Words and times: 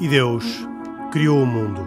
E 0.00 0.08
Deus 0.08 0.66
criou 1.12 1.42
o 1.42 1.46
mundo. 1.46 1.82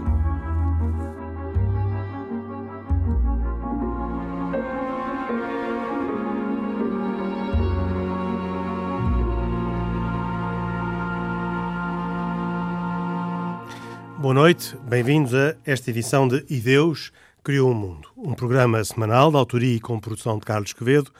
Boa 14.19 14.33
noite, 14.35 14.77
bem-vindos 14.83 15.33
a 15.33 15.55
esta 15.65 15.89
edição 15.89 16.27
de 16.27 16.45
E 16.47 16.59
Deus 16.59 17.11
Criou 17.43 17.71
o 17.71 17.73
Mundo, 17.73 18.09
um 18.15 18.35
programa 18.35 18.83
semanal 18.83 19.31
de 19.31 19.37
autoria 19.37 19.75
e 19.75 19.79
com 19.79 19.99
produção 19.99 20.37
de 20.37 20.45
Carlos 20.45 20.71
Quevedo, 20.71 21.11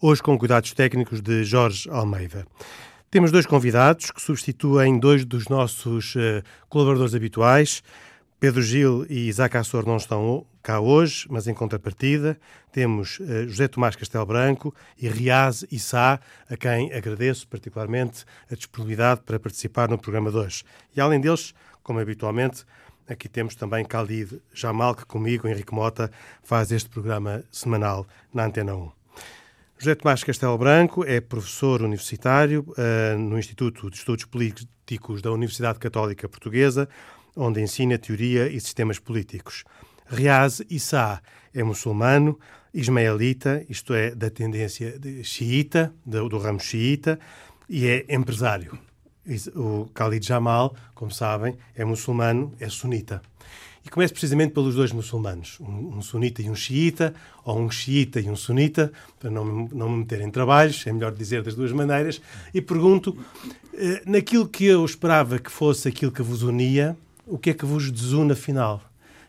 hoje 0.00 0.22
com 0.22 0.38
cuidados 0.38 0.72
técnicos 0.72 1.20
de 1.20 1.44
Jorge 1.44 1.86
Almeida. 1.90 2.46
Temos 3.12 3.32
dois 3.32 3.44
convidados 3.44 4.12
que 4.12 4.22
substituem 4.22 4.96
dois 4.96 5.24
dos 5.24 5.48
nossos 5.48 6.14
uh, 6.14 6.44
colaboradores 6.68 7.12
habituais. 7.12 7.82
Pedro 8.38 8.62
Gil 8.62 9.04
e 9.10 9.26
Isaac 9.26 9.56
Assor 9.56 9.84
não 9.84 9.96
estão 9.96 10.46
cá 10.62 10.78
hoje, 10.78 11.26
mas 11.28 11.48
em 11.48 11.52
contrapartida 11.52 12.38
temos 12.70 13.18
uh, 13.18 13.48
José 13.48 13.66
Tomás 13.66 13.96
Castelo 13.96 14.24
Branco 14.24 14.72
e 14.96 15.08
Riaz 15.08 15.66
Issa, 15.72 16.20
a 16.48 16.56
quem 16.56 16.92
agradeço 16.92 17.48
particularmente 17.48 18.24
a 18.48 18.54
disponibilidade 18.54 19.22
para 19.22 19.40
participar 19.40 19.88
no 19.88 19.98
programa 19.98 20.30
de 20.30 20.36
hoje. 20.36 20.62
E 20.94 21.00
além 21.00 21.20
deles, 21.20 21.52
como 21.82 21.98
habitualmente, 21.98 22.64
Aqui 23.08 23.28
temos 23.28 23.56
também 23.56 23.84
Khalid 23.84 24.40
Jamal, 24.54 24.94
que 24.94 25.04
comigo, 25.04 25.48
Henrique 25.48 25.74
Mota, 25.74 26.12
faz 26.44 26.70
este 26.70 26.88
programa 26.88 27.42
semanal 27.50 28.06
na 28.32 28.44
Antena 28.44 28.76
1. 28.76 28.99
José 29.82 29.94
Tomás 29.94 30.22
Castelo 30.22 30.58
Branco 30.58 31.06
é 31.06 31.22
professor 31.22 31.80
universitário 31.80 32.66
uh, 32.76 33.18
no 33.18 33.38
Instituto 33.38 33.88
de 33.88 33.96
Estudos 33.96 34.26
Políticos 34.26 35.22
da 35.22 35.32
Universidade 35.32 35.78
Católica 35.78 36.28
Portuguesa, 36.28 36.86
onde 37.34 37.62
ensina 37.62 37.96
teoria 37.96 38.46
e 38.46 38.60
sistemas 38.60 38.98
políticos. 38.98 39.64
Riaz 40.06 40.60
Issa 40.68 41.22
é 41.54 41.62
muçulmano, 41.62 42.38
ismaelita, 42.74 43.64
isto 43.70 43.94
é, 43.94 44.14
da 44.14 44.28
tendência 44.28 45.00
xiita, 45.24 45.94
do, 46.04 46.28
do 46.28 46.36
ramo 46.36 46.60
xiita, 46.60 47.18
e 47.66 47.86
é 47.86 48.04
empresário. 48.10 48.78
O 49.56 49.88
Khalid 49.94 50.26
Jamal, 50.26 50.76
como 50.94 51.10
sabem, 51.10 51.56
é 51.74 51.86
muçulmano, 51.86 52.52
é 52.60 52.68
sunita. 52.68 53.22
E 53.84 53.88
começo 53.88 54.12
precisamente 54.12 54.52
pelos 54.52 54.74
dois 54.74 54.92
muçulmanos, 54.92 55.58
um, 55.60 55.96
um, 55.96 56.02
sunita 56.02 56.42
e 56.42 56.50
um 56.50 56.54
xiita, 56.54 57.14
ou 57.44 57.58
um 57.58 57.70
xiita 57.70 58.20
e 58.20 58.28
um 58.28 58.36
sunita, 58.36 58.92
para 59.18 59.30
não, 59.30 59.68
não 59.72 59.88
me 59.88 59.98
meter 59.98 60.20
em 60.20 60.30
trabalhos, 60.30 60.86
é 60.86 60.92
melhor 60.92 61.12
dizer 61.12 61.42
das 61.42 61.54
duas 61.54 61.72
maneiras, 61.72 62.20
e 62.52 62.60
pergunto, 62.60 63.16
eh, 63.74 64.02
naquilo 64.04 64.46
que 64.46 64.66
eu 64.66 64.84
esperava 64.84 65.38
que 65.38 65.50
fosse 65.50 65.88
aquilo 65.88 66.12
que 66.12 66.20
vos 66.20 66.42
unia, 66.42 66.94
o 67.26 67.38
que 67.38 67.50
é 67.50 67.54
que 67.54 67.64
vos 67.64 67.90
desune 67.90 68.32
afinal? 68.32 68.82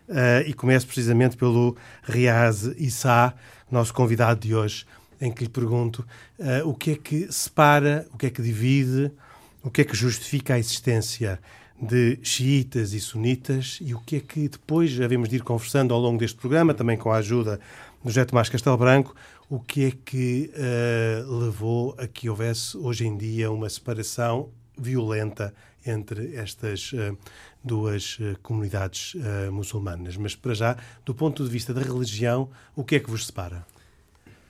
Uh, 0.08 0.46
e 0.46 0.52
começo 0.52 0.84
precisamente 0.84 1.36
pelo 1.36 1.76
Riaz 2.02 2.64
Issa, 2.76 3.32
nosso 3.70 3.94
convidado 3.94 4.40
de 4.40 4.54
hoje, 4.54 4.84
em 5.20 5.32
que 5.32 5.44
lhe 5.44 5.48
pergunto 5.48 6.04
uh, 6.38 6.68
o 6.68 6.74
que 6.74 6.90
é 6.90 6.96
que 6.96 7.32
separa, 7.32 8.06
o 8.12 8.18
que 8.18 8.26
é 8.26 8.30
que 8.30 8.42
divide, 8.42 9.10
o 9.62 9.70
que 9.70 9.80
é 9.80 9.84
que 9.84 9.96
justifica 9.96 10.54
a 10.54 10.58
existência 10.58 11.38
de 11.82 12.20
xiitas 12.22 12.92
e 12.92 13.00
sunitas 13.00 13.80
e 13.82 13.92
o 13.92 13.98
que 13.98 14.16
é 14.16 14.20
que 14.20 14.48
depois 14.48 15.00
havemos 15.00 15.28
de 15.28 15.36
ir 15.36 15.42
conversando 15.42 15.92
ao 15.92 15.98
longo 15.98 16.16
deste 16.16 16.38
programa, 16.38 16.72
também 16.72 16.96
com 16.96 17.10
a 17.10 17.16
ajuda 17.16 17.58
do 18.04 18.08
José 18.08 18.24
Tomás 18.24 18.48
Castelo 18.48 18.76
Branco, 18.76 19.16
o 19.50 19.58
que 19.58 19.86
é 19.86 19.90
que 19.90 20.52
uh, 20.54 21.38
levou 21.40 21.96
a 21.98 22.06
que 22.06 22.30
houvesse 22.30 22.76
hoje 22.76 23.04
em 23.04 23.16
dia 23.16 23.50
uma 23.50 23.68
separação 23.68 24.48
violenta 24.78 25.52
entre 25.84 26.36
estas 26.36 26.92
uh, 26.92 27.18
duas 27.64 28.16
uh, 28.20 28.38
comunidades 28.44 29.16
muçulmanas. 29.50 30.16
Mas 30.16 30.36
para 30.36 30.54
já, 30.54 30.76
do 31.04 31.12
ponto 31.12 31.42
de 31.42 31.50
vista 31.50 31.74
da 31.74 31.82
religião, 31.82 32.48
o 32.76 32.84
que 32.84 32.94
é 32.94 33.00
que 33.00 33.10
vos 33.10 33.26
separa? 33.26 33.66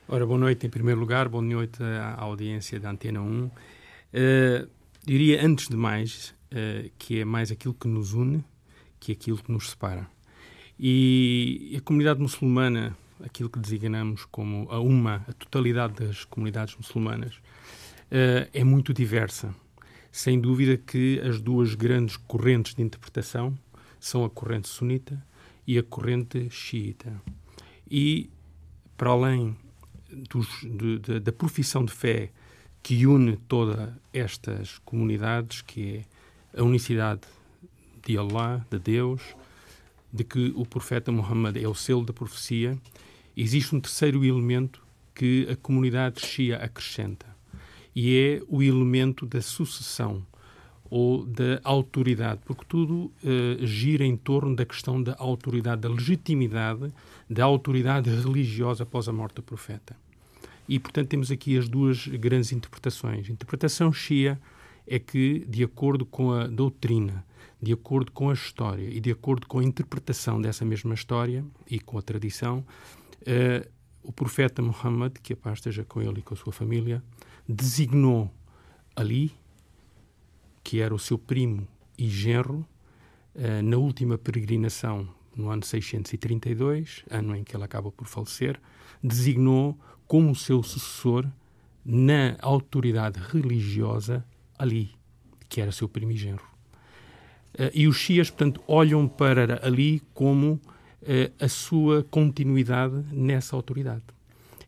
Ora, 0.06 0.26
boa 0.26 0.38
noite 0.38 0.66
em 0.66 0.70
primeiro 0.70 1.00
lugar, 1.00 1.30
boa 1.30 1.42
noite 1.42 1.82
à 1.82 2.20
audiência 2.20 2.78
da 2.78 2.90
Antena 2.90 3.22
1. 3.22 3.50
diria, 5.06 5.46
antes 5.46 5.68
de 5.68 5.76
mais, 5.76 6.34
uh, 6.52 6.90
que 6.98 7.20
é 7.20 7.24
mais 7.24 7.50
aquilo 7.50 7.74
que 7.74 7.88
nos 7.88 8.12
une 8.12 8.44
que 9.00 9.10
aquilo 9.10 9.38
que 9.38 9.50
nos 9.50 9.70
separa. 9.70 10.08
E 10.78 11.74
a 11.76 11.80
comunidade 11.80 12.20
muçulmana, 12.20 12.96
aquilo 13.20 13.50
que 13.50 13.58
designamos 13.58 14.24
como 14.26 14.70
a 14.70 14.78
uma, 14.78 15.24
a 15.28 15.32
totalidade 15.32 15.94
das 15.94 16.24
comunidades 16.24 16.76
muçulmanas, 16.76 17.34
uh, 17.34 18.48
é 18.52 18.62
muito 18.62 18.94
diversa. 18.94 19.52
Sem 20.12 20.40
dúvida 20.40 20.76
que 20.76 21.20
as 21.20 21.40
duas 21.40 21.74
grandes 21.74 22.16
correntes 22.16 22.74
de 22.74 22.82
interpretação 22.82 23.58
são 23.98 24.24
a 24.24 24.30
corrente 24.30 24.68
sunita 24.68 25.20
e 25.66 25.78
a 25.78 25.82
corrente 25.82 26.48
xiita. 26.50 27.20
E, 27.90 28.30
para 28.96 29.10
além 29.10 29.56
dos, 30.30 30.48
de, 30.60 30.98
de, 30.98 31.20
da 31.20 31.32
profissão 31.32 31.84
de 31.84 31.92
fé 31.92 32.30
que 32.82 33.06
une 33.06 33.36
todas 33.36 33.90
estas 34.12 34.78
comunidades, 34.78 35.62
que 35.62 35.96
é 35.96 36.11
a 36.56 36.62
unicidade 36.62 37.22
de 38.06 38.18
Allah, 38.18 38.66
de 38.70 38.78
Deus, 38.78 39.22
de 40.12 40.24
que 40.24 40.52
o 40.54 40.66
profeta 40.66 41.10
Muhammad 41.10 41.56
é 41.56 41.66
o 41.66 41.74
selo 41.74 42.04
da 42.04 42.12
profecia, 42.12 42.76
existe 43.36 43.74
um 43.74 43.80
terceiro 43.80 44.24
elemento 44.24 44.82
que 45.14 45.48
a 45.50 45.56
comunidade 45.56 46.20
Shia 46.24 46.56
acrescenta, 46.56 47.26
e 47.94 48.16
é 48.16 48.42
o 48.48 48.62
elemento 48.62 49.26
da 49.26 49.40
sucessão 49.40 50.26
ou 50.90 51.24
da 51.24 51.58
autoridade, 51.64 52.40
porque 52.44 52.64
tudo 52.68 53.10
uh, 53.24 53.66
gira 53.66 54.04
em 54.04 54.16
torno 54.16 54.54
da 54.54 54.66
questão 54.66 55.02
da 55.02 55.16
autoridade, 55.18 55.80
da 55.80 55.88
legitimidade 55.88 56.92
da 57.28 57.44
autoridade 57.44 58.10
religiosa 58.10 58.82
após 58.82 59.08
a 59.08 59.12
morte 59.12 59.36
do 59.36 59.42
profeta. 59.42 59.96
E, 60.68 60.78
portanto, 60.78 61.08
temos 61.08 61.30
aqui 61.30 61.56
as 61.56 61.66
duas 61.66 62.06
grandes 62.06 62.52
interpretações. 62.52 63.30
Interpretação 63.30 63.90
Shia 63.90 64.38
é 64.86 64.98
que, 64.98 65.44
de 65.48 65.64
acordo 65.64 66.04
com 66.04 66.32
a 66.32 66.46
doutrina, 66.46 67.24
de 67.60 67.72
acordo 67.72 68.10
com 68.10 68.30
a 68.30 68.32
história 68.32 68.88
e 68.88 69.00
de 69.00 69.10
acordo 69.10 69.46
com 69.46 69.60
a 69.60 69.64
interpretação 69.64 70.40
dessa 70.40 70.64
mesma 70.64 70.94
história 70.94 71.44
e 71.70 71.78
com 71.78 71.96
a 71.96 72.02
tradição, 72.02 72.64
uh, 73.22 73.70
o 74.02 74.12
profeta 74.12 74.60
Muhammad, 74.60 75.12
que 75.22 75.32
a 75.32 75.36
paz 75.36 75.58
esteja 75.58 75.84
com 75.84 76.02
ele 76.02 76.18
e 76.18 76.22
com 76.22 76.34
a 76.34 76.36
sua 76.36 76.52
família, 76.52 77.02
designou 77.48 78.30
Ali, 78.94 79.32
que 80.62 80.80
era 80.80 80.94
o 80.94 80.98
seu 80.98 81.16
primo 81.16 81.66
e 81.96 82.08
genro, 82.08 82.66
uh, 83.36 83.62
na 83.62 83.76
última 83.76 84.18
peregrinação, 84.18 85.08
no 85.36 85.48
ano 85.48 85.64
632, 85.64 87.04
ano 87.08 87.36
em 87.36 87.44
que 87.44 87.56
ele 87.56 87.64
acaba 87.64 87.92
por 87.92 88.06
falecer, 88.06 88.60
designou 89.02 89.78
como 90.06 90.34
seu 90.34 90.62
sucessor 90.62 91.26
na 91.84 92.36
autoridade 92.40 93.18
religiosa 93.18 94.24
Ali, 94.62 94.92
que 95.48 95.60
era 95.60 95.72
seu 95.72 95.88
primigênero. 95.88 96.44
Uh, 97.52 97.68
e 97.74 97.88
os 97.88 97.96
Shias, 97.96 98.30
portanto, 98.30 98.62
olham 98.68 99.08
para 99.08 99.66
Ali 99.66 100.00
como 100.14 100.52
uh, 100.52 100.60
a 101.40 101.48
sua 101.48 102.04
continuidade 102.04 103.04
nessa 103.10 103.56
autoridade. 103.56 104.04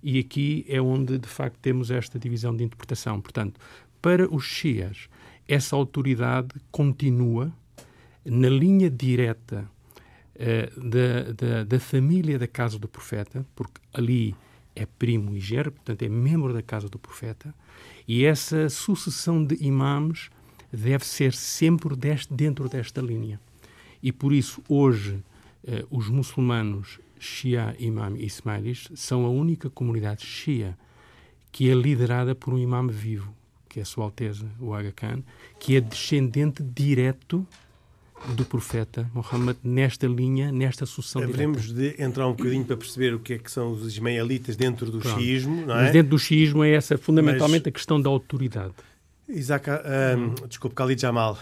E 0.03 0.19
aqui 0.19 0.66
é 0.69 0.82
onde, 0.82 1.16
de 1.16 1.28
facto, 1.28 1.59
temos 1.62 1.93
esta 1.93 2.19
divisão 2.19 2.55
de 2.56 2.65
interpretação. 2.65 3.21
Portanto, 3.21 3.60
para 4.03 4.28
os 4.28 4.44
Shias, 4.44 5.09
essa 5.47 5.77
autoridade 5.77 6.49
continua 6.72 7.53
na 8.25 8.49
linha 8.49 8.91
direta 8.91 9.71
uh, 10.34 10.90
da, 10.90 11.32
da, 11.32 11.64
da, 11.64 11.79
família 11.79 12.37
da 12.37 12.49
casa 12.49 12.81
do 12.81 12.88
profeta, 12.88 13.47
porque 13.55 13.81
Ali 13.93 14.35
é 14.75 14.87
primo 14.87 15.37
e 15.37 15.41
gerro, 15.41 15.73
portanto, 15.73 16.03
é 16.03 16.09
membro 16.09 16.53
da 16.53 16.62
casa 16.62 16.88
do 16.88 16.99
profeta, 16.99 17.55
e 18.06 18.25
essa 18.25 18.69
sucessão 18.69 19.44
de 19.44 19.56
imãs 19.65 20.31
deve 20.73 21.05
ser 21.06 21.32
sempre 21.32 21.94
deste, 21.97 22.32
dentro 22.35 22.69
desta 22.69 23.00
linha. 23.00 23.41
E 24.03 24.12
por 24.12 24.32
isso, 24.32 24.62
hoje, 24.69 25.23
eh, 25.67 25.85
os 25.91 26.09
muçulmanos 26.09 26.99
Shia 27.19 27.75
Imam 27.79 28.17
Ismailis 28.17 28.88
são 28.94 29.25
a 29.25 29.31
única 29.31 29.71
comunidade 29.71 30.26
Shia 30.26 30.76
que 31.50 31.71
é 31.71 31.75
liderada 31.75 32.35
por 32.35 32.53
um 32.53 32.59
imam 32.59 32.88
vivo, 32.88 33.32
que 33.69 33.79
é 33.79 33.85
Sua 33.85 34.05
Alteza, 34.05 34.50
o 34.59 34.75
Aga 34.75 34.91
Khan, 34.91 35.23
que 35.61 35.76
é 35.76 35.81
descendente 35.81 36.65
direto 36.65 37.47
do 38.35 38.44
profeta 38.44 39.11
Muhammad 39.12 39.56
nesta 39.62 40.06
linha, 40.06 40.50
nesta 40.50 40.87
sucessão 40.87 41.23
Haveremos 41.23 41.73
de 41.73 41.94
entrar 42.00 42.26
um 42.26 42.32
bocadinho 42.32 42.65
para 42.65 42.76
perceber 42.76 43.15
o 43.15 43.19
que 43.19 43.35
é 43.35 43.38
que 43.38 43.50
são 43.50 43.73
os 43.73 43.87
ismaelitas 43.87 44.56
dentro 44.56 44.91
do 44.91 44.99
Pronto. 44.99 45.21
xiismo, 45.21 45.67
não 45.67 45.79
é? 45.79 45.82
Mas 45.85 45.93
dentro 45.93 46.11
do 46.11 46.19
xiismo 46.19 46.65
é 46.65 46.71
essa, 46.73 46.97
fundamentalmente, 46.97 47.65
Mas... 47.65 47.69
a 47.69 47.73
questão 47.73 48.00
da 48.00 48.09
autoridade. 48.09 48.75
Isaac, 49.29 49.69
um, 49.71 50.47
desculpe, 50.47 50.76
Khalid 50.76 51.00
Jamal, 51.00 51.38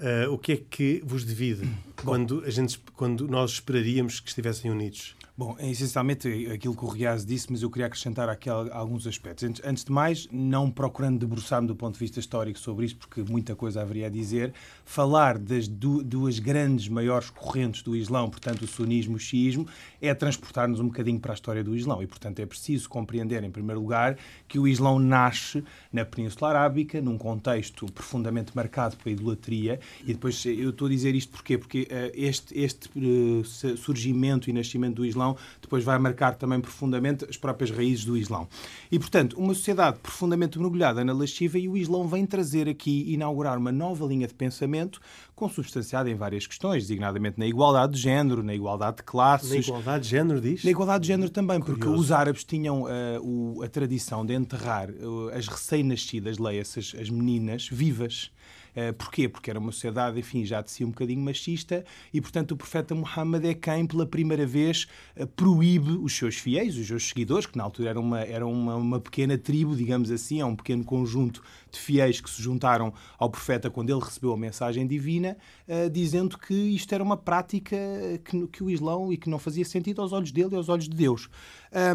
uh, 0.00 0.32
o 0.32 0.38
que 0.38 0.52
é 0.52 0.56
que 0.56 1.02
vos 1.04 1.24
divide? 1.24 1.68
Quando, 2.04 2.42
a 2.44 2.50
gente, 2.50 2.78
quando 2.94 3.26
nós 3.28 3.52
esperaríamos 3.52 4.20
que 4.20 4.28
estivessem 4.28 4.70
unidos? 4.70 5.16
Bom, 5.38 5.54
é 5.60 5.70
essencialmente 5.70 6.48
aquilo 6.52 6.74
que 6.74 6.84
o 6.84 6.88
Riaz 6.88 7.24
disse, 7.24 7.46
mas 7.48 7.62
eu 7.62 7.70
queria 7.70 7.86
acrescentar 7.86 8.28
aqui 8.28 8.50
alguns 8.50 9.06
aspectos. 9.06 9.60
Antes 9.64 9.84
de 9.84 9.92
mais, 9.92 10.26
não 10.32 10.68
procurando 10.68 11.20
debruçar-me 11.20 11.68
do 11.68 11.76
ponto 11.76 11.94
de 11.94 12.00
vista 12.00 12.18
histórico 12.18 12.58
sobre 12.58 12.86
isto, 12.86 12.98
porque 12.98 13.22
muita 13.22 13.54
coisa 13.54 13.80
haveria 13.80 14.08
a 14.08 14.10
dizer, 14.10 14.52
falar 14.84 15.38
das 15.38 15.68
duas 15.68 16.40
grandes, 16.40 16.88
maiores 16.88 17.30
correntes 17.30 17.82
do 17.82 17.94
Islão, 17.94 18.28
portanto, 18.28 18.62
o 18.62 18.66
sunismo 18.66 19.12
e 19.12 19.16
o 19.16 19.18
xiismo, 19.20 19.64
é 20.02 20.12
transportar-nos 20.12 20.80
um 20.80 20.86
bocadinho 20.86 21.20
para 21.20 21.32
a 21.32 21.36
história 21.36 21.62
do 21.62 21.76
Islão. 21.76 22.02
E, 22.02 22.06
portanto, 22.08 22.40
é 22.40 22.46
preciso 22.46 22.88
compreender, 22.88 23.44
em 23.44 23.50
primeiro 23.52 23.80
lugar, 23.80 24.18
que 24.48 24.58
o 24.58 24.66
Islão 24.66 24.98
nasce 24.98 25.62
na 25.92 26.04
Península 26.04 26.50
Arábica, 26.50 27.00
num 27.00 27.16
contexto 27.16 27.86
profundamente 27.92 28.50
marcado 28.56 28.96
pela 28.96 29.12
idolatria. 29.14 29.78
E 30.02 30.14
depois, 30.14 30.44
eu 30.44 30.70
estou 30.70 30.88
a 30.88 30.90
dizer 30.90 31.14
isto 31.14 31.30
porquê? 31.30 31.56
Porque 31.56 31.86
este, 32.14 32.58
este 32.58 32.88
uh, 32.96 33.44
surgimento 33.76 34.48
e 34.48 34.52
nascimento 34.52 34.96
do 34.96 35.06
Islão 35.06 35.36
depois 35.60 35.84
vai 35.84 35.98
marcar 35.98 36.34
também 36.34 36.60
profundamente 36.60 37.24
as 37.28 37.36
próprias 37.36 37.70
raízes 37.70 38.04
do 38.04 38.16
Islão. 38.16 38.48
E, 38.90 38.98
portanto, 38.98 39.38
uma 39.38 39.54
sociedade 39.54 39.98
profundamente 40.02 40.58
mergulhada 40.58 41.04
na 41.04 41.12
lasciva 41.12 41.58
e 41.58 41.68
o 41.68 41.76
Islão 41.76 42.06
vem 42.08 42.26
trazer 42.26 42.68
aqui, 42.68 43.12
inaugurar 43.12 43.58
uma 43.58 43.72
nova 43.72 44.04
linha 44.06 44.26
de 44.26 44.34
pensamento 44.34 45.00
consubstanciada 45.34 46.10
em 46.10 46.16
várias 46.16 46.46
questões, 46.46 46.82
designadamente 46.82 47.38
na 47.38 47.46
igualdade 47.46 47.92
de 47.92 48.00
género, 48.00 48.42
na 48.42 48.54
igualdade 48.54 48.98
de 48.98 49.02
classes. 49.04 49.50
Na 49.50 49.56
igualdade 49.56 50.04
de 50.04 50.10
género, 50.10 50.40
diz? 50.40 50.64
Na 50.64 50.70
igualdade 50.70 51.02
de 51.02 51.08
género 51.08 51.30
também, 51.30 51.60
Curioso. 51.60 51.80
porque 51.80 52.00
os 52.00 52.10
árabes 52.10 52.42
tinham 52.42 52.82
uh, 52.82 52.88
o, 53.22 53.62
a 53.62 53.68
tradição 53.68 54.26
de 54.26 54.34
enterrar 54.34 54.90
uh, 54.90 55.28
as 55.30 55.46
recém-nascidas, 55.46 56.38
leia-se 56.38 56.80
as, 56.80 56.94
as 57.00 57.10
meninas, 57.10 57.68
vivas. 57.70 58.32
Uh, 58.78 58.92
porquê? 58.92 59.28
Porque 59.28 59.50
era 59.50 59.58
uma 59.58 59.72
sociedade, 59.72 60.20
enfim, 60.20 60.44
já 60.44 60.62
de 60.62 60.70
si 60.70 60.84
um 60.84 60.90
bocadinho 60.90 61.20
machista 61.20 61.84
e, 62.14 62.20
portanto, 62.20 62.52
o 62.52 62.56
profeta 62.56 62.94
Muhammad 62.94 63.44
é 63.44 63.52
quem, 63.54 63.84
pela 63.84 64.06
primeira 64.06 64.46
vez, 64.46 64.86
uh, 65.16 65.26
proíbe 65.26 65.92
os 65.92 66.16
seus 66.16 66.36
fiéis, 66.36 66.76
os 66.76 66.86
seus 66.86 67.08
seguidores, 67.08 67.46
que 67.46 67.58
na 67.58 67.64
altura 67.64 67.90
era 67.90 67.98
uma, 67.98 68.20
era 68.20 68.46
uma, 68.46 68.76
uma 68.76 69.00
pequena 69.00 69.36
tribo, 69.36 69.74
digamos 69.74 70.12
assim, 70.12 70.40
é 70.40 70.44
um 70.44 70.54
pequeno 70.54 70.84
conjunto 70.84 71.42
de 71.72 71.78
fiéis 71.78 72.20
que 72.20 72.30
se 72.30 72.40
juntaram 72.40 72.94
ao 73.18 73.28
profeta 73.28 73.68
quando 73.68 73.90
ele 73.90 74.00
recebeu 74.00 74.32
a 74.32 74.36
mensagem 74.36 74.86
divina, 74.86 75.36
uh, 75.66 75.90
dizendo 75.90 76.38
que 76.38 76.54
isto 76.54 76.94
era 76.94 77.02
uma 77.02 77.16
prática 77.16 77.76
que, 78.24 78.46
que 78.46 78.62
o 78.62 78.70
Islão 78.70 79.12
e 79.12 79.16
que 79.16 79.28
não 79.28 79.38
fazia 79.38 79.64
sentido 79.64 80.00
aos 80.00 80.12
olhos 80.12 80.30
dele 80.30 80.50
e 80.52 80.56
aos 80.56 80.68
olhos 80.68 80.88
de 80.88 80.96
Deus. 80.96 81.28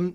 Um, 0.02 0.14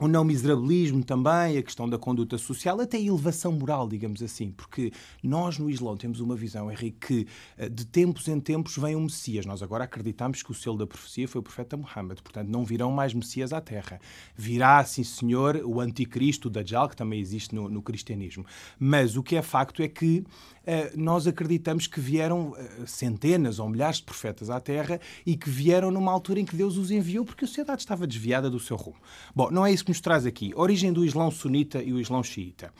o 0.00 0.06
não 0.06 0.24
miserabilismo 0.24 1.02
também, 1.02 1.56
a 1.56 1.62
questão 1.62 1.88
da 1.88 1.98
conduta 1.98 2.36
social, 2.36 2.80
até 2.80 2.98
a 2.98 3.00
elevação 3.00 3.52
moral, 3.52 3.88
digamos 3.88 4.22
assim, 4.22 4.50
porque 4.50 4.92
nós 5.22 5.58
no 5.58 5.70
Islão 5.70 5.96
temos 5.96 6.20
uma 6.20 6.36
visão, 6.36 6.70
Henrique, 6.70 6.96
que 7.06 7.26
eh, 7.56 7.68
de 7.68 7.86
tempos 7.86 8.28
em 8.28 8.38
tempos 8.38 8.76
vem 8.76 8.94
um 8.94 9.02
Messias. 9.02 9.46
Nós 9.46 9.62
agora 9.62 9.84
acreditamos 9.84 10.42
que 10.42 10.50
o 10.50 10.54
selo 10.54 10.76
da 10.76 10.86
profecia 10.86 11.26
foi 11.26 11.38
o 11.38 11.42
profeta 11.42 11.76
Muhammad, 11.76 12.20
portanto 12.20 12.48
não 12.48 12.64
virão 12.64 12.90
mais 12.90 13.14
Messias 13.14 13.52
à 13.52 13.60
Terra. 13.60 13.98
Virá, 14.36 14.84
sim 14.84 15.02
senhor, 15.02 15.62
o 15.64 15.80
anticristo, 15.80 16.48
o 16.48 16.50
Dajjal, 16.50 16.88
que 16.88 16.96
também 16.96 17.18
existe 17.18 17.54
no, 17.54 17.68
no 17.68 17.80
cristianismo. 17.80 18.44
Mas 18.78 19.16
o 19.16 19.22
que 19.22 19.36
é 19.36 19.42
facto 19.42 19.82
é 19.82 19.88
que 19.88 20.24
eh, 20.66 20.92
nós 20.96 21.26
acreditamos 21.28 21.86
que 21.86 22.00
vieram 22.00 22.54
eh, 22.58 22.86
centenas 22.86 23.60
ou 23.60 23.68
milhares 23.68 23.98
de 23.98 24.02
profetas 24.02 24.50
à 24.50 24.60
Terra 24.60 25.00
e 25.24 25.36
que 25.36 25.48
vieram 25.48 25.92
numa 25.92 26.10
altura 26.10 26.40
em 26.40 26.44
que 26.44 26.56
Deus 26.56 26.76
os 26.76 26.90
enviou 26.90 27.24
porque 27.24 27.44
a 27.44 27.48
sociedade 27.48 27.80
estava 27.80 28.06
desviada 28.06 28.50
do 28.50 28.58
seu 28.58 28.76
rumo. 28.76 28.96
Bom, 29.34 29.48
não 29.50 29.64
é 29.64 29.72
isso 29.72 29.85
que 29.86 29.90
nos 29.92 30.00
traz 30.00 30.26
aqui. 30.26 30.52
Origem 30.56 30.92
do 30.92 31.04
Islão 31.04 31.30
sunita 31.30 31.82
e 31.82 31.92
o 31.92 32.00
Islão 32.00 32.22
xiita. 32.22 32.72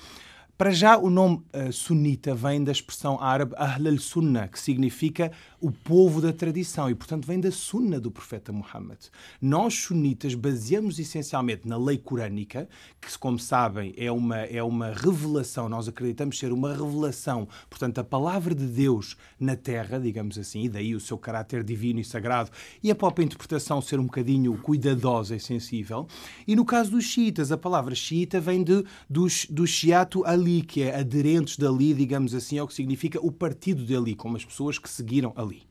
Para 0.58 0.70
já, 0.70 0.96
o 0.96 1.10
nome 1.10 1.42
uh, 1.52 1.70
sunita 1.70 2.34
vem 2.34 2.64
da 2.64 2.72
expressão 2.72 3.20
árabe 3.20 3.52
Ahl 3.58 3.88
al-Sunnah, 3.88 4.48
que 4.48 4.58
significa 4.58 5.30
o 5.60 5.70
povo 5.70 6.18
da 6.18 6.32
tradição 6.32 6.88
e, 6.88 6.94
portanto, 6.94 7.26
vem 7.26 7.38
da 7.38 7.50
sunna 7.50 8.00
do 8.00 8.10
profeta 8.10 8.52
Muhammad. 8.52 8.98
Nós, 9.38 9.74
sunitas, 9.74 10.34
baseamos 10.34 10.98
essencialmente 10.98 11.68
na 11.68 11.76
lei 11.76 11.98
corânica, 11.98 12.66
que, 12.98 13.18
como 13.18 13.38
sabem, 13.38 13.92
é 13.98 14.10
uma, 14.10 14.38
é 14.38 14.62
uma 14.62 14.92
revelação, 14.92 15.68
nós 15.68 15.88
acreditamos 15.88 16.38
ser 16.38 16.50
uma 16.52 16.72
revelação, 16.72 17.46
portanto, 17.68 17.98
a 17.98 18.04
palavra 18.04 18.54
de 18.54 18.64
Deus 18.64 19.14
na 19.38 19.56
terra, 19.56 19.98
digamos 19.98 20.38
assim, 20.38 20.62
e 20.62 20.68
daí 20.70 20.94
o 20.94 21.00
seu 21.00 21.18
caráter 21.18 21.62
divino 21.62 22.00
e 22.00 22.04
sagrado, 22.04 22.50
e 22.82 22.90
a 22.90 22.94
própria 22.94 23.24
interpretação 23.24 23.82
ser 23.82 24.00
um 24.00 24.04
bocadinho 24.04 24.56
cuidadosa 24.56 25.36
e 25.36 25.40
sensível. 25.40 26.06
E 26.46 26.56
no 26.56 26.64
caso 26.64 26.92
dos 26.92 27.04
xiitas, 27.04 27.52
a 27.52 27.58
palavra 27.58 27.94
xiita 27.94 28.40
vem 28.40 28.64
de, 28.64 28.82
dos, 29.06 29.46
do 29.50 29.66
shiatu 29.66 30.24
ali, 30.46 30.62
que 30.62 30.82
é 30.82 30.98
aderentes 30.98 31.56
dali, 31.56 31.93
digamos 31.93 32.32
assim, 32.32 32.56
é 32.58 32.62
o 32.62 32.69
que 32.69 32.75
significa 32.75 33.19
o 33.20 33.32
partido 33.32 33.84
dali, 33.84 34.14
como 34.14 34.37
as 34.37 34.44
pessoas 34.44 34.78
que 34.78 34.88
seguiram 34.88 35.32
ali. 35.37 35.62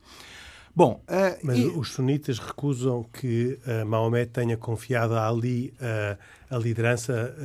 Bom, 0.75 1.01
uh, 1.07 1.39
mas 1.41 1.57
e... 1.57 1.67
os 1.67 1.93
sunitas 1.93 2.37
recusam 2.37 3.05
que 3.13 3.57
uh, 3.65 3.85
Maomé 3.85 4.25
tenha 4.25 4.57
confiado 4.57 5.15
a 5.15 5.25
Ali 5.25 5.73
uh, 5.79 6.17
a 6.49 6.57
liderança 6.59 7.35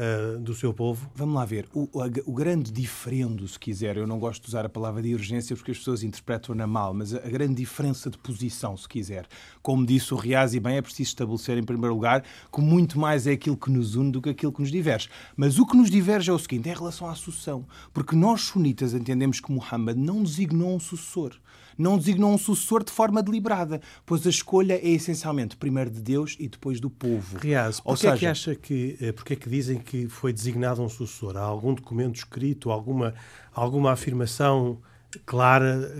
do 0.40 0.54
seu 0.54 0.74
povo? 0.74 1.10
Vamos 1.14 1.34
lá 1.34 1.44
ver. 1.46 1.66
O, 1.72 1.88
o, 1.92 2.02
o, 2.26 2.34
grande 2.34 2.70
diferendo, 2.70 3.48
se 3.48 3.58
quiser, 3.58 3.96
eu 3.96 4.06
não 4.06 4.18
gosto 4.18 4.42
de 4.42 4.48
usar 4.48 4.66
a 4.66 4.68
palavra 4.68 5.00
de 5.00 5.14
urgência 5.14 5.56
porque 5.56 5.70
as 5.70 5.78
pessoas 5.78 6.02
interpretam-na 6.02 6.66
mal, 6.66 6.92
mas 6.92 7.14
a, 7.14 7.18
a, 7.18 7.30
grande 7.30 7.54
diferença 7.54 8.10
de 8.10 8.18
posição, 8.18 8.76
se 8.76 8.86
quiser. 8.86 9.26
Como 9.62 9.86
disse 9.86 10.12
o 10.12 10.16
Riaz, 10.16 10.52
e 10.54 10.60
bem, 10.60 10.76
é 10.76 10.82
preciso 10.82 11.08
estabelecer, 11.08 11.56
em 11.56 11.64
primeiro 11.64 11.94
lugar, 11.94 12.22
que 12.52 12.60
muito 12.60 12.98
mais 13.00 13.26
é 13.26 13.32
aquilo 13.32 13.56
que 13.56 13.70
nos 13.70 13.94
une 13.94 14.12
do 14.12 14.20
que 14.20 14.28
aquilo 14.28 14.52
que 14.52 14.60
nos 14.60 14.70
diverge. 14.70 15.08
Mas 15.34 15.58
o 15.58 15.66
que 15.66 15.76
nos 15.76 15.90
diverge 15.90 16.30
é 16.30 16.32
o 16.32 16.38
seguinte, 16.38 16.68
é 16.68 16.72
em 16.72 16.76
relação 16.76 17.08
à 17.08 17.14
sucessão. 17.14 17.64
Porque 17.94 18.14
nós, 18.14 18.42
sunitas, 18.42 18.92
entendemos 18.92 19.40
que 19.40 19.50
Muhammad 19.50 19.96
não 19.96 20.22
designou 20.22 20.74
um 20.74 20.80
sucessor 20.80 21.32
não 21.80 21.96
designou 21.96 22.32
um 22.32 22.38
sucessor 22.38 22.84
de 22.84 22.92
forma 22.92 23.22
deliberada, 23.22 23.80
pois 24.04 24.26
a 24.26 24.30
escolha 24.30 24.74
é 24.74 24.88
essencialmente 24.90 25.56
primeiro 25.56 25.90
de 25.90 26.00
Deus 26.00 26.36
e 26.38 26.48
depois 26.48 26.78
do 26.78 26.90
povo. 26.90 27.38
Riaz, 27.38 27.80
porquê 27.80 28.00
seja... 28.00 28.14
é 28.14 28.18
que 28.18 28.26
acha 28.26 28.54
que, 28.54 28.98
eh, 29.00 29.12
porquê 29.12 29.32
é 29.32 29.36
que 29.36 29.48
dizem 29.48 29.78
que 29.78 30.06
foi 30.08 30.32
designado 30.32 30.82
um 30.82 30.88
sucessor? 30.88 31.36
Há 31.36 31.42
algum 31.42 31.72
documento 31.72 32.16
escrito, 32.16 32.70
alguma, 32.70 33.14
alguma 33.52 33.92
afirmação 33.92 34.78
clara 35.24 35.90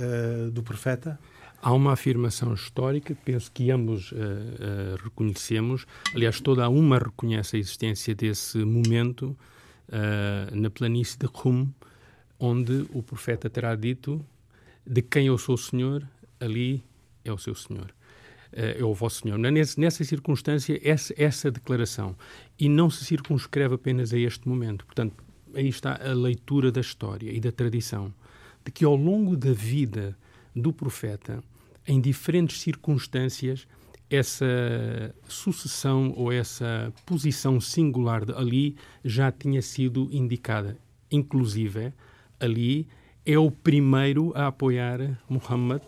uh, 0.46 0.50
do 0.50 0.62
profeta? 0.62 1.18
Há 1.62 1.72
uma 1.72 1.92
afirmação 1.92 2.54
histórica, 2.54 3.16
penso 3.24 3.50
que 3.52 3.70
ambos 3.70 4.12
uh, 4.12 4.16
uh, 4.16 5.02
reconhecemos. 5.02 5.86
Aliás, 6.14 6.40
toda 6.40 6.64
a 6.64 6.68
uma 6.68 6.98
reconhece 6.98 7.56
a 7.56 7.58
existência 7.58 8.14
desse 8.14 8.58
momento 8.58 9.36
uh, 9.88 10.56
na 10.56 10.70
planície 10.70 11.18
de 11.18 11.26
Rum, 11.26 11.68
onde 12.38 12.86
o 12.94 13.02
profeta 13.02 13.50
terá 13.50 13.74
dito 13.74 14.24
de 14.90 15.02
quem 15.02 15.28
eu 15.28 15.38
sou 15.38 15.54
o 15.54 15.58
Senhor, 15.58 16.04
ali 16.40 16.82
é 17.24 17.32
o 17.32 17.38
seu 17.38 17.54
Senhor. 17.54 17.94
Eh, 18.52 18.78
é 18.80 18.84
o 18.84 18.92
vosso 18.92 19.22
Senhor. 19.22 19.38
Nessa 19.38 20.02
circunstância, 20.02 20.80
essa, 20.82 21.14
essa 21.16 21.48
declaração. 21.48 22.16
E 22.58 22.68
não 22.68 22.90
se 22.90 23.04
circunscreve 23.04 23.76
apenas 23.76 24.12
a 24.12 24.18
este 24.18 24.48
momento. 24.48 24.84
Portanto, 24.84 25.14
aí 25.54 25.68
está 25.68 25.94
a 26.04 26.12
leitura 26.12 26.72
da 26.72 26.80
história 26.80 27.30
e 27.30 27.38
da 27.38 27.52
tradição, 27.52 28.12
de 28.64 28.72
que 28.72 28.84
ao 28.84 28.96
longo 28.96 29.36
da 29.36 29.52
vida 29.52 30.18
do 30.56 30.72
profeta, 30.72 31.40
em 31.86 32.00
diferentes 32.00 32.60
circunstâncias, 32.60 33.68
essa 34.10 35.14
sucessão 35.28 36.12
ou 36.16 36.32
essa 36.32 36.92
posição 37.06 37.60
singular 37.60 38.24
de 38.24 38.32
Ali 38.32 38.74
já 39.04 39.30
tinha 39.30 39.62
sido 39.62 40.08
indicada. 40.10 40.76
Inclusive, 41.12 41.92
Ali 42.40 42.88
é 43.24 43.38
o 43.38 43.50
primeiro 43.50 44.32
a 44.34 44.46
apoiar 44.48 45.18
Muhammad 45.28 45.82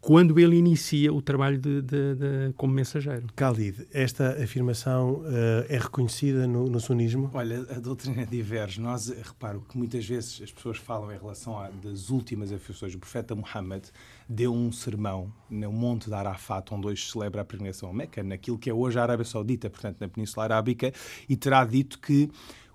quando 0.00 0.38
ele 0.38 0.56
inicia 0.56 1.12
o 1.12 1.20
trabalho 1.20 1.58
de, 1.58 1.82
de, 1.82 2.14
de, 2.14 2.52
como 2.56 2.72
mensageiro. 2.72 3.26
Khalid, 3.36 3.86
esta 3.92 4.42
afirmação 4.42 5.16
uh, 5.16 5.66
é 5.68 5.76
reconhecida 5.76 6.46
no, 6.46 6.66
no, 6.68 6.80
sunismo? 6.80 7.30
Olha, 7.34 7.66
a 7.68 7.80
doutrina 7.80 8.24
diverge. 8.24 8.80
Nós, 8.80 9.08
reparo 9.08 9.60
que 9.68 9.76
muitas 9.76 10.06
vezes 10.06 10.40
as 10.42 10.52
pessoas 10.52 10.78
falam 10.78 11.12
em 11.12 11.18
relação 11.18 11.58
às 11.58 12.10
últimas 12.10 12.52
afirmações. 12.52 12.94
O 12.94 12.98
profeta 12.98 13.34
Muhammad 13.34 13.84
deu 14.28 14.54
um 14.54 14.70
sermão 14.70 15.32
no 15.50 15.72
Monte 15.72 16.08
de 16.08 16.14
Arafat, 16.14 16.72
onde 16.72 16.86
hoje 16.86 17.04
se 17.04 17.12
celebra 17.12 17.42
a 17.42 17.44
peregrinação 17.44 17.90
a 17.90 17.92
Meca, 17.92 18.22
naquilo 18.22 18.56
que 18.56 18.70
é 18.70 18.74
hoje 18.74 18.98
a 18.98 19.02
Arábia 19.02 19.24
Saudita, 19.24 19.68
portanto, 19.68 20.00
na 20.00 20.08
Península 20.08 20.44
Arábica, 20.44 20.92
e 21.28 21.36
terá 21.36 21.64
dito 21.64 21.98
que 21.98 22.30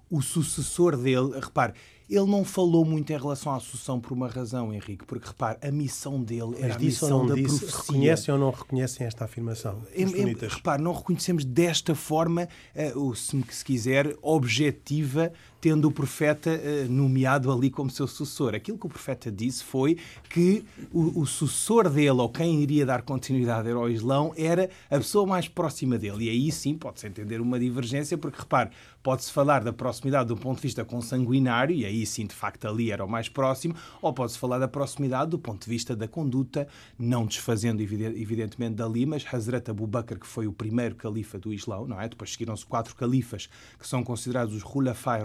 o 0.10 0.22
sucessor 0.22 0.96
dele, 0.96 1.40
repare, 1.40 1.74
ele 2.16 2.30
não 2.30 2.44
falou 2.46 2.86
muito 2.86 3.12
em 3.12 3.18
relação 3.18 3.54
à 3.54 3.60
sucessão 3.60 4.00
por 4.00 4.14
uma 4.14 4.28
razão, 4.28 4.74
Henrique, 4.74 5.06
porque 5.06 5.28
repare, 5.28 5.58
a 5.62 5.72
missão 5.72 6.22
dele 6.22 6.56
era 6.60 6.76
a 6.76 6.80
missão 6.80 7.26
da 7.26 7.34
disse, 7.34 7.60
profecia. 7.60 7.80
Reconhecem 7.80 8.34
ou 8.34 8.40
não 8.40 8.52
reconhecem 8.52 9.08
esta 9.08 9.26
afirmação? 9.26 9.82
Em, 9.94 10.04
em, 10.04 10.34
repare, 10.34 10.82
não 10.82 10.94
reconhecemos 10.94 11.44
desta 11.44 11.96
forma, 11.96 12.48
uh, 12.96 13.16
se, 13.16 13.44
se 13.50 13.66
quiser, 13.66 14.16
objetiva, 14.22 15.32
tendo 15.64 15.88
o 15.88 15.92
profeta 15.94 16.50
uh, 16.50 16.92
nomeado 16.92 17.50
ali 17.50 17.70
como 17.70 17.90
seu 17.90 18.06
sucessor. 18.06 18.54
Aquilo 18.54 18.78
que 18.78 18.86
o 18.86 18.90
profeta 18.90 19.32
disse 19.32 19.64
foi 19.64 19.98
que 20.30 20.66
o, 20.92 21.22
o 21.22 21.26
sucessor 21.26 21.90
dele, 21.90 22.10
ou 22.10 22.28
quem 22.28 22.62
iria 22.62 22.86
dar 22.86 23.02
continuidade 23.02 23.72
ao 23.72 23.90
Islão, 23.90 24.34
era 24.36 24.70
a 24.92 24.98
pessoa 24.98 25.26
mais 25.26 25.48
próxima 25.48 25.98
dele. 25.98 26.26
E 26.26 26.30
aí 26.30 26.52
sim 26.52 26.76
pode-se 26.78 27.08
entender 27.08 27.40
uma 27.40 27.58
divergência, 27.58 28.18
porque 28.18 28.42
repare, 28.42 28.72
pode-se 29.02 29.32
falar 29.32 29.64
da 29.64 29.72
proximidade 29.72 30.28
do 30.28 30.36
ponto 30.36 30.58
de 30.58 30.64
vista 30.64 30.84
consanguinário, 30.84 31.74
e 31.74 31.86
aí 31.86 32.06
sim, 32.06 32.26
de 32.26 32.36
facto, 32.36 32.68
ali 32.68 32.92
era 32.92 33.06
o 33.06 33.10
mais 33.10 33.30
próximo, 33.30 33.74
ou 34.02 34.12
pode-se 34.12 34.38
falar 34.38 34.60
da 34.60 34.68
proximidade 34.68 35.32
do 35.32 35.40
ponto 35.40 35.64
de 35.64 35.70
vista 35.70 35.96
da 35.96 36.10
conduta, 36.10 36.68
não 37.00 37.26
desfazendo 37.26 37.82
evidentemente 37.82 38.76
dali, 38.76 39.06
mas 39.06 39.26
Hazrat 39.32 39.70
Abu 39.70 39.88
Bakr, 39.88 40.20
que 40.20 40.28
foi 40.28 40.46
o 40.46 40.52
primeiro 40.52 40.96
califa 40.96 41.40
do 41.40 41.54
Islão, 41.54 41.88
não 41.88 42.02
é? 42.02 42.10
Depois 42.10 42.34
seguiram-se 42.34 42.66
quatro 42.66 42.94
califas 42.96 43.48
que 43.80 43.88
são 43.88 44.04
considerados 44.04 44.54
os 44.54 44.62
Khulafai 44.62 45.24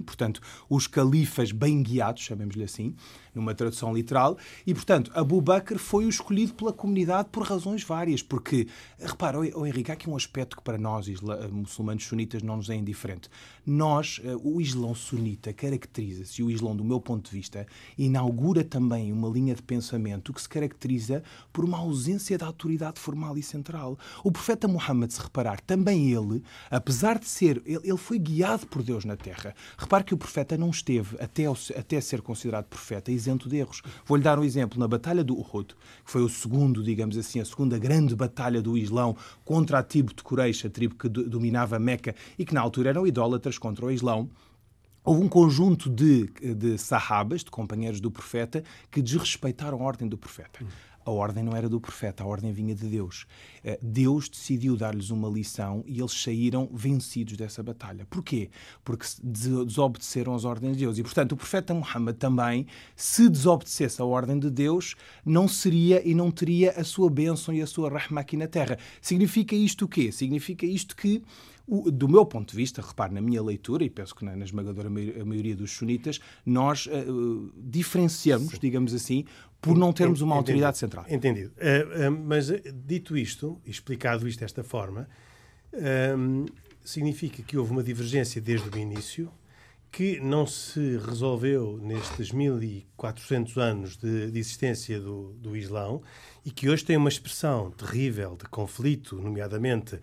Portanto, 0.00 0.40
os 0.68 0.86
califas 0.86 1.52
bem 1.52 1.82
guiados, 1.82 2.22
chamemos-lhe 2.22 2.64
assim, 2.64 2.94
numa 3.34 3.54
tradução 3.54 3.94
literal, 3.94 4.36
e, 4.66 4.74
portanto, 4.74 5.10
Abu 5.14 5.40
Bakr 5.40 5.78
foi 5.78 6.06
o 6.06 6.08
escolhido 6.08 6.54
pela 6.54 6.72
comunidade 6.72 7.28
por 7.30 7.42
razões 7.42 7.82
várias, 7.82 8.22
porque, 8.22 8.68
repara, 8.98 9.38
oh, 9.38 9.66
Henrique, 9.66 9.90
há 9.90 9.94
aqui 9.94 10.08
um 10.08 10.16
aspecto 10.16 10.56
que 10.56 10.62
para 10.62 10.78
nós, 10.78 11.06
muçulmanos 11.50 12.04
sunitas, 12.04 12.42
não 12.42 12.56
nos 12.56 12.70
é 12.70 12.74
indiferente. 12.74 13.28
Nós, 13.66 14.20
eh, 14.22 14.36
o 14.42 14.60
Islão 14.60 14.94
sunita 14.94 15.52
caracteriza-se, 15.52 16.40
e 16.40 16.44
o 16.44 16.50
Islão, 16.50 16.76
do 16.76 16.84
meu 16.84 17.00
ponto 17.00 17.30
de 17.30 17.36
vista, 17.36 17.66
inaugura 17.96 18.62
também 18.62 19.12
uma 19.12 19.28
linha 19.28 19.54
de 19.54 19.62
pensamento 19.62 20.32
que 20.32 20.40
se 20.40 20.48
caracteriza 20.48 21.22
por 21.52 21.64
uma 21.64 21.78
ausência 21.78 22.36
de 22.36 22.44
autoridade 22.44 23.00
formal 23.00 23.36
e 23.38 23.42
central. 23.42 23.98
O 24.22 24.30
profeta 24.30 24.68
Muhammad, 24.68 25.10
se 25.10 25.20
reparar, 25.20 25.60
também 25.60 26.12
ele, 26.12 26.42
apesar 26.70 27.18
de 27.18 27.26
ser, 27.26 27.62
ele 27.64 27.96
foi 27.96 28.18
guiado 28.18 28.66
por 28.66 28.82
Deus 28.82 29.04
na 29.04 29.16
terra. 29.16 29.54
Repare 29.78 30.04
que 30.04 30.14
o 30.14 30.18
profeta 30.18 30.56
não 30.56 30.70
esteve, 30.70 31.16
até, 31.20 31.44
até 31.78 32.00
ser 32.00 32.20
considerado 32.20 32.66
profeta, 32.66 33.10
isento 33.24 33.48
de 33.48 33.56
erros. 33.56 33.82
Vou-lhe 34.04 34.22
dar 34.22 34.38
um 34.38 34.44
exemplo. 34.44 34.78
Na 34.78 34.86
Batalha 34.86 35.24
do 35.24 35.34
Uhud, 35.34 35.74
que 36.04 36.10
foi 36.10 36.22
o 36.22 36.28
segundo, 36.28 36.82
digamos 36.82 37.16
assim, 37.16 37.40
a 37.40 37.44
segunda 37.44 37.78
grande 37.78 38.14
batalha 38.14 38.60
do 38.60 38.76
Islão 38.76 39.16
contra 39.44 39.78
a 39.78 39.82
tribo 39.82 40.14
de 40.14 40.22
Quraysh, 40.22 40.66
a 40.66 40.70
tribo 40.70 40.94
que 40.94 41.08
dominava 41.08 41.78
Meca 41.78 42.14
e 42.38 42.44
que 42.44 42.54
na 42.54 42.60
altura 42.60 42.90
eram 42.90 43.06
idólatras 43.06 43.58
contra 43.58 43.86
o 43.86 43.90
Islão, 43.90 44.28
Houve 45.06 45.22
um 45.22 45.28
conjunto 45.28 45.90
de, 45.90 46.30
de 46.54 46.78
sahabas, 46.78 47.44
de 47.44 47.50
companheiros 47.50 48.00
do 48.00 48.10
profeta, 48.10 48.64
que 48.90 49.02
desrespeitaram 49.02 49.82
a 49.82 49.84
ordem 49.84 50.08
do 50.08 50.16
profeta 50.16 50.60
a 51.04 51.10
ordem 51.10 51.44
não 51.44 51.56
era 51.56 51.68
do 51.68 51.80
profeta, 51.80 52.24
a 52.24 52.26
ordem 52.26 52.52
vinha 52.52 52.74
de 52.74 52.86
Deus. 52.86 53.26
Eh, 53.62 53.78
Deus 53.82 54.28
decidiu 54.28 54.76
dar-lhes 54.76 55.10
uma 55.10 55.28
lição 55.28 55.84
e 55.86 56.00
eles 56.00 56.12
saíram 56.12 56.68
vencidos 56.72 57.36
dessa 57.36 57.62
batalha. 57.62 58.06
Porquê? 58.08 58.50
Porque 58.82 59.06
desobedeceram 59.22 60.34
às 60.34 60.44
ordens 60.44 60.76
de 60.76 60.84
Deus. 60.84 60.98
E, 60.98 61.02
portanto, 61.02 61.32
o 61.32 61.36
profeta 61.36 61.74
Muhammad 61.74 62.16
também, 62.16 62.66
se 62.96 63.28
desobedecesse 63.28 64.00
à 64.00 64.04
ordem 64.04 64.38
de 64.38 64.50
Deus, 64.50 64.94
não 65.24 65.46
seria 65.46 66.06
e 66.06 66.14
não 66.14 66.30
teria 66.30 66.72
a 66.72 66.84
sua 66.84 67.10
bênção 67.10 67.54
e 67.54 67.60
a 67.60 67.66
sua 67.66 67.90
rahma 67.90 68.20
aqui 68.20 68.36
na 68.36 68.46
terra. 68.46 68.78
Significa 69.00 69.54
isto 69.54 69.84
o 69.84 69.88
quê? 69.88 70.10
Significa 70.10 70.64
isto 70.64 70.96
que 70.96 71.22
do 71.66 72.08
meu 72.08 72.26
ponto 72.26 72.50
de 72.50 72.56
vista, 72.56 72.82
repare, 72.82 73.14
na 73.14 73.20
minha 73.20 73.42
leitura, 73.42 73.84
e 73.84 73.90
penso 73.90 74.14
que 74.14 74.24
na, 74.24 74.36
esmagadora 74.44 74.90
maioria 74.90 75.56
dos 75.56 75.72
sunitas, 75.72 76.20
nós 76.44 76.86
uh, 76.86 77.52
diferenciamos, 77.56 78.52
Sim. 78.52 78.58
digamos 78.60 78.92
assim, 78.92 79.24
por 79.64 79.76
não 79.76 79.92
termos 79.92 80.20
uma 80.20 80.34
Entendido. 80.34 80.66
autoridade 80.66 80.78
central. 80.78 81.04
Entendido. 81.08 81.52
Uh, 81.56 82.08
uh, 82.08 82.10
mas 82.10 82.48
dito 82.86 83.16
isto, 83.16 83.60
explicado 83.64 84.28
isto 84.28 84.40
desta 84.40 84.62
forma, 84.62 85.08
significa 86.84 87.42
que 87.42 87.58
houve 87.58 87.72
uma 87.72 87.82
divergência 87.82 88.40
desde 88.40 88.68
o 88.68 88.78
início 88.78 89.28
que 89.94 90.18
não 90.18 90.44
se 90.44 90.96
resolveu 90.98 91.78
nestes 91.80 92.32
1400 92.32 93.56
anos 93.58 93.96
de, 93.96 94.28
de 94.28 94.38
existência 94.40 94.98
do, 94.98 95.32
do 95.34 95.56
Islão 95.56 96.02
e 96.44 96.50
que 96.50 96.68
hoje 96.68 96.84
tem 96.84 96.96
uma 96.96 97.08
expressão 97.08 97.70
terrível 97.70 98.36
de 98.36 98.44
conflito, 98.46 99.14
nomeadamente 99.14 99.94
eh, 99.94 100.00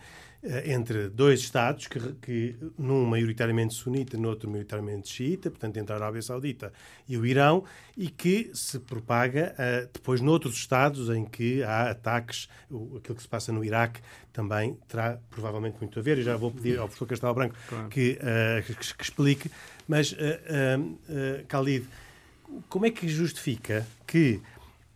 entre 0.66 1.08
dois 1.10 1.40
Estados, 1.40 1.88
que, 1.88 2.00
que 2.22 2.56
num 2.78 3.06
maioritariamente 3.06 3.76
sunita, 3.76 4.18
no 4.18 4.30
outro 4.30 4.50
maioritariamente 4.50 5.08
xiita, 5.08 5.52
portanto 5.52 5.78
entre 5.78 5.94
a 5.94 5.98
Arábia 5.98 6.22
Saudita 6.22 6.74
e 7.08 7.16
o 7.16 7.26
Irão, 7.26 7.64
e 7.96 8.10
que 8.10 8.50
se 8.54 8.80
propaga 8.80 9.54
uh, 9.54 9.90
depois 9.94 10.20
noutros 10.20 10.56
Estados 10.56 11.10
em 11.10 11.26
que 11.26 11.62
há 11.64 11.92
ataques, 11.92 12.50
o, 12.70 12.98
aquilo 12.98 13.16
que 13.16 13.22
se 13.22 13.28
passa 13.28 13.52
no 13.52 13.64
Iraque 13.64 14.02
também 14.34 14.78
terá 14.88 15.20
provavelmente 15.30 15.78
muito 15.80 16.00
a 16.00 16.02
ver, 16.02 16.18
e 16.18 16.24
já 16.24 16.36
vou 16.36 16.52
pedir 16.52 16.80
ao 16.80 16.88
professor 16.88 17.06
Castelo 17.06 17.34
Branco 17.34 17.56
claro. 17.68 17.90
que, 17.90 18.18
uh, 18.22 18.64
que, 18.66 18.96
que, 18.96 19.04
explique, 19.04 19.52
mas, 19.88 20.14
uh, 20.14 21.46
Khalid, 21.48 21.86
como 22.68 22.86
é 22.86 22.92
que 22.92 23.08
justifica 23.08 23.86
que 24.08 24.42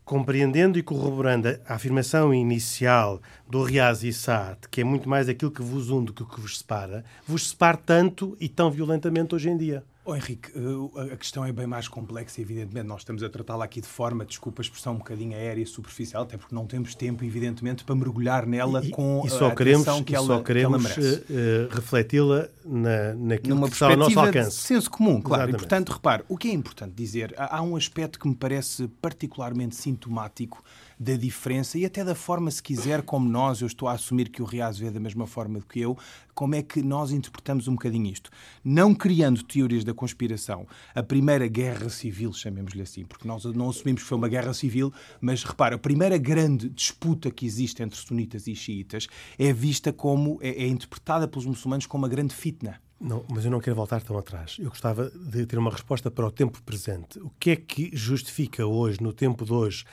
compreendendo 0.06 0.78
e 0.78 0.84
corroborando 0.84 1.48
a 1.68 1.74
afirmação 1.74 2.32
inicial 2.32 3.20
do 3.50 3.64
Riaz 3.64 4.02
Saad, 4.16 4.60
que 4.70 4.82
é 4.82 4.84
muito 4.84 5.10
mais 5.10 5.28
aquilo 5.28 5.52
que 5.52 5.64
vos 5.64 5.90
une 5.90 6.06
do 6.06 6.14
que 6.14 6.22
o 6.22 6.28
que 6.28 6.40
vos 6.40 6.60
separa, 6.60 7.04
vos 7.28 7.50
separa 7.50 7.76
tanto 7.76 8.38
e 8.40 8.48
tão 8.48 8.70
violentamente 8.70 9.34
hoje 9.34 9.50
em 9.50 9.58
dia? 9.58 9.84
Oh, 10.08 10.16
Henrique, 10.16 10.52
eh, 10.56 11.14
a 11.14 11.18
questão 11.18 11.44
é 11.44 11.52
bem 11.52 11.66
mais 11.66 11.88
complexa, 11.88 12.40
evidentemente. 12.40 12.86
Nós 12.86 13.02
estamos 13.02 13.24
a 13.24 13.30
tratá-la 13.30 13.66
aqui 13.66 13.82
de 13.82 13.88
forma, 13.88 14.24
desculpa 14.24 14.62
a 14.62 14.64
expressão, 14.64 14.94
um 14.94 14.98
bocadinho 15.00 15.36
aérea 15.36 15.64
e 15.64 15.66
superficial, 15.66 16.22
até 16.22 16.38
porque 16.38 16.54
não 16.54 16.68
temos 16.68 16.94
tempo, 16.94 17.26
evidentemente, 17.26 17.84
para 17.84 17.96
mergulhar 17.96 18.46
nela 18.46 18.86
e, 18.86 18.92
com 18.92 19.24
e 19.26 19.30
só 19.32 19.48
a 19.48 19.56
queremos, 19.56 19.88
atenção 19.88 20.04
que 20.04 20.16
ela, 20.16 20.28
só 20.28 20.44
queremos 20.44 20.86
que 20.86 21.00
ela 21.00 21.08
merece. 21.08 21.24
Uh, 21.24 21.76
refleti-la 21.76 22.50
na, 22.64 23.14
naquilo 23.16 23.56
Numa 23.56 23.68
que 23.68 23.74
está 23.74 23.90
ao 23.90 23.98
nosso 23.98 24.20
alcance. 24.20 24.50
De 24.58 24.64
senso 24.64 24.92
comum, 24.92 25.20
claro. 25.20 25.50
Exatamente. 25.50 25.56
E, 25.56 25.58
portanto, 25.58 25.92
repare, 25.92 26.24
o 26.30 26.38
que 26.38 26.50
é 26.50 26.54
importante 26.54 26.94
dizer, 26.94 27.34
há, 27.36 27.58
há 27.58 27.62
um 27.64 27.76
aspecto 27.76 28.20
que 28.20 28.28
me 28.28 28.36
parece 28.36 28.88
particularmente 29.02 29.76
sintomático 29.76 30.64
da 31.00 31.16
diferença 31.16 31.78
e 31.78 31.86
até 31.86 32.04
da 32.04 32.16
forma, 32.16 32.50
se 32.50 32.62
quiser, 32.62 33.02
como 33.02 33.30
nós, 33.30 33.62
eu 33.62 33.68
estou 33.68 33.88
a 33.88 33.94
assumir 33.94 34.30
que 34.30 34.42
o 34.42 34.46
Riaz 34.46 34.78
vê 34.78 34.90
da 34.90 35.00
mesma 35.00 35.28
forma 35.28 35.60
do 35.60 35.66
que 35.66 35.80
eu, 35.80 35.98
como 36.34 36.56
é 36.56 36.62
que 36.62 36.82
nós 36.82 37.12
interpretamos 37.12 37.68
um 37.68 37.74
bocadinho 37.74 38.12
isto. 38.12 38.30
Não 38.64 38.94
criando 38.94 39.44
teorias 39.44 39.84
da 39.84 39.94
conspiração, 39.94 40.68
a 40.94 41.04
primeira 41.04 41.48
guerra 41.48 41.90
civil, 41.90 42.34
chamemos-lhe 42.34 42.82
assim, 42.82 43.06
porque 43.06 43.28
nós 43.28 43.46
não 43.46 43.70
assumimos 43.70 44.04
que 44.04 44.08
foi 44.08 44.18
uma 44.18 44.30
guerra 44.30 44.54
civil, 44.54 44.94
mas 45.20 45.44
repara, 45.44 45.76
a 45.76 45.80
primeira 45.80 46.18
grande 46.18 46.70
disputa 46.70 47.32
que 47.32 47.46
existe 47.46 47.84
entre 47.84 48.00
sunitas 48.00 48.48
e 48.48 48.56
xiitas 48.56 49.08
é 49.38 49.52
vista 49.54 49.92
como, 49.92 50.40
é, 50.42 50.64
é 50.64 50.68
interpretada 50.68 51.28
pelos 51.28 51.46
muçulmanos 51.46 51.86
como 51.86 52.04
uma 52.04 52.10
grande 52.10 52.34
fitna. 52.34 52.80
Não, 53.00 53.26
mas 53.30 53.44
eu 53.44 53.52
não 53.52 53.60
quero 53.60 53.76
voltar 53.76 54.02
tão 54.02 54.18
atrás. 54.18 54.58
Eu 54.58 54.70
gostava 54.70 55.10
de 55.10 55.46
ter 55.46 55.60
uma 55.60 55.70
resposta 55.70 56.10
para 56.10 56.26
o 56.26 56.32
tempo 56.32 56.62
presente. 56.64 57.20
O 57.20 57.30
que 57.40 57.52
é 57.52 57.56
que 57.56 57.92
justifica 57.94 58.66
hoje, 58.66 59.02
no 59.02 59.12
tempo 59.12 59.44
de 59.44 59.52
hoje, 59.52 59.86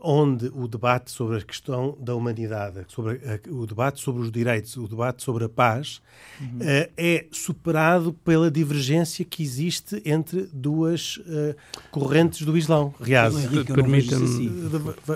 onde 0.00 0.46
o 0.54 0.66
debate 0.66 1.10
sobre 1.10 1.38
a 1.38 1.42
questão 1.42 1.96
da 2.00 2.14
humanidade, 2.14 2.84
sobre 2.88 3.20
a, 3.24 3.52
o 3.52 3.66
debate 3.66 4.00
sobre 4.00 4.22
os 4.22 4.32
direitos, 4.32 4.76
o 4.76 4.88
debate 4.88 5.22
sobre 5.22 5.44
a 5.44 5.48
paz, 5.48 6.00
uhum. 6.40 6.58
uh, 6.58 6.90
é 6.96 7.26
superado 7.30 8.12
pela 8.12 8.50
divergência 8.50 9.24
que 9.24 9.42
existe 9.42 10.02
entre 10.04 10.48
duas 10.52 11.18
uh, 11.18 11.54
correntes 11.90 12.42
do 12.46 12.56
Islão. 12.56 12.94
Riaz, 13.00 13.34
permita-me. 13.66 14.24
Assim. 14.24 14.70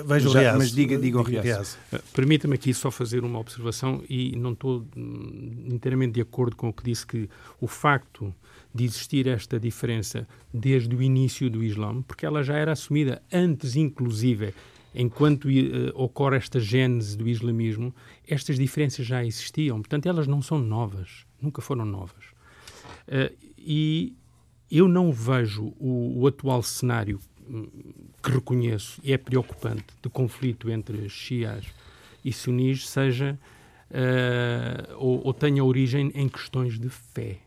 Veja 0.07 0.29
o 0.29 0.33
Riaz. 0.33 0.59
Mas 0.59 0.73
diga, 0.73 0.99
diga 0.99 1.19
o 1.19 1.23
Riaz. 1.23 1.79
Uh, 1.93 1.99
Permita-me 2.13 2.55
aqui 2.55 2.75
só 2.75 2.91
fazer 2.91 3.25
uma 3.25 3.39
observação 3.39 4.03
e 4.09 4.37
não 4.37 4.53
estou 4.53 4.85
hum, 4.97 5.67
inteiramente 5.67 6.13
de 6.13 6.21
acordo 6.21 6.57
com 6.57 6.69
o 6.69 6.73
que 6.73 6.85
disse 6.85 7.07
que 7.07 7.29
o 7.61 7.67
facto 7.67 8.35
de 8.75 8.85
existir 8.85 9.29
esta 9.29 9.59
diferença 9.59 10.27
desde 10.53 10.95
o 10.95 11.01
início 11.01 11.49
do 11.49 11.63
Islã, 11.63 12.03
porque 12.03 12.27
ela 12.27 12.43
já 12.43 12.57
era 12.57 12.73
assumida 12.73 13.23
antes, 13.33 13.77
inclusive, 13.77 14.53
enquanto 14.95 15.49
uh, 15.49 15.91
ocorre 15.95 16.37
esta 16.37 16.61
gênese 16.61 17.17
do 17.17 17.29
islamismo, 17.29 17.95
estas 18.27 18.57
diferenças 18.57 19.05
já 19.05 19.25
existiam. 19.25 19.81
Portanto, 19.81 20.07
elas 20.07 20.27
não 20.27 20.41
são 20.41 20.59
novas, 20.59 21.27
nunca 21.41 21.61
foram 21.61 21.85
novas. 21.85 22.25
Uh, 23.09 23.35
e 23.59 24.17
eu 24.71 24.89
não 24.89 25.11
vejo 25.11 25.75
o, 25.79 26.21
o, 26.21 26.27
atual 26.27 26.63
cenário 26.63 27.19
hum, 27.49 27.69
que 28.23 28.31
reconheço 28.31 29.01
e 29.03 29.13
é 29.13 29.19
preocupante 29.19 29.87
de 30.03 30.09
conflito 30.09 30.71
entre 30.71 31.09
xias 31.09 31.67
e 32.25 32.33
sunis 32.33 32.89
seja 32.89 33.39
uh, 33.91 34.95
ou, 34.97 35.27
ou 35.27 35.35
tenha 35.35 35.65
origem 35.65 36.11
em 36.15 36.29
questões 36.29 36.79
de 36.79 36.89
fé. 36.89 37.39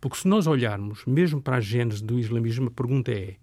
Porque 0.00 0.18
se 0.18 0.28
nós 0.28 0.46
olharmos 0.46 1.04
mesmo 1.06 1.40
para 1.40 1.56
a 1.56 1.60
gênese 1.60 2.04
do 2.04 2.18
islamismo, 2.18 2.68
a 2.68 2.70
pergunta 2.70 3.10
é 3.10 3.36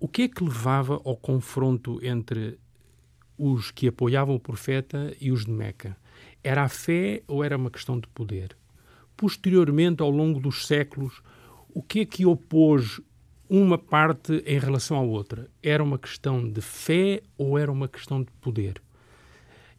o 0.00 0.06
que 0.06 0.22
é 0.22 0.28
que 0.28 0.44
levava 0.44 1.00
ao 1.04 1.16
confronto 1.16 1.98
entre 2.04 2.58
os 3.36 3.70
que 3.70 3.88
apoiavam 3.88 4.34
o 4.34 4.40
profeta 4.40 5.14
e 5.20 5.32
os 5.32 5.44
de 5.44 5.50
Meca? 5.50 5.96
Era 6.42 6.64
a 6.64 6.68
fé 6.68 7.22
ou 7.26 7.42
era 7.42 7.56
uma 7.56 7.70
questão 7.70 7.98
de 7.98 8.06
poder? 8.08 8.56
Posteriormente, 9.16 10.00
ao 10.00 10.10
longo 10.10 10.38
dos 10.38 10.66
séculos, 10.66 11.20
o 11.68 11.82
que 11.82 12.00
é 12.00 12.04
que 12.04 12.24
opôs 12.24 13.00
uma 13.48 13.76
parte 13.76 14.42
em 14.46 14.58
relação 14.58 14.96
à 14.96 15.00
outra? 15.00 15.50
Era 15.62 15.82
uma 15.82 15.98
questão 15.98 16.48
de 16.48 16.60
fé 16.60 17.22
ou 17.36 17.58
era 17.58 17.70
uma 17.70 17.88
questão 17.88 18.22
de 18.22 18.30
poder? 18.40 18.80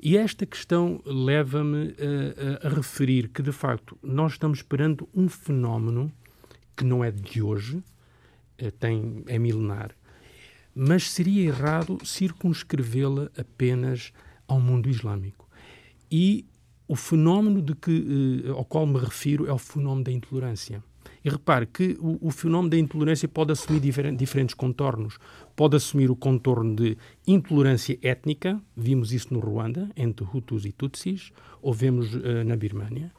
E 0.01 0.17
esta 0.17 0.45
questão 0.45 1.01
leva-me 1.05 1.95
a, 1.97 2.65
a, 2.65 2.67
a 2.67 2.73
referir 2.73 3.29
que, 3.29 3.41
de 3.41 3.51
facto, 3.51 3.97
nós 4.01 4.33
estamos 4.33 4.61
perante 4.61 5.05
um 5.13 5.27
fenómeno 5.27 6.11
que 6.75 6.85
não 6.85 7.03
é 7.03 7.11
de 7.11 7.41
hoje, 7.41 7.83
eh, 8.57 8.71
tem, 8.71 9.23
é 9.27 9.37
milenar, 9.37 9.93
mas 10.81 11.11
seria 11.11 11.45
errado 11.45 11.97
circunscrevê-la 12.05 13.29
apenas 13.37 14.13
ao 14.47 14.61
mundo 14.61 14.89
islâmico. 14.89 15.45
E 16.09 16.45
o 16.87 16.95
fenómeno 16.95 17.61
de 17.61 17.75
que, 17.75 18.45
eh, 18.45 18.49
ao 18.49 18.63
qual 18.63 18.87
me 18.87 18.97
refiro 18.97 19.45
é 19.45 19.51
o 19.51 19.57
fenómeno 19.57 20.05
da 20.05 20.11
intolerância. 20.13 20.81
E 21.23 21.29
repare 21.29 21.65
que 21.65 21.97
o, 21.99 22.17
o 22.21 22.31
fenómeno 22.31 22.69
da 22.69 22.77
intolerância 22.77 23.27
pode 23.27 23.51
assumir 23.51 23.81
difer 23.81 24.15
diferentes 24.15 24.55
contornos. 24.55 25.17
Pode 25.53 25.75
assumir 25.75 26.09
o 26.09 26.15
contorno 26.15 26.73
de 26.73 26.97
intolerância 27.27 27.99
étnica, 28.01 28.57
vimos 28.75 29.11
isso 29.11 29.33
no 29.33 29.41
Ruanda, 29.41 29.89
entre 29.97 30.25
Hutus 30.25 30.63
e 30.63 30.71
Tutsis, 30.71 31.33
ou 31.61 31.73
vemos 31.73 32.15
uh, 32.15 32.45
na 32.45 32.55
Birmânia. 32.55 33.11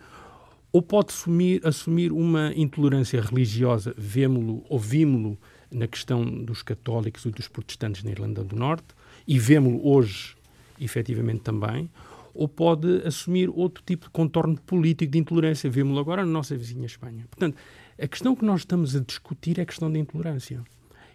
Ou 0.72 0.80
pode 0.80 1.12
assumir, 1.12 1.60
assumir 1.66 2.10
uma 2.10 2.54
intolerância 2.56 3.20
religiosa, 3.20 3.94
vemos-lo, 3.98 4.64
ouvimos-lo 4.66 5.38
na 5.70 5.86
questão 5.86 6.24
dos 6.24 6.62
católicos 6.62 7.24
e 7.24 7.30
dos 7.30 7.48
protestantes 7.48 8.02
na 8.02 8.10
Irlanda 8.10 8.42
do 8.42 8.56
Norte, 8.56 8.88
e 9.26 9.38
vemos-lo 9.38 9.86
hoje, 9.86 10.36
efetivamente, 10.80 11.40
também 11.40 11.88
ou 12.34 12.48
pode 12.48 13.02
assumir 13.04 13.50
outro 13.50 13.82
tipo 13.84 14.06
de 14.06 14.10
contorno 14.10 14.58
político 14.60 15.12
de 15.12 15.18
intolerância. 15.18 15.68
Vemos-lo 15.68 16.00
agora 16.00 16.24
na 16.24 16.30
nossa 16.30 16.56
vizinha 16.56 16.86
Espanha. 16.86 17.26
Portanto, 17.28 17.56
a 18.00 18.06
questão 18.06 18.34
que 18.34 18.44
nós 18.44 18.60
estamos 18.60 18.94
a 18.96 19.00
discutir 19.00 19.58
é 19.58 19.62
a 19.62 19.66
questão 19.66 19.90
da 19.90 19.98
intolerância. 19.98 20.62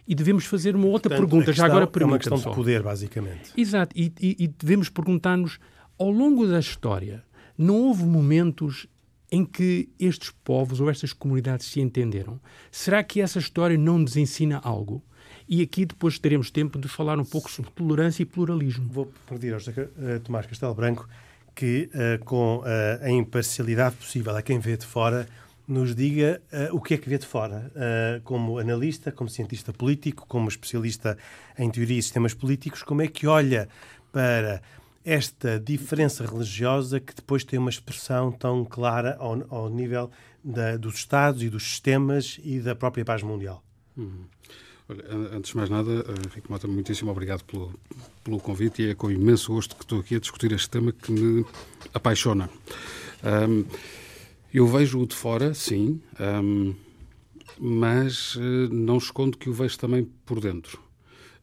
E 0.06 0.14
devemos 0.14 0.44
fazer 0.44 0.76
uma 0.76 0.86
outra 0.86 1.10
Portanto, 1.10 1.28
pergunta. 1.28 1.52
Já 1.52 1.66
agora 1.66 1.90
É 1.92 2.04
uma 2.04 2.18
questão 2.18 2.38
de 2.38 2.44
poder, 2.44 2.82
basicamente. 2.82 3.52
Exato. 3.56 3.96
E, 3.98 4.12
e, 4.20 4.36
e 4.44 4.48
devemos 4.48 4.88
perguntar-nos, 4.88 5.58
ao 5.98 6.10
longo 6.10 6.46
da 6.46 6.60
história, 6.60 7.24
não 7.58 7.76
houve 7.82 8.04
momentos 8.04 8.86
em 9.30 9.44
que 9.44 9.88
estes 9.98 10.30
povos 10.44 10.80
ou 10.80 10.90
estas 10.90 11.12
comunidades 11.12 11.66
se 11.66 11.80
entenderam? 11.80 12.40
Será 12.70 13.02
que 13.02 13.20
essa 13.20 13.38
história 13.38 13.76
não 13.76 13.98
nos 13.98 14.16
ensina 14.16 14.60
algo? 14.62 15.02
E 15.48 15.62
aqui 15.62 15.84
depois 15.84 16.18
teremos 16.18 16.50
tempo 16.50 16.78
de 16.78 16.88
falar 16.88 17.18
um 17.18 17.24
pouco 17.24 17.50
sobre 17.50 17.70
tolerância 17.70 18.22
e 18.22 18.26
pluralismo. 18.26 18.88
Vou 18.90 19.12
pedir 19.28 19.54
ao 19.54 19.60
uh, 19.60 20.20
Tomás 20.20 20.46
Castelo 20.46 20.74
Branco 20.74 21.08
que, 21.54 21.88
uh, 21.94 22.24
com 22.24 22.58
uh, 22.58 22.64
a 23.02 23.10
imparcialidade 23.10 23.96
possível 23.96 24.36
a 24.36 24.42
quem 24.42 24.58
vê 24.58 24.76
de 24.76 24.84
fora, 24.84 25.28
nos 25.66 25.94
diga 25.94 26.40
uh, 26.52 26.76
o 26.76 26.80
que 26.80 26.94
é 26.94 26.96
que 26.96 27.08
vê 27.08 27.18
de 27.18 27.26
fora, 27.26 27.72
uh, 27.74 28.20
como 28.22 28.58
analista, 28.58 29.10
como 29.10 29.28
cientista 29.28 29.72
político, 29.72 30.24
como 30.28 30.48
especialista 30.48 31.18
em 31.58 31.68
teoria 31.70 31.98
e 31.98 32.02
sistemas 32.02 32.34
políticos, 32.34 32.82
como 32.82 33.02
é 33.02 33.08
que 33.08 33.26
olha 33.26 33.68
para 34.12 34.62
esta 35.06 35.60
diferença 35.60 36.26
religiosa 36.26 36.98
que 36.98 37.14
depois 37.14 37.44
tem 37.44 37.60
uma 37.60 37.70
expressão 37.70 38.32
tão 38.32 38.64
clara 38.64 39.16
ao, 39.20 39.46
ao 39.48 39.70
nível 39.70 40.10
da, 40.42 40.76
dos 40.76 40.96
Estados 40.96 41.44
e 41.44 41.48
dos 41.48 41.62
sistemas 41.62 42.40
e 42.42 42.58
da 42.58 42.74
própria 42.74 43.04
paz 43.04 43.22
mundial. 43.22 43.62
Uhum. 43.96 44.24
Olha, 44.88 45.04
antes 45.32 45.52
de 45.52 45.56
mais 45.56 45.70
nada, 45.70 45.90
Henrique 45.90 46.50
Mota, 46.50 46.66
muitíssimo 46.66 47.12
obrigado 47.12 47.44
pelo, 47.44 47.72
pelo 48.24 48.40
convite 48.40 48.82
e 48.82 48.90
é 48.90 48.94
com 48.94 49.08
imenso 49.08 49.52
gosto 49.52 49.76
que 49.76 49.84
estou 49.84 50.00
aqui 50.00 50.16
a 50.16 50.18
discutir 50.18 50.50
este 50.50 50.70
tema 50.70 50.90
que 50.90 51.12
me 51.12 51.44
apaixona. 51.94 52.50
Um, 53.48 53.64
eu 54.52 54.66
vejo-o 54.66 55.06
de 55.06 55.14
fora, 55.14 55.54
sim, 55.54 56.00
um, 56.18 56.74
mas 57.58 58.34
uh, 58.34 58.40
não 58.72 58.98
escondo 58.98 59.38
que 59.38 59.48
o 59.48 59.52
vejo 59.52 59.78
também 59.78 60.04
por 60.24 60.40
dentro. 60.40 60.85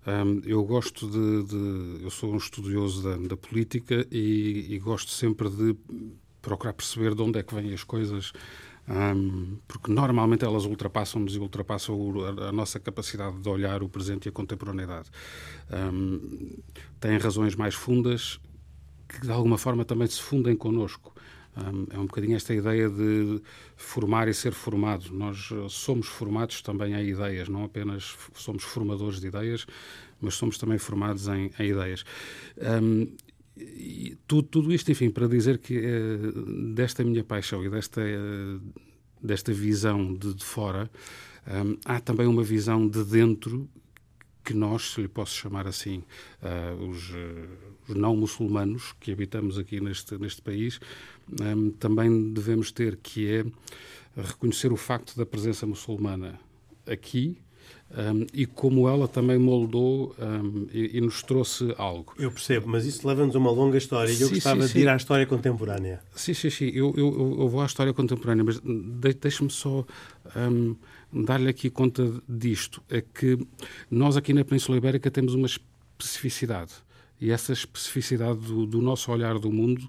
Um, 0.05 0.41
eu 0.45 0.63
gosto 0.65 1.09
de, 1.09 1.43
de, 1.43 2.03
Eu 2.03 2.09
sou 2.09 2.33
um 2.33 2.37
estudioso 2.37 3.03
da, 3.03 3.15
da 3.27 3.37
política 3.37 4.05
e, 4.11 4.67
e, 4.69 4.79
gosto 4.79 5.11
sempre 5.11 5.49
de 5.49 5.77
procurar 6.41 6.73
perceber 6.73 7.15
de 7.15 7.21
onde 7.21 7.39
é 7.39 7.43
que 7.43 7.55
vêm 7.55 7.73
as 7.73 7.85
coisas, 7.85 8.33
um, 8.89 9.57
porque 9.65 9.89
normalmente 9.89 10.43
elas 10.43 10.65
ultrapassam-nos 10.65 11.35
e 11.35 11.39
ultrapassam 11.39 11.95
o, 11.95 12.25
a, 12.25 12.49
a, 12.49 12.51
nossa 12.51 12.81
capacidade 12.81 13.39
de 13.39 13.47
olhar 13.47 13.81
o 13.81 13.87
presente 13.87 14.25
e 14.25 14.29
a 14.29 14.31
contemporaneidade. 14.31 15.09
Um, 15.71 16.57
têm 16.99 17.17
razões 17.17 17.55
mais 17.55 17.73
fundas 17.73 18.41
que 19.07 19.21
de 19.21 19.31
alguma 19.31 19.57
forma 19.57 19.85
também 19.85 20.07
se 20.07 20.21
fundem 20.21 20.55
connosco. 20.55 21.12
Um, 21.55 21.85
é 21.95 21.99
um 21.99 22.05
bocadinho 22.05 22.35
esta 22.35 22.53
ideia 22.53 22.89
de 22.89 23.41
formar 23.77 24.27
e 24.27 24.33
ser 24.33 24.53
formado. 24.53 25.13
Nós 25.13 25.49
eh, 25.51 25.67
somos 25.69 26.07
formados 26.07 26.61
também 26.63 26.95
em 26.95 27.07
ideias, 27.07 27.47
não 27.47 27.63
apenas 27.63 28.15
somos 28.33 28.63
formadores 28.63 29.19
de 29.19 29.27
ideias, 29.27 29.67
mas 30.19 30.33
somos 30.33 30.57
também 30.57 30.79
formados 30.79 31.27
em, 31.27 31.51
em 31.59 31.69
ideias. 31.69 32.03
Um, 32.81 33.07
tudo, 34.27 34.47
tudo, 34.47 34.73
isto, 34.73 34.91
enfim, 34.91 35.11
para 35.11 35.27
dizer 35.27 35.59
que 35.59 35.77
uh, 35.77 36.73
desta 36.73 37.03
minha 37.03 37.23
paixão 37.23 37.63
e 37.63 37.69
desta, 37.69 38.01
uh, 38.01 38.59
desta 39.21 39.53
visão 39.53 40.11
de, 40.11 40.33
de 40.33 40.43
fora, 40.43 40.89
um, 41.47 41.77
há 41.85 41.99
também 41.99 42.25
uma 42.25 42.41
visão 42.41 42.87
de 42.87 43.03
dentro 43.03 43.69
que 44.43 44.53
nós, 44.53 44.93
se 44.93 45.01
lhe 45.01 45.07
posso 45.07 45.35
chamar 45.35 45.67
assim, 45.67 46.03
uh, 46.41 46.83
os, 46.85 47.09
uh, 47.09 47.49
os, 47.87 47.95
não 47.95 48.15
muçulmanos 48.15 48.93
que 48.99 49.11
habitamos 49.11 49.57
aqui 49.57 49.79
neste, 49.79 50.17
neste 50.17 50.41
país, 50.41 50.79
um, 51.41 51.71
também 51.71 52.33
devemos 52.33 52.71
ter, 52.71 52.97
que 52.97 53.31
é 53.31 53.45
reconhecer 54.15 54.71
o 54.71 54.77
facto 54.77 55.17
da 55.17 55.25
presença 55.25 55.65
muçulmana 55.65 56.39
aqui 56.85 57.37
um, 57.95 58.25
e 58.33 58.45
como 58.45 58.89
ela 58.89 59.07
também 59.07 59.37
moldou 59.37 60.15
um, 60.17 60.67
e, 60.73 60.97
e, 60.97 61.01
nos 61.01 61.21
trouxe 61.21 61.73
algo. 61.77 62.13
Eu 62.17 62.31
percebo, 62.31 62.67
mas 62.67 62.85
isso 62.85 63.07
leva-nos 63.07 63.35
a 63.35 63.39
uma 63.39 63.51
longa 63.51 63.77
história 63.77 64.11
e 64.11 64.19
eu 64.19 64.27
sim, 64.29 64.35
gostava 64.35 64.67
sim, 64.67 64.73
de 64.73 64.79
ir 64.79 64.87
à 64.87 64.95
história 64.95 65.25
contemporânea. 65.27 66.01
Sim, 66.15 66.33
sim, 66.33 66.49
sim. 66.49 66.71
Eu, 66.73 66.93
eu, 66.97 67.37
eu 67.39 67.47
vou 67.47 67.61
à 67.61 67.65
história 67.65 67.93
contemporânea, 67.93 68.43
mas 68.43 68.59
deixe-me 69.15 69.51
só 69.51 69.85
um, 70.35 70.75
dar-lhe 71.13 71.49
aqui 71.49 71.69
conta 71.69 72.11
disto. 72.27 72.81
É 72.89 73.01
que 73.01 73.37
nós 73.89 74.17
aqui 74.17 74.33
na 74.33 74.43
Península 74.43 74.77
Ibérica 74.77 75.11
temos 75.11 75.33
uma 75.33 75.47
especificidade. 75.47 76.73
E 77.21 77.31
essa 77.31 77.53
especificidade 77.53 78.39
do, 78.39 78.65
do 78.65 78.81
nosso 78.81 79.11
olhar 79.11 79.39
do 79.39 79.51
mundo, 79.51 79.87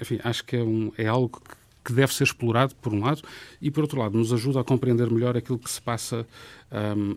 enfim, 0.00 0.20
acho 0.22 0.44
que 0.44 0.56
é, 0.56 0.62
um, 0.62 0.92
é 0.96 1.06
algo 1.06 1.40
que 1.40 1.58
que 1.88 1.94
deve 1.94 2.12
ser 2.12 2.24
explorado, 2.24 2.74
por 2.76 2.92
um 2.92 3.00
lado, 3.00 3.22
e, 3.62 3.70
por 3.70 3.80
outro 3.80 3.98
lado, 3.98 4.18
nos 4.18 4.30
ajuda 4.30 4.60
a 4.60 4.64
compreender 4.64 5.10
melhor 5.10 5.38
aquilo 5.38 5.58
que 5.58 5.70
se 5.70 5.80
passa 5.80 6.26
um, 6.70 7.16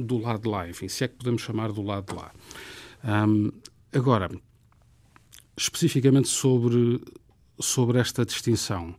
do 0.00 0.18
lado 0.18 0.42
de 0.42 0.48
lá, 0.48 0.68
enfim, 0.68 0.86
se 0.86 1.02
é 1.02 1.08
que 1.08 1.16
podemos 1.16 1.42
chamar 1.42 1.72
do 1.72 1.82
lado 1.82 2.06
de 2.06 2.14
lá. 2.14 2.30
Um, 3.26 3.50
agora, 3.92 4.30
especificamente 5.56 6.28
sobre, 6.28 7.02
sobre 7.58 7.98
esta 7.98 8.24
distinção, 8.24 8.94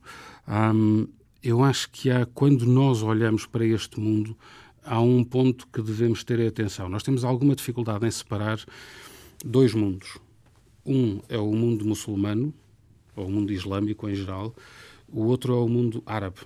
um, 0.45 1.08
eu 1.44 1.62
acho 1.62 1.90
que 1.92 2.10
há, 2.10 2.26
quando 2.26 2.66
nós 2.66 3.04
olhamos 3.04 3.46
para 3.46 3.66
este 3.66 4.00
mundo, 4.00 4.36
há 4.84 5.02
um 5.02 5.24
ponto 5.24 5.68
que 5.68 5.82
devemos 5.82 6.24
ter 6.24 6.40
atenção. 6.48 6.88
Nós 6.88 7.04
temos 7.04 7.26
alguma 7.26 7.54
dificuldade 7.54 8.06
em 8.06 8.12
separar 8.12 8.60
dois 9.44 9.74
mundos. 9.74 10.18
Um 10.86 11.20
é 11.28 11.38
o 11.38 11.52
mundo 11.52 11.86
muçulmano, 11.86 12.54
ou 13.16 13.28
o 13.28 13.32
mundo 13.32 13.52
islâmico 13.52 14.10
em 14.10 14.16
geral, 14.16 14.56
o 15.08 15.26
outro 15.26 15.54
é 15.54 15.58
o 15.58 15.68
mundo 15.68 16.02
árabe. 16.06 16.40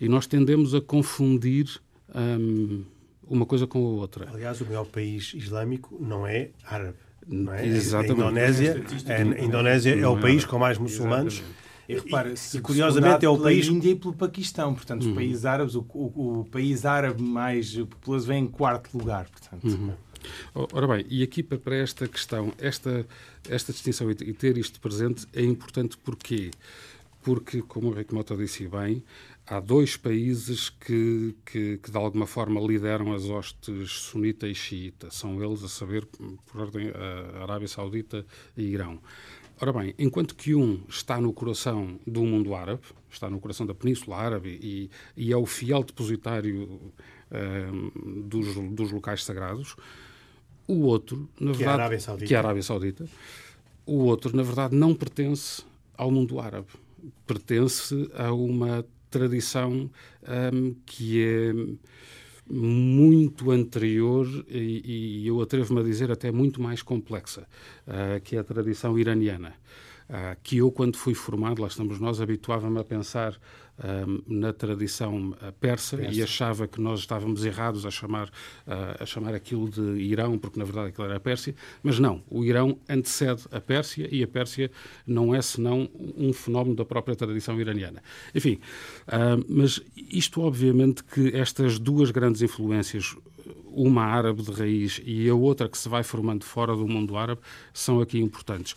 E 0.00 0.08
nós 0.08 0.26
tendemos 0.26 0.74
a 0.74 0.80
confundir 0.80 1.80
um, 2.14 2.84
uma 3.22 3.46
coisa 3.46 3.66
com 3.66 3.78
a 3.78 3.88
outra. 3.90 4.28
Aliás, 4.32 4.60
o 4.60 4.66
maior 4.66 4.86
país 4.86 5.32
islâmico 5.34 5.96
não 6.00 6.26
é 6.26 6.50
árabe. 6.64 6.96
Não 7.26 7.52
é? 7.52 7.66
Exatamente. 7.66 8.12
A 8.12 8.24
Indonésia, 8.24 8.84
a 9.06 9.44
Indonésia 9.44 9.94
é 9.94 10.06
o 10.08 10.18
país 10.18 10.44
com 10.44 10.58
mais 10.58 10.76
muçulmanos. 10.78 11.42
E, 11.90 11.94
repara, 11.98 12.30
e, 12.30 12.56
e 12.56 12.60
curiosamente 12.60 13.24
é 13.24 13.28
o 13.28 13.38
país. 13.38 13.66
Índia 13.66 13.90
e 13.90 13.94
pelo 13.94 14.14
Paquistão, 14.14 14.74
portanto, 14.74 15.02
uhum. 15.04 15.10
os 15.10 15.14
países 15.14 15.44
árabes, 15.44 15.74
o, 15.74 15.86
o, 15.92 16.40
o, 16.40 16.44
país 16.44 16.84
árabe 16.84 17.22
mais 17.22 17.74
populoso 17.74 18.26
vem 18.26 18.44
em 18.44 18.46
quarto 18.46 18.96
lugar. 18.96 19.28
Portanto. 19.28 19.64
Uhum. 19.64 19.92
Ora 20.54 20.86
bem, 20.86 21.06
e 21.08 21.22
aqui 21.22 21.42
para 21.42 21.76
esta 21.76 22.06
questão, 22.06 22.52
esta, 22.58 23.06
esta 23.48 23.72
distinção 23.72 24.10
e 24.10 24.14
ter 24.14 24.58
isto 24.58 24.78
presente 24.78 25.26
é 25.32 25.42
importante 25.42 25.96
porque 25.96 26.50
porque, 27.22 27.62
como 27.62 27.88
o 27.88 27.92
Rick 27.92 28.14
Mota 28.14 28.36
disse 28.36 28.66
bem, 28.66 29.04
há 29.46 29.60
dois 29.60 29.96
países 29.96 30.70
que, 30.70 31.34
que, 31.44 31.78
que, 31.78 31.90
de 31.90 31.96
alguma 31.96 32.26
forma 32.26 32.60
lideram 32.60 33.12
as 33.12 33.24
hostes 33.24 33.90
sunita 33.90 34.46
e 34.46 34.54
xiita. 34.54 35.10
São 35.10 35.42
eles, 35.42 35.62
a 35.62 35.68
saber, 35.68 36.06
por 36.06 36.60
ordem, 36.60 36.90
a 36.90 37.42
Arábia 37.42 37.68
Saudita 37.68 38.24
e 38.56 38.62
Irão. 38.62 38.98
Ora 39.60 39.72
bem, 39.72 39.94
enquanto 39.98 40.34
que 40.34 40.54
um 40.54 40.80
está 40.88 41.20
no 41.20 41.32
coração 41.32 41.98
do 42.06 42.22
mundo 42.22 42.54
árabe, 42.54 42.82
está 43.10 43.28
no 43.28 43.38
coração 43.38 43.66
da 43.66 43.74
Península 43.74 44.16
Árabe 44.16 44.58
e, 44.62 44.90
e 45.16 45.32
é 45.32 45.36
o 45.36 45.44
fiel 45.44 45.82
depositário 45.84 46.80
uh, 47.30 48.22
dos, 48.22 48.54
dos 48.72 48.90
locais 48.90 49.22
sagrados, 49.22 49.76
o 50.66 50.82
outro, 50.82 51.28
na 51.38 51.52
que 51.52 51.58
verdade, 51.58 51.62
é 51.62 51.68
a 51.68 51.74
Arábia 51.74 52.00
Saudita. 52.00 52.26
que 52.26 52.34
é 52.34 52.36
a 52.36 52.40
Arábia 52.40 52.62
Saudita, 52.62 53.08
o 53.84 54.04
outro, 54.04 54.34
na 54.34 54.42
verdade, 54.42 54.74
não 54.74 54.94
pertence 54.94 55.62
ao 55.96 56.10
mundo 56.10 56.40
árabe 56.40 56.68
pertence 57.26 58.10
a 58.14 58.32
uma 58.32 58.84
tradição 59.10 59.90
um, 60.52 60.74
que 60.86 61.22
é 61.22 61.52
muito 62.50 63.50
anterior 63.50 64.26
e, 64.48 65.22
e 65.22 65.26
eu 65.26 65.40
atrevo-me 65.40 65.80
a 65.80 65.84
dizer 65.84 66.10
até 66.10 66.32
muito 66.32 66.60
mais 66.60 66.82
complexa, 66.82 67.46
uh, 67.86 68.20
que 68.22 68.36
é 68.36 68.40
a 68.40 68.44
tradição 68.44 68.98
iraniana. 68.98 69.54
Uh, 70.08 70.36
que 70.42 70.56
eu, 70.56 70.72
quando 70.72 70.96
fui 70.96 71.14
formado, 71.14 71.62
lá 71.62 71.68
estamos 71.68 72.00
nós, 72.00 72.20
habituava-me 72.20 72.80
a 72.80 72.84
pensar 72.84 73.38
na 74.26 74.52
tradição 74.52 75.34
persa, 75.60 75.96
persa, 75.96 76.14
e 76.14 76.22
achava 76.22 76.68
que 76.68 76.80
nós 76.80 77.00
estávamos 77.00 77.44
errados 77.44 77.86
a 77.86 77.90
chamar, 77.90 78.28
uh, 78.28 79.02
a 79.02 79.06
chamar 79.06 79.34
aquilo 79.34 79.68
de 79.68 79.80
Irão, 80.02 80.38
porque 80.38 80.58
na 80.58 80.64
verdade 80.64 80.88
aquilo 80.88 81.06
era 81.06 81.16
a 81.16 81.20
Pérsia, 81.20 81.54
mas 81.82 81.98
não, 81.98 82.22
o 82.28 82.44
Irão 82.44 82.78
antecede 82.88 83.42
a 83.50 83.60
Pérsia 83.60 84.08
e 84.10 84.22
a 84.22 84.28
Pérsia 84.28 84.70
não 85.06 85.34
é 85.34 85.40
senão 85.40 85.88
um 86.16 86.32
fenómeno 86.32 86.76
da 86.76 86.84
própria 86.84 87.16
tradição 87.16 87.60
iraniana. 87.60 88.02
Enfim, 88.34 88.58
mas 89.48 89.80
isto 89.96 90.40
obviamente 90.42 91.02
que 91.02 91.34
estas 91.34 91.78
duas 91.78 92.10
grandes 92.10 92.42
influências, 92.42 93.16
uma 93.66 94.04
árabe 94.04 94.42
de 94.42 94.50
raiz 94.50 95.00
e 95.04 95.28
a 95.28 95.34
outra 95.34 95.68
que 95.68 95.78
se 95.78 95.88
vai 95.88 96.02
formando 96.02 96.44
fora 96.44 96.74
do 96.74 96.86
mundo 96.86 97.16
árabe, 97.16 97.40
são 97.72 98.00
aqui 98.00 98.18
importantes. 98.18 98.74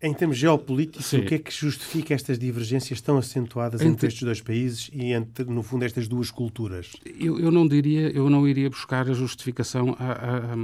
Em 0.00 0.14
termos 0.14 0.36
geopolíticos, 0.36 1.06
Sim. 1.06 1.18
o 1.18 1.26
que 1.26 1.34
é 1.34 1.38
que 1.38 1.52
justifica 1.52 2.14
estas 2.14 2.38
divergências 2.38 3.00
tão 3.00 3.18
acentuadas 3.18 3.80
entre, 3.80 3.92
entre 3.92 4.06
estes 4.06 4.22
dois 4.22 4.40
países 4.40 4.90
e 4.92 5.12
entre, 5.12 5.44
no 5.44 5.60
fundo, 5.60 5.84
estas 5.84 6.06
duas 6.06 6.30
culturas? 6.30 6.92
Eu, 7.18 7.40
eu 7.40 7.50
não 7.50 7.66
diria, 7.66 8.08
eu 8.10 8.30
não 8.30 8.46
iria 8.46 8.70
buscar 8.70 9.10
a 9.10 9.12
justificação, 9.12 9.96
a, 9.98 10.04
a, 10.04 10.36
a, 10.54 10.56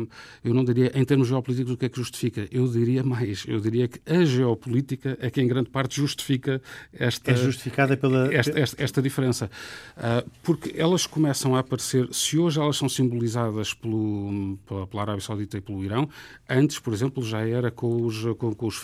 eu 0.44 0.54
não 0.54 0.64
diria, 0.64 0.92
em 0.94 1.04
termos 1.04 1.26
geopolíticos, 1.26 1.72
o 1.72 1.76
que 1.76 1.86
é 1.86 1.88
que 1.88 1.96
justifica. 1.96 2.46
Eu 2.48 2.68
diria 2.68 3.02
mais, 3.02 3.44
eu 3.48 3.58
diria 3.58 3.88
que 3.88 4.00
a 4.06 4.24
geopolítica 4.24 5.18
é 5.20 5.28
que 5.28 5.40
em 5.40 5.48
grande 5.48 5.68
parte 5.68 5.96
justifica 5.96 6.62
esta... 6.92 7.32
É 7.32 7.34
justificada 7.34 7.96
pela... 7.96 8.32
Esta, 8.32 8.56
esta, 8.58 8.82
esta 8.84 9.02
diferença. 9.02 9.50
Uh, 9.96 10.30
porque 10.44 10.74
elas 10.76 11.08
começam 11.08 11.56
a 11.56 11.58
aparecer, 11.58 12.08
se 12.12 12.38
hoje 12.38 12.60
elas 12.60 12.76
são 12.76 12.88
simbolizadas 12.88 13.74
pelo, 13.74 14.56
pela, 14.64 14.86
pela 14.86 15.02
Arábia 15.02 15.20
Saudita 15.20 15.58
e 15.58 15.60
pelo 15.60 15.84
Irão, 15.84 16.08
antes, 16.48 16.78
por 16.78 16.92
exemplo, 16.92 17.20
já 17.24 17.40
era 17.40 17.70
com 17.70 18.04
os, 18.04 18.22
com, 18.38 18.54
com 18.54 18.66
os 18.66 18.76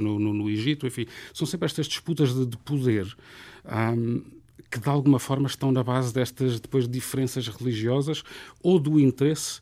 No, 0.00 0.18
no, 0.18 0.32
no 0.32 0.50
Egito, 0.50 0.86
enfim, 0.86 1.06
são 1.32 1.46
sempre 1.46 1.66
estas 1.66 1.86
disputas 1.86 2.34
de, 2.34 2.46
de 2.46 2.56
poder. 2.58 3.06
Um, 3.64 4.22
que 4.70 4.80
de 4.80 4.88
alguma 4.88 5.20
forma 5.20 5.46
estão 5.46 5.70
na 5.70 5.84
base 5.84 6.12
destas 6.12 6.58
depois 6.58 6.88
diferenças 6.88 7.46
religiosas 7.46 8.24
ou 8.60 8.78
do 8.78 8.98
interesse 8.98 9.60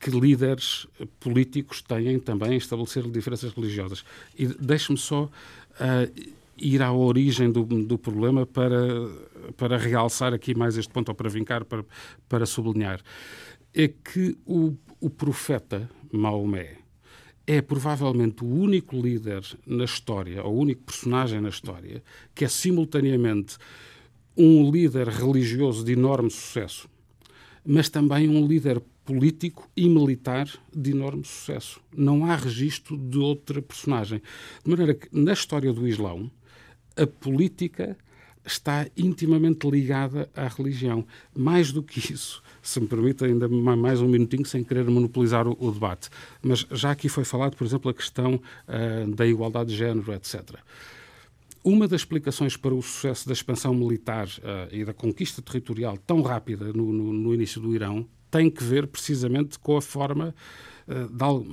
que 0.00 0.10
líderes 0.10 0.86
políticos 1.20 1.82
têm 1.82 2.18
também 2.18 2.54
em 2.54 2.56
estabelecer 2.56 3.08
diferenças 3.10 3.52
religiosas. 3.52 4.04
E 4.36 4.46
deixe-me 4.46 4.98
só 4.98 5.24
uh, 5.24 6.34
ir 6.56 6.82
à 6.82 6.92
origem 6.92 7.50
do, 7.50 7.64
do, 7.64 7.98
problema 7.98 8.46
para, 8.46 9.08
para 9.56 9.76
realçar 9.76 10.34
aqui 10.34 10.54
mais 10.54 10.76
este 10.76 10.92
ponto, 10.92 11.08
ou 11.08 11.14
para 11.14 11.28
vincar, 11.28 11.64
para, 11.64 11.84
para 12.28 12.46
sublinhar. 12.46 13.00
É 13.74 13.88
que 13.88 14.36
o, 14.44 14.74
o 15.00 15.10
profeta 15.10 15.88
Maomé, 16.12 16.77
é 17.50 17.62
provavelmente 17.62 18.44
o 18.44 18.46
único 18.46 18.94
líder 19.00 19.42
na 19.66 19.86
história, 19.86 20.44
ou 20.44 20.54
o 20.54 20.60
único 20.60 20.82
personagem 20.82 21.40
na 21.40 21.48
história, 21.48 22.02
que 22.34 22.44
é 22.44 22.48
simultaneamente 22.48 23.56
um 24.36 24.70
líder 24.70 25.08
religioso 25.08 25.82
de 25.82 25.92
enorme 25.92 26.30
sucesso, 26.30 26.90
mas 27.64 27.88
também 27.88 28.28
um 28.28 28.46
líder 28.46 28.82
político 29.02 29.66
e 29.74 29.88
militar 29.88 30.46
de 30.76 30.90
enorme 30.90 31.24
sucesso. 31.24 31.80
Não 31.96 32.26
há 32.26 32.36
registro 32.36 32.98
de 32.98 33.16
outra 33.16 33.62
personagem. 33.62 34.20
De 34.62 34.70
maneira 34.70 34.92
que, 34.92 35.08
na 35.10 35.32
história 35.32 35.72
do 35.72 35.88
Islão, 35.88 36.30
a 36.98 37.06
política 37.06 37.96
está 38.44 38.86
intimamente 38.94 39.66
ligada 39.66 40.28
à 40.36 40.46
religião. 40.48 41.06
Mais 41.34 41.72
do 41.72 41.82
que 41.82 42.12
isso, 42.12 42.42
se 42.68 42.78
me 42.80 42.86
permite 42.86 43.24
ainda 43.24 43.48
mais 43.48 44.02
um 44.02 44.08
minutinho, 44.08 44.44
sem 44.44 44.62
querer 44.62 44.84
monopolizar 44.84 45.48
o, 45.48 45.56
o 45.58 45.72
debate, 45.72 46.10
mas 46.42 46.66
já 46.70 46.90
aqui 46.90 47.08
foi 47.08 47.24
falado, 47.24 47.56
por 47.56 47.66
exemplo, 47.66 47.90
a 47.90 47.94
questão 47.94 48.34
uh, 48.34 49.14
da 49.14 49.26
igualdade 49.26 49.70
de 49.70 49.76
género, 49.76 50.12
etc. 50.12 50.56
Uma 51.64 51.88
das 51.88 52.02
explicações 52.02 52.58
para 52.58 52.74
o 52.74 52.82
sucesso 52.82 53.26
da 53.26 53.32
expansão 53.32 53.72
militar 53.72 54.26
uh, 54.26 54.74
e 54.74 54.84
da 54.84 54.92
conquista 54.92 55.40
territorial 55.40 55.96
tão 55.96 56.20
rápida 56.20 56.66
no, 56.74 56.92
no, 56.92 57.12
no, 57.12 57.34
início 57.34 57.58
do 57.58 57.74
Irão 57.74 58.06
tem 58.30 58.50
que 58.50 58.62
ver 58.62 58.86
precisamente 58.86 59.58
com 59.58 59.78
a 59.78 59.82
forma 59.82 60.34
uh, 60.86 61.46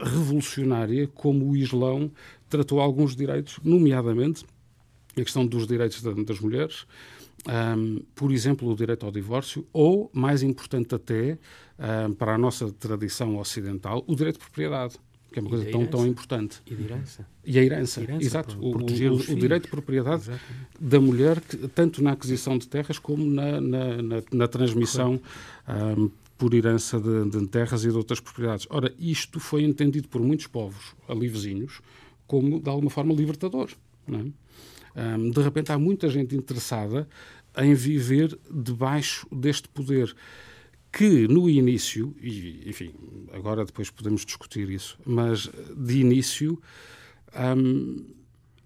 revolucionária 0.00 1.06
como 1.08 1.50
o 1.50 1.56
Islão 1.56 2.10
tratou 2.48 2.80
alguns 2.80 3.14
direitos, 3.14 3.58
nomeadamente 3.62 4.46
a 5.14 5.22
questão 5.22 5.46
dos 5.46 5.66
direitos 5.66 6.02
das 6.02 6.40
mulheres, 6.40 6.86
um, 7.48 8.02
por 8.14 8.30
exemplo, 8.30 8.70
o 8.70 8.76
direito 8.76 9.04
ao 9.04 9.12
divórcio, 9.12 9.66
ou, 9.72 10.10
mais 10.12 10.42
importante 10.42 10.94
até, 10.94 11.38
um, 11.78 12.14
para 12.14 12.34
a 12.34 12.38
nossa 12.38 12.70
tradição 12.72 13.36
ocidental, 13.36 14.04
o 14.06 14.14
direito 14.14 14.38
de 14.38 14.44
propriedade, 14.44 14.94
que 15.32 15.38
é 15.38 15.42
uma 15.42 15.50
coisa 15.50 15.70
tão, 15.70 15.86
tão 15.86 16.06
importante. 16.06 16.60
E 16.66 16.74
de 16.74 16.84
herança. 16.84 17.26
E 17.44 17.58
a 17.58 17.64
herança, 17.64 18.02
herança 18.02 18.24
exato. 18.24 18.58
O, 18.60 18.76
o, 18.76 18.84
o, 18.84 18.84
direito 19.36 19.64
de 19.64 19.70
propriedade 19.70 20.22
Exatamente. 20.22 20.68
da 20.78 21.00
mulher, 21.00 21.40
que, 21.40 21.56
tanto 21.68 22.02
na 22.02 22.12
aquisição 22.12 22.58
de 22.58 22.68
terras 22.68 22.98
como 22.98 23.24
na, 23.24 23.60
na, 23.60 24.02
na, 24.02 24.22
na 24.32 24.48
transmissão 24.48 25.20
um, 25.98 26.10
por 26.36 26.54
herança 26.54 27.00
de, 27.00 27.30
de, 27.30 27.46
terras 27.48 27.84
e 27.84 27.88
de 27.88 27.96
outras 27.96 28.20
propriedades. 28.20 28.66
Ora, 28.68 28.92
isto 28.98 29.40
foi 29.40 29.62
entendido 29.62 30.08
por 30.08 30.20
muitos 30.20 30.46
povos 30.46 30.94
ali 31.08 31.28
vizinhos 31.28 31.80
como, 32.26 32.60
de 32.60 32.68
alguma 32.68 32.90
forma, 32.90 33.14
libertador. 33.14 33.70
Não 34.06 34.20
é? 34.20 34.24
Um, 34.94 35.30
de 35.30 35.40
repente 35.40 35.72
há 35.72 35.78
muita 35.78 36.08
gente 36.08 36.36
interessada 36.36 37.08
em 37.56 37.74
viver 37.74 38.38
debaixo 38.50 39.26
deste 39.30 39.68
poder 39.68 40.14
que 40.92 41.26
no 41.26 41.48
início, 41.48 42.14
e 42.20 42.62
enfim, 42.66 42.92
agora 43.32 43.64
depois 43.64 43.88
podemos 43.88 44.26
discutir 44.26 44.68
isso, 44.68 44.98
mas 45.06 45.50
de 45.74 46.00
início 46.00 46.60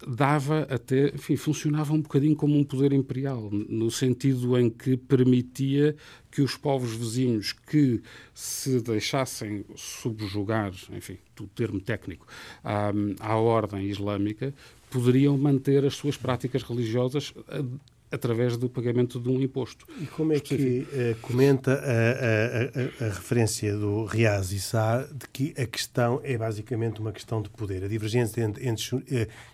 dava 0.06 0.62
até, 0.68 1.14
enfim, 1.14 1.36
funcionava 1.36 1.92
um 1.92 2.00
bocadinho 2.00 2.36
como 2.36 2.56
um 2.56 2.64
poder 2.64 2.92
imperial, 2.92 3.48
no 3.50 3.90
sentido 3.90 4.58
em 4.58 4.68
que 4.68 4.96
permitia 4.96 5.96
que 6.30 6.42
os 6.42 6.56
povos 6.56 6.94
vizinhos 6.94 7.52
que 7.52 8.02
se 8.34 8.80
deixassem 8.80 9.64
subjugar, 9.74 10.72
enfim, 10.92 11.18
do 11.34 11.46
termo 11.46 11.80
técnico, 11.80 12.26
à, 12.62 12.92
à 13.20 13.36
ordem 13.36 13.88
islâmica, 13.88 14.52
poderiam 14.90 15.36
manter 15.36 15.84
as 15.84 15.94
suas 15.94 16.16
práticas 16.16 16.62
religiosas 16.62 17.32
eh, 17.48 17.62
através 18.10 18.56
do 18.56 18.68
pagamento 18.68 19.18
de 19.18 19.28
um 19.28 19.40
imposto. 19.40 19.86
E 20.00 20.06
como 20.06 20.32
é 20.32 20.40
que 20.40 20.54
uh, 20.54 21.20
comenta 21.20 21.72
a, 21.72 23.04
a, 23.04 23.04
a, 23.04 23.08
a, 23.08 23.14
referência 23.14 23.76
do 23.76 24.04
Riaz 24.04 24.52
Issa 24.52 25.08
de 25.12 25.28
que 25.28 25.60
a 25.60 25.66
questão 25.66 26.20
é 26.22 26.38
basicamente 26.38 27.00
uma 27.00 27.12
questão 27.12 27.42
de 27.42 27.50
poder? 27.50 27.84
A 27.84 27.88
divergência 27.88 28.42
entre, 28.42 28.66
entre 28.66 28.96
uh, 28.96 29.02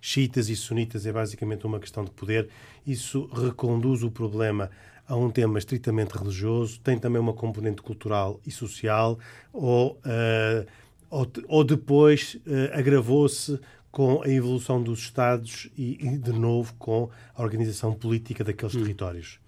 xiitas 0.01 0.49
e 0.49 0.57
sunitas 0.57 1.07
é 1.07 1.13
basicamente 1.13 1.67
uma 1.67 1.81
questão 1.81 2.05
de 2.05 2.11
poder. 2.11 2.49
Isso 2.87 3.27
reconduz 3.27 4.03
o 4.03 4.11
problema 4.11 4.71
a 5.09 5.17
um 5.17 5.31
tema 5.31 5.59
estritamente 5.59 6.17
religioso, 6.17 6.79
tem 6.81 6.99
também 6.99 7.21
uma 7.21 7.33
componente 7.33 7.83
cultural 7.83 8.41
e 8.47 8.51
social, 8.51 9.19
ou, 9.53 9.93
uh, 9.93 10.67
ou, 11.11 11.31
ou, 11.49 11.65
depois 11.65 12.39
agravou-se 12.73 13.59
com 13.93 14.23
a 14.23 14.29
evolução 14.29 14.83
dos 14.83 15.01
Estados 15.01 15.69
e, 15.77 15.99
e, 16.01 16.19
de 16.19 16.33
novo, 16.33 16.75
com 16.79 17.11
a 17.35 17.43
organização 17.43 17.93
política 17.93 18.43
daqueles 18.43 18.75
hum. 18.75 18.81
territórios? 18.81 19.39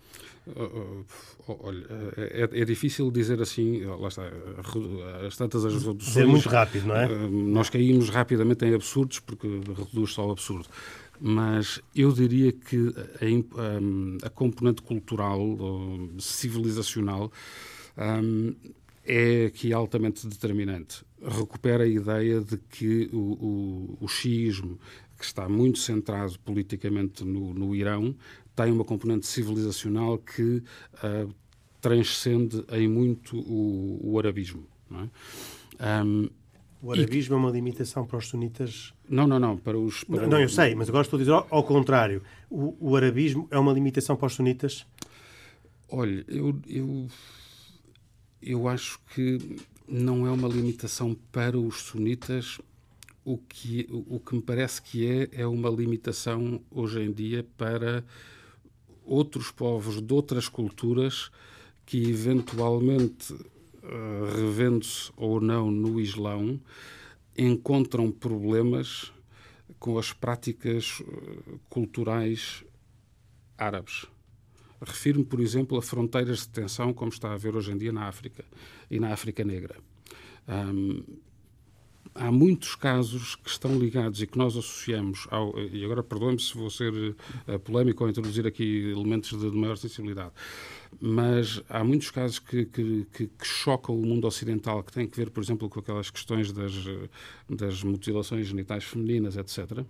Olha, 1.49 1.87
é, 2.17 2.61
é, 2.61 2.65
difícil 2.67 3.11
dizer 3.11 3.41
assim, 3.41 3.83
lá 3.85 4.09
está, 4.09 4.23
as 5.27 5.37
tantas 5.37 5.65
as 5.65 5.83
reduções... 5.83 6.17
É 6.19 6.27
muito 6.27 6.49
rápido, 6.49 6.87
não 6.87 6.97
é? 6.97 7.07
Eh, 7.07 7.29
nós 7.31 7.71
caímos 7.71 8.11
rapidamente 8.11 8.63
em 8.67 8.75
absurdos, 8.75 9.21
porque 9.21 9.49
reduz 9.49 10.13
só 10.13 10.23
ao 10.23 10.33
absurdo. 10.33 10.69
Mas 11.19 11.81
eu 11.97 12.13
diria 12.13 12.53
que 12.53 12.93
a, 12.99 14.27
a, 14.27 14.27
a 14.27 14.31
componente 14.31 14.83
cultural, 14.83 15.41
civilizacional, 16.19 17.33
um, 17.97 18.55
é 19.07 19.47
aqui 19.47 19.73
altamente 19.73 20.27
determinante. 20.27 21.05
Recupera 21.27 21.85
a 21.85 21.87
ideia 21.87 22.41
de 22.41 22.57
que 22.57 23.09
o, 23.13 23.97
o, 23.99 23.99
o 24.01 24.09
xiismo, 24.09 24.79
que 25.19 25.25
está 25.25 25.49
muito 25.49 25.79
centrado 25.79 26.39
politicamente 26.41 27.25
no, 27.25 27.55
no 27.55 27.75
Irão, 27.75 28.15
tem 28.55 28.71
uma 28.71 28.85
componente 28.85 29.27
civilizacional 29.27 30.19
que 30.19 30.63
uh, 31.03 31.35
transcende 31.81 32.65
em 32.73 32.89
muito 32.89 33.39
o, 33.39 34.01
o 34.03 34.19
arabismo. 34.19 34.67
É? 34.93 36.05
um, 36.05 36.29
o 36.83 36.93
arabismo 36.93 37.35
e... 37.35 37.37
é 37.37 37.39
uma 37.39 37.51
limitação 37.51 38.07
para 38.07 38.19
os 38.19 38.29
sunitas? 38.29 38.93
Não, 39.09 39.27
não, 39.27 39.41
não. 39.41 39.57
Para 39.57 39.79
os, 39.79 40.05
para 40.05 40.23
não, 40.23 40.29
não, 40.29 40.41
eu 40.41 40.49
sei, 40.49 40.75
mas 40.75 40.89
agora 40.89 41.03
estou 41.03 41.17
a 41.17 41.21
dizer 41.21 41.33
ao, 41.33 41.47
ao 41.51 41.65
contrário. 41.65 42.23
O, 42.51 42.77
o, 42.79 42.97
arabismo 42.97 43.49
é 43.51 43.59
uma 43.59 43.73
limitação 43.73 44.17
para 44.17 44.27
os 44.27 44.35
sunitas? 44.35 44.87
Olha, 45.89 46.25
eu, 46.29 46.59
eu 46.69 47.09
eu 48.45 48.69
acho 48.69 49.01
que 49.15 49.59
não 49.89 50.27
é 50.27 50.31
uma 50.31 50.49
limitação 50.49 51.17
para 51.33 51.59
os 51.59 51.83
sunitas. 51.83 52.61
O 53.25 53.39
que, 53.39 53.89
o 53.91 54.21
que 54.21 54.35
me 54.35 54.43
parece 54.43 54.83
que 54.83 55.07
é, 55.07 55.29
é 55.33 55.47
uma 55.47 55.71
limitação 55.71 56.61
hoje 56.71 57.01
em 57.01 57.11
dia 57.11 57.47
para 57.57 58.05
outros 59.03 59.51
povos 59.51 60.01
de 60.01 60.13
outras 60.13 60.49
culturas 60.49 61.31
que 61.87 62.09
eventualmente, 62.09 63.35
eh, 63.83 64.37
revendo-se 64.37 65.11
ou 65.17 65.41
não 65.41 65.71
no 65.71 66.01
Islão, 66.01 66.61
encontram 67.37 68.11
problemas 68.11 69.13
com 69.79 69.99
as 69.99 70.13
práticas 70.13 71.03
eh, 71.03 71.59
culturais 71.69 72.65
árabes. 73.57 74.07
Refiro-me, 74.85 75.25
por 75.25 75.41
exemplo, 75.41 75.79
a 75.79 75.83
fronteiras 75.83 76.41
de 76.41 76.49
tensão, 76.51 76.93
como 76.93 77.11
está 77.11 77.33
a 77.33 77.37
ver 77.37 77.57
hoje 77.57 77.73
em 77.73 77.79
dia 77.79 77.93
na 77.93 78.07
África 78.07 78.45
e 78.91 79.01
na 79.01 79.13
África 79.13 79.43
Negra. 79.45 79.77
Há 82.17 82.31
muitos 82.31 82.77
casos 82.77 83.35
que 83.35 83.51
estão 83.51 83.77
ligados 83.77 84.23
e 84.23 84.27
que 84.27 84.39
nós 84.39 84.57
associamos 84.57 85.27
ao. 85.31 85.59
E 85.59 85.85
agora 85.85 86.01
perdoe-me 86.01 86.39
se 86.41 86.55
vou 86.55 86.71
ser 86.71 86.93
uh, 86.93 87.59
polémico 87.59 88.05
ou 88.05 88.11
introduzir 88.11 88.47
aqui 88.47 88.93
elementos 88.93 89.31
de, 89.31 89.51
de, 89.51 89.57
maior 89.57 89.77
sensibilidade, 89.77 90.31
mas 91.01 91.61
há 91.69 91.83
muitos 91.83 92.13
casos 92.13 92.39
que, 92.39 92.67
que, 92.67 93.05
que, 93.13 93.27
que, 93.27 93.45
chocam 93.45 93.99
o 93.99 94.07
mundo 94.07 94.29
ocidental, 94.29 94.85
que 94.85 94.93
têm 94.93 95.09
que 95.09 95.17
ver, 95.17 95.31
por 95.31 95.43
exemplo, 95.43 95.69
com 95.69 95.81
aquelas 95.81 96.09
questões 96.09 96.53
das, 96.53 96.73
das 97.51 97.83
mutilações 97.83 98.47
genitais 98.47 98.85
femininas, 98.85 99.37
etc., 99.37 99.85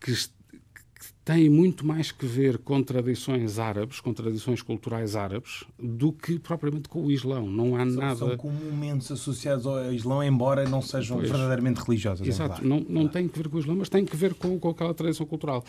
que 0.00 0.14
tem 1.24 1.48
muito 1.48 1.86
mais 1.86 2.10
que 2.10 2.26
ver 2.26 2.58
com 2.58 2.82
tradições 2.82 3.58
árabes, 3.58 4.00
com 4.00 4.12
tradições 4.12 4.60
culturais 4.60 5.14
árabes, 5.14 5.64
do 5.78 6.12
que 6.12 6.38
propriamente 6.38 6.88
com 6.88 7.04
o 7.04 7.10
Islão. 7.10 7.48
Não 7.48 7.76
há 7.76 7.86
são, 7.86 7.94
nada. 7.94 8.16
São 8.16 8.36
comumente 8.36 9.12
associados 9.12 9.66
ao 9.66 9.92
Islão, 9.92 10.22
embora 10.22 10.68
não 10.68 10.82
sejam 10.82 11.18
pois. 11.18 11.30
verdadeiramente 11.30 11.80
religiosas. 11.80 12.26
Exato, 12.26 12.66
não, 12.66 12.80
não 12.88 13.06
tem 13.06 13.28
que 13.28 13.38
ver 13.38 13.48
com 13.48 13.56
o 13.56 13.60
Islão, 13.60 13.76
mas 13.76 13.88
tem 13.88 14.04
que 14.04 14.16
ver 14.16 14.34
com, 14.34 14.58
com 14.58 14.70
aquela 14.70 14.94
tradição 14.94 15.24
cultural. 15.24 15.64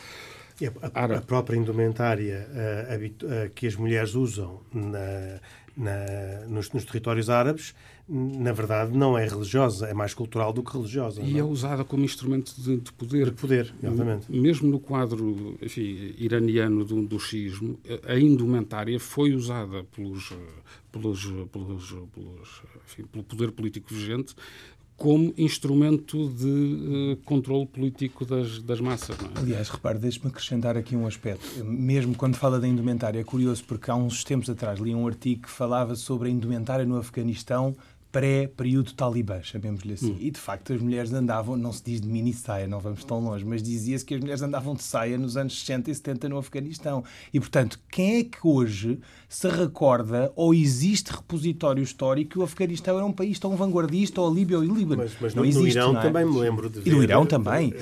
E 0.59 0.67
a, 0.67 0.71
a, 0.93 1.17
a 1.17 1.21
própria 1.21 1.57
indumentária 1.57 2.47
uh, 2.49 3.05
uh, 3.05 3.49
que 3.53 3.67
as 3.67 3.75
mulheres 3.75 4.13
usam 4.13 4.61
na, 4.71 5.39
na, 5.75 6.45
nos, 6.47 6.71
nos, 6.71 6.85
territórios 6.85 7.29
árabes, 7.29 7.73
na 8.07 8.51
verdade, 8.51 8.95
não 8.95 9.17
é 9.17 9.27
religiosa, 9.27 9.87
é 9.87 9.93
mais 9.93 10.13
cultural 10.13 10.53
do 10.53 10.61
que 10.61 10.71
religiosa. 10.71 11.21
E 11.21 11.37
é? 11.37 11.39
é 11.39 11.43
usada 11.43 11.83
como 11.83 12.03
instrumento 12.03 12.53
de, 12.61 12.77
de, 12.77 12.93
poder. 12.93 13.25
De 13.25 13.31
poder, 13.31 13.73
exatamente. 13.81 14.31
Mesmo 14.31 14.69
no 14.69 14.79
quadro 14.79 15.42
enfim, 15.62 16.13
iraniano 16.17 16.84
do, 16.86 17.03
do 17.03 17.19
xismo, 17.19 17.79
a 18.06 18.17
indumentária 18.17 18.99
foi 18.99 19.34
usada 19.34 19.84
pelos, 19.95 20.34
pelos, 20.91 21.25
pelos, 21.51 21.89
pelos 22.13 22.62
enfim, 22.86 23.03
pelo 23.03 23.23
poder 23.23 23.51
político 23.51 23.93
vigente 23.93 24.36
como 24.95 25.34
instrumento 25.38 26.29
de 26.29 27.13
uh, 27.13 27.17
controle 27.25 27.65
político 27.65 28.25
das, 28.25 28.62
das 28.62 28.79
massas. 28.79 29.17
É? 29.19 29.39
Aliás, 29.39 29.69
repare, 29.69 29.99
deixe-me 29.99 30.27
acrescentar 30.27 30.77
aqui 30.77 30.95
um 30.95 31.08
aspecto. 31.08 31.63
Mesmo 31.65 32.15
quando 32.15 32.36
fala 32.36 32.60
da 32.60 32.67
indumentária, 32.67 33.19
é 33.19 33.23
curioso 33.23 33.63
porque 33.65 33.89
há 33.89 33.95
uns 33.95 34.23
tempos 34.23 34.49
atrás 34.49 34.79
li 34.79 34.93
um 34.93 35.08
artigo 35.08 35.43
que 35.43 35.49
falava 35.49 35.95
sobre 35.95 36.29
a 36.29 36.32
indumentária 36.32 36.86
no 36.86 36.97
Afeganistão 36.97 37.75
pré-período 38.13 38.93
talibã, 38.93 39.41
chamemos-lhe 39.41 39.93
assim. 39.93 40.12
Hum. 40.12 40.17
E 40.19 40.30
de 40.30 40.39
facto 40.39 40.71
as 40.71 40.80
mulheres 40.80 41.12
andavam, 41.12 41.58
não 41.58 41.73
se 41.73 41.84
diz 41.84 41.99
de 41.99 42.08
mini 42.08 42.32
saia, 42.32 42.67
não 42.67 42.80
vamos 42.80 43.04
tão 43.04 43.19
longe, 43.19 43.43
mas 43.43 43.63
dizia-se 43.63 44.06
que 44.06 44.13
as 44.13 44.21
mulheres 44.21 44.43
andavam 44.43 44.76
de 44.76 44.84
saia 44.84 45.17
nos 45.17 45.36
anos 45.36 45.60
60 45.60 45.89
e 45.89 45.95
70 45.95 46.30
no 46.30 46.38
Afeganistão. 46.38 47.04
E 47.34 47.39
portanto, 47.39 47.80
quem 47.91 48.19
é 48.19 48.23
que 48.23 48.38
hoje 48.43 48.99
se 49.28 49.49
recorda 49.49 50.32
ou 50.36 50.54
existe 50.54 51.12
repositório 51.12 51.82
histórico 51.82 52.34
que 52.34 52.39
o 52.39 52.43
Afeganistão 52.43 52.97
era 52.97 53.06
um 53.06 53.12
país 53.12 53.39
tão 53.39 53.56
vanguardista, 53.56 54.21
ou 54.21 54.32
a 54.32 54.34
Líbia 54.34 54.60
ou 54.60 54.63
o 54.63 54.76
Líbano? 54.76 55.02
Mas, 55.02 55.13
mas 55.19 55.34
não 55.34 55.41
no, 55.41 55.49
existe, 55.49 55.80
no 55.80 55.89
Irão 55.89 55.97
é? 55.97 56.02
também 56.04 56.26
me 56.26 56.38
lembro 56.38 56.69
de 56.69 56.82
ver. 56.82 56.91
E 56.91 56.95
no 56.95 57.02
Irão 57.02 57.26
também. 57.26 57.73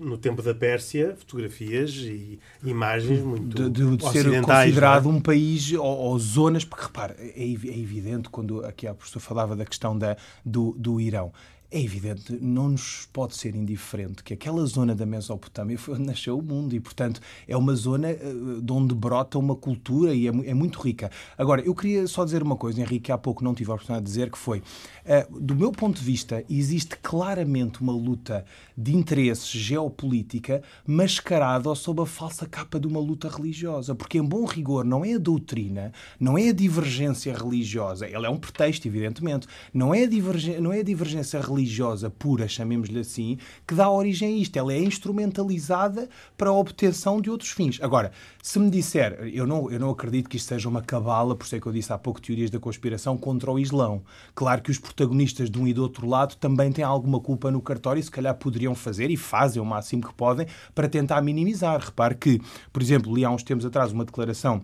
no 0.00 0.18
tempo 0.18 0.42
da 0.42 0.52
Pérsia, 0.52 1.14
fotografias 1.16 1.94
e 1.94 2.40
imagens 2.64 3.20
muito. 3.20 3.70
De, 3.70 3.96
de 3.96 4.10
ser 4.10 4.26
é? 4.34 4.40
considerado 4.40 5.08
é? 5.08 5.12
um 5.12 5.20
país 5.20 5.72
ou, 5.72 5.84
ou, 5.84 6.18
zonas, 6.18 6.64
porque 6.64 6.84
repare, 6.84 7.14
é, 7.20 7.42
é 7.42 7.78
evidente 7.78 8.28
quando 8.28 8.64
aqui 8.64 8.84
a 8.84 8.92
professora 8.92 9.24
falava 9.24 9.54
da 9.54 9.67
questão 9.68 9.96
da, 9.96 10.16
do, 10.44 10.72
do 10.78 11.00
Irão. 11.00 11.32
É 11.70 11.82
evidente, 11.82 12.32
não 12.40 12.70
nos 12.70 13.06
pode 13.12 13.36
ser 13.36 13.54
indiferente 13.54 14.24
que 14.24 14.32
aquela 14.32 14.64
zona 14.64 14.94
da 14.94 15.04
Mesopotâmia 15.04 15.76
foi 15.76 15.96
onde 15.96 16.06
nasceu 16.06 16.38
o 16.38 16.42
mundo 16.42 16.74
e, 16.74 16.80
portanto, 16.80 17.20
é 17.46 17.54
uma 17.54 17.74
zona 17.74 18.08
eh, 18.08 18.18
de 18.62 18.72
onde 18.72 18.94
brota 18.94 19.38
uma 19.38 19.54
cultura 19.54 20.14
e 20.14 20.26
é, 20.26 20.30
é 20.30 20.54
muito 20.54 20.80
rica. 20.80 21.10
Agora, 21.36 21.60
eu 21.60 21.74
queria 21.74 22.06
só 22.06 22.24
dizer 22.24 22.42
uma 22.42 22.56
coisa, 22.56 22.80
Henrique, 22.80 23.12
há 23.12 23.18
pouco 23.18 23.44
não 23.44 23.54
tive 23.54 23.70
a 23.70 23.74
oportunidade 23.74 24.06
de 24.06 24.10
dizer, 24.10 24.30
que 24.30 24.38
foi, 24.38 24.62
uh, 25.08 25.40
do 25.40 25.54
meu 25.54 25.72
ponto 25.72 25.98
de 25.98 26.04
vista, 26.04 26.44
existe 26.48 26.96
claramente 26.96 27.80
uma 27.80 27.92
luta 27.92 28.44
de 28.76 28.94
interesses 28.94 29.48
geopolítica 29.48 30.62
mascarada 30.86 31.74
sob 31.74 32.02
a 32.02 32.06
falsa 32.06 32.46
capa 32.46 32.78
de 32.78 32.86
uma 32.86 33.00
luta 33.00 33.28
religiosa, 33.28 33.94
porque, 33.94 34.18
em 34.18 34.24
bom 34.24 34.44
rigor, 34.44 34.84
não 34.84 35.04
é 35.04 35.14
a 35.14 35.18
doutrina, 35.18 35.92
não 36.18 36.36
é 36.36 36.48
a 36.48 36.52
divergência 36.52 37.34
religiosa, 37.34 38.06
ele 38.06 38.26
é 38.26 38.30
um 38.30 38.36
pretexto, 38.36 38.86
evidentemente, 38.86 39.46
não 39.72 39.94
é 39.94 40.04
a, 40.04 40.06
divergência, 40.06 40.60
não 40.60 40.72
é 40.72 40.80
a 40.80 40.84
divergência 40.84 41.40
religiosa 41.40 41.78
religiosa 41.78 42.10
pura, 42.10 42.48
chamemos-lhe 42.48 43.00
assim, 43.00 43.38
que 43.66 43.74
dá 43.74 43.90
origem 43.90 44.34
a 44.34 44.36
isto. 44.38 44.56
Ela 44.56 44.72
é 44.72 44.78
instrumentalizada 44.78 46.08
para 46.36 46.50
a 46.50 46.52
obtenção 46.52 47.20
de 47.20 47.30
outros 47.30 47.50
fins. 47.50 47.78
Agora, 47.82 48.12
se 48.42 48.58
me 48.58 48.70
disser, 48.70 49.20
eu 49.32 49.46
não, 49.46 49.70
eu 49.70 49.78
não 49.78 49.90
acredito 49.90 50.28
que 50.28 50.36
isto 50.36 50.48
seja 50.48 50.68
uma 50.68 50.82
cabala, 50.82 51.34
por 51.36 51.44
isso 51.44 51.56
é 51.56 51.60
que 51.60 51.66
eu 51.66 51.72
disse 51.72 51.92
há 51.92 51.98
pouco 51.98 52.20
teorias 52.20 52.50
da 52.50 52.58
conspiração 52.58 53.16
contra 53.16 53.50
o 53.50 53.58
Islão. 53.58 54.02
Claro 54.34 54.62
que 54.62 54.70
os 54.70 54.78
protagonistas 54.98 55.48
de 55.48 55.60
um 55.60 55.68
e 55.68 55.72
do 55.72 55.82
outro 55.82 56.08
lado 56.08 56.34
também 56.36 56.72
têm 56.72 56.84
alguma 56.84 57.20
culpa 57.20 57.52
no 57.52 57.62
cartório 57.62 58.00
e 58.00 58.02
se 58.02 58.10
calhar 58.10 58.34
poderiam 58.34 58.74
fazer 58.74 59.10
e 59.10 59.16
fazem 59.16 59.62
o 59.62 59.64
máximo 59.64 60.02
que 60.02 60.12
podem 60.12 60.46
para 60.74 60.88
tentar 60.88 61.22
minimizar. 61.22 61.80
Repare 61.80 62.16
que, 62.16 62.40
por 62.72 62.82
exemplo, 62.82 63.14
li 63.14 63.24
há 63.24 63.30
uns 63.30 63.44
tempos 63.44 63.64
atrás 63.64 63.92
uma 63.92 64.04
declaração 64.04 64.60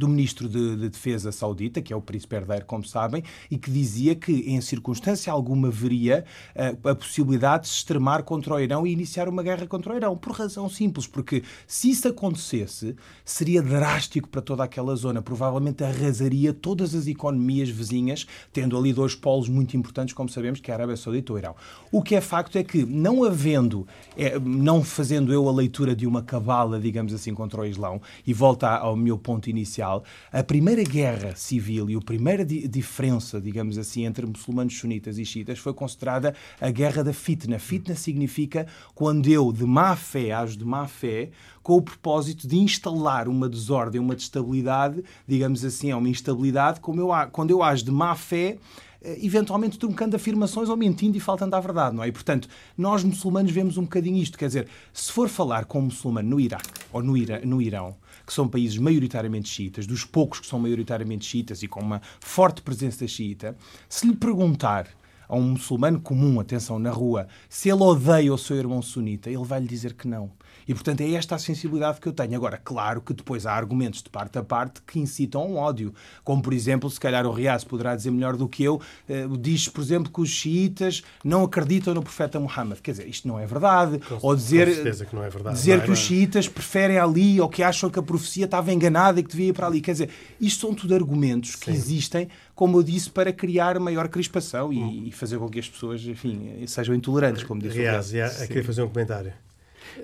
do 0.00 0.08
ministro 0.08 0.48
de, 0.48 0.76
de, 0.76 0.88
Defesa 0.88 1.30
saudita, 1.30 1.82
que 1.82 1.92
é 1.92 1.96
o 1.96 2.00
príncipe 2.00 2.34
herdeiro, 2.34 2.64
como 2.64 2.84
sabem, 2.84 3.22
e 3.50 3.58
que 3.58 3.70
dizia 3.70 4.14
que, 4.14 4.32
em 4.32 4.58
circunstância 4.62 5.30
alguma, 5.30 5.70
veria 5.70 6.24
uh, 6.56 6.88
a 6.88 6.94
possibilidade 6.94 7.64
de 7.64 7.68
se 7.68 7.76
extremar 7.76 8.22
contra 8.22 8.54
o 8.54 8.60
Irão 8.60 8.86
e 8.86 8.92
iniciar 8.92 9.28
uma 9.28 9.42
guerra 9.42 9.66
contra 9.66 9.92
o 9.92 9.96
Irão. 9.96 10.16
Por 10.16 10.32
razão 10.32 10.70
simples, 10.70 11.06
porque 11.06 11.42
se 11.66 11.90
isso 11.90 12.08
acontecesse, 12.08 12.96
seria 13.24 13.62
drástico 13.62 14.26
para 14.28 14.40
toda 14.40 14.64
aquela 14.64 14.96
zona. 14.96 15.20
Provavelmente 15.20 15.84
arrasaria 15.84 16.54
todas 16.54 16.94
as 16.94 17.06
economias 17.06 17.68
vizinhas, 17.68 18.26
tendo 18.54 18.78
ali 18.78 18.94
dois 18.94 19.14
polos 19.14 19.50
muito 19.50 19.76
importantes, 19.76 20.14
como 20.14 20.30
sabemos, 20.30 20.60
que 20.60 20.70
é 20.70 20.74
a 20.74 20.78
Arábia 20.78 20.96
Saudita 20.96 21.30
e 21.30 21.34
o 21.34 21.38
Irão. 21.38 21.54
O 21.92 22.02
que 22.02 22.14
é 22.14 22.22
facto 22.22 22.56
é 22.56 22.64
que, 22.64 22.86
não 22.86 23.22
havendo, 23.22 23.86
é, 24.16 24.38
não 24.38 24.82
fazendo 24.82 25.30
eu 25.30 25.46
a 25.46 25.52
leitura 25.52 25.94
de 25.94 26.06
uma 26.06 26.22
cabala, 26.22 26.80
digamos 26.80 27.12
assim, 27.12 27.34
contra 27.34 27.60
o 27.60 27.66
Islão, 27.66 28.00
e 28.26 28.32
volta 28.32 28.68
ao 28.70 28.96
meu 28.96 29.18
ponto 29.18 29.50
inicial, 29.50 29.89
a 30.32 30.42
primeira 30.42 30.82
guerra 30.82 31.34
civil 31.34 31.90
e 31.90 31.94
a 31.96 32.00
primeira 32.00 32.44
di 32.44 32.66
diferença, 32.68 33.40
digamos 33.40 33.78
assim, 33.78 34.04
entre 34.04 34.26
muçulmanos 34.26 34.76
sunitas 34.78 35.18
e 35.18 35.24
xiitas 35.24 35.58
foi 35.58 35.74
considerada 35.74 36.34
a 36.60 36.70
guerra 36.70 37.02
da 37.02 37.12
fitna. 37.12 37.58
Fitna 37.58 37.94
significa 37.94 38.66
quando 38.94 39.28
eu, 39.28 39.52
de 39.52 39.64
má 39.64 39.96
fé, 39.96 40.32
ajo 40.32 40.56
de 40.56 40.64
má 40.64 40.86
fé, 40.86 41.30
com 41.62 41.76
o 41.76 41.82
propósito 41.82 42.48
de 42.48 42.56
instalar 42.56 43.28
uma 43.28 43.48
desordem, 43.48 44.00
uma 44.00 44.14
destabilidade, 44.14 45.04
digamos 45.26 45.64
assim, 45.64 45.90
é 45.90 45.96
uma 45.96 46.08
instabilidade, 46.08 46.80
como 46.80 47.00
eu, 47.00 47.08
quando 47.32 47.50
eu 47.50 47.62
ajo 47.62 47.84
de 47.84 47.90
má 47.90 48.14
fé, 48.14 48.58
eventualmente 49.02 49.78
truncando 49.78 50.16
afirmações 50.16 50.68
ou 50.68 50.76
mentindo 50.76 51.16
e 51.16 51.20
faltando 51.20 51.56
à 51.56 51.60
verdade, 51.60 51.96
não 51.96 52.02
é? 52.02 52.08
E, 52.08 52.12
portanto, 52.12 52.48
nós 52.76 53.02
muçulmanos 53.02 53.50
vemos 53.50 53.76
um 53.78 53.82
bocadinho 53.82 54.16
isto. 54.18 54.38
Quer 54.38 54.46
dizer, 54.46 54.68
se 54.92 55.10
for 55.10 55.28
falar 55.28 55.64
com 55.64 55.78
um 55.78 55.82
muçulmano 55.82 56.28
no 56.28 56.40
Iraque 56.40 56.68
ou 56.92 57.02
no, 57.02 57.16
Ira, 57.16 57.40
no 57.44 57.62
Irão, 57.62 57.96
que 58.26 58.32
são 58.32 58.46
países 58.46 58.76
maioritariamente 58.78 59.48
xiitas, 59.48 59.86
dos 59.86 60.04
poucos 60.04 60.40
que 60.40 60.46
são 60.46 60.58
maioritariamente 60.58 61.24
xiitas 61.24 61.62
e 61.62 61.68
com 61.68 61.80
uma 61.80 62.00
forte 62.20 62.62
presença 62.62 63.06
xiita, 63.06 63.56
se 63.88 64.06
lhe 64.06 64.14
perguntar 64.14 64.86
a 65.30 65.36
um 65.36 65.50
muçulmano 65.50 66.00
comum, 66.00 66.40
atenção, 66.40 66.78
na 66.78 66.90
rua, 66.90 67.28
se 67.48 67.68
ele 67.68 67.82
odeia 67.82 68.34
o 68.34 68.38
seu 68.38 68.56
irmão 68.56 68.82
sunita, 68.82 69.30
ele 69.30 69.44
vai 69.44 69.60
lhe 69.60 69.68
dizer 69.68 69.94
que 69.94 70.08
não. 70.08 70.32
E, 70.66 70.74
portanto, 70.74 71.00
é 71.00 71.12
esta 71.12 71.34
a 71.34 71.38
sensibilidade 71.38 72.00
que 72.00 72.06
eu 72.06 72.12
tenho. 72.12 72.34
Agora, 72.36 72.56
claro 72.56 73.00
que 73.00 73.12
depois 73.12 73.46
há 73.46 73.52
argumentos 73.52 74.02
de 74.02 74.08
parte 74.08 74.38
a 74.38 74.42
parte 74.42 74.80
que 74.86 74.98
incitam 74.98 75.44
um 75.44 75.56
ódio. 75.56 75.92
Como, 76.22 76.42
por 76.42 76.52
exemplo, 76.52 76.88
se 76.90 77.00
calhar 77.00 77.26
o 77.26 77.32
Riaz 77.32 77.64
poderá 77.64 77.96
dizer 77.96 78.10
melhor 78.10 78.36
do 78.36 78.48
que 78.48 78.62
eu, 78.62 78.80
eh, 79.08 79.26
diz, 79.40 79.68
por 79.68 79.80
exemplo, 79.80 80.12
que 80.12 80.20
os 80.20 80.28
xiitas 80.28 81.02
não 81.24 81.44
acreditam 81.44 81.94
no 81.94 82.02
profeta 82.02 82.38
Muhammad. 82.38 82.78
Quer 82.80 82.92
dizer, 82.92 83.08
isto 83.08 83.26
não 83.26 83.38
é 83.38 83.46
verdade. 83.46 83.98
Com, 83.98 84.18
ou 84.22 84.36
dizer, 84.36 84.68
que 85.06 85.14
não 85.14 85.24
é 85.24 85.30
verdade. 85.30 85.56
dizer 85.56 85.76
não 85.76 85.82
é, 85.82 85.86
que 85.86 85.92
os 85.92 85.98
xiitas 85.98 86.48
preferem 86.48 86.98
ali 86.98 87.40
ou 87.40 87.48
que 87.48 87.62
acham 87.62 87.90
que 87.90 87.98
a 87.98 88.02
profecia 88.02 88.44
estava 88.44 88.72
enganada 88.72 89.18
e 89.20 89.22
que 89.22 89.30
devia 89.30 89.48
ir 89.48 89.52
para 89.52 89.66
ali. 89.66 89.80
Quer 89.80 89.92
dizer, 89.92 90.10
isto 90.40 90.60
são 90.60 90.74
tudo 90.74 90.94
argumentos 90.94 91.56
que 91.56 91.66
Sim. 91.66 91.72
existem, 91.72 92.28
como 92.60 92.76
eu 92.76 92.82
disse, 92.82 93.08
para 93.08 93.32
criar 93.32 93.80
maior 93.80 94.06
crispação 94.10 94.70
e, 94.70 94.76
hum. 94.76 95.04
e, 95.06 95.12
fazer 95.12 95.38
com 95.38 95.48
que 95.48 95.58
as 95.58 95.66
pessoas, 95.66 96.04
enfim, 96.04 96.62
sejam 96.66 96.94
intolerantes, 96.94 97.42
como 97.42 97.58
disse 97.58 97.78
Riaz, 97.78 98.10
o 98.10 98.46
queria 98.46 98.62
fazer 98.62 98.82
um 98.82 98.88
comentário. 98.88 99.32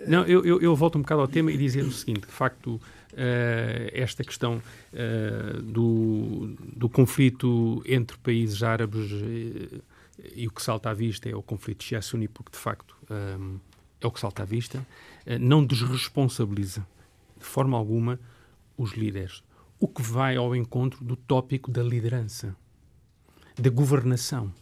Não, 0.09 0.25
eu, 0.25 0.42
eu, 0.42 0.62
eu, 0.62 0.75
volto 0.75 0.97
um 0.97 1.03
bocado 1.03 1.21
ao 1.21 1.29
tema 1.29 1.53
e 1.53 1.59
dizer 1.59 1.85
o 1.85 1.92
seguinte: 1.92 2.21
de 2.21 2.33
facto, 2.33 2.77
uh, 2.77 2.81
esta 3.92 4.25
questão 4.25 4.57
uh, 4.57 5.61
do, 5.61 6.57
do 6.75 6.88
conflito 6.88 7.83
entre 7.85 8.16
países 8.16 8.62
árabes 8.62 9.12
uh, 9.12 9.83
e 10.35 10.47
o 10.47 10.51
que 10.51 10.62
salta 10.62 10.88
à 10.88 10.95
vista 10.95 11.29
é 11.29 11.37
o 11.37 11.42
conflito 11.42 11.85
Shia-Sunni, 11.85 12.27
porque 12.27 12.53
de 12.53 12.59
facto 12.59 12.97
um, 13.38 13.59
é 14.01 14.07
o 14.07 14.11
que 14.11 14.19
salta 14.19 14.45
à 14.45 14.47
vista, 14.47 14.83
não 15.38 15.62
desresponsabiliza 15.62 16.87
de 17.38 17.45
forma 17.45 17.77
alguma 17.77 18.19
os 18.79 18.95
líderes. 18.95 19.42
O 19.79 19.87
que 19.87 20.03
vai 20.03 20.37
ao 20.37 20.55
encontro 20.55 21.05
do 21.05 21.17
tópico 21.17 21.71
da 21.71 21.83
liderança, 21.83 22.57
da 23.61 23.71
governação. 23.71 24.53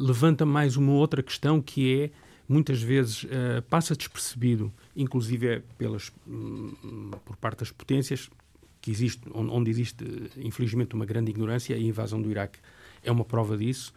levanta 0.00 0.44
mais 0.44 0.76
uma 0.76 0.92
outra 0.92 1.22
questão 1.22 1.60
que 1.60 2.02
é 2.02 2.10
muitas 2.50 2.82
vezes 2.82 3.22
uh, 3.22 3.62
passa 3.70 3.94
despercebido, 3.94 4.72
inclusive 4.96 5.46
é 5.46 5.62
pelas, 5.78 6.10
um, 6.26 7.12
por 7.24 7.36
parte 7.36 7.60
das 7.60 7.70
potências, 7.70 8.28
que 8.80 8.90
existe, 8.90 9.22
onde 9.32 9.70
existe, 9.70 10.04
infelizmente, 10.36 10.96
uma 10.96 11.06
grande 11.06 11.30
ignorância, 11.30 11.76
a 11.76 11.78
invasão 11.78 12.20
do 12.20 12.28
Iraque 12.28 12.58
é 13.04 13.12
uma 13.12 13.24
prova 13.24 13.56
disso, 13.56 13.94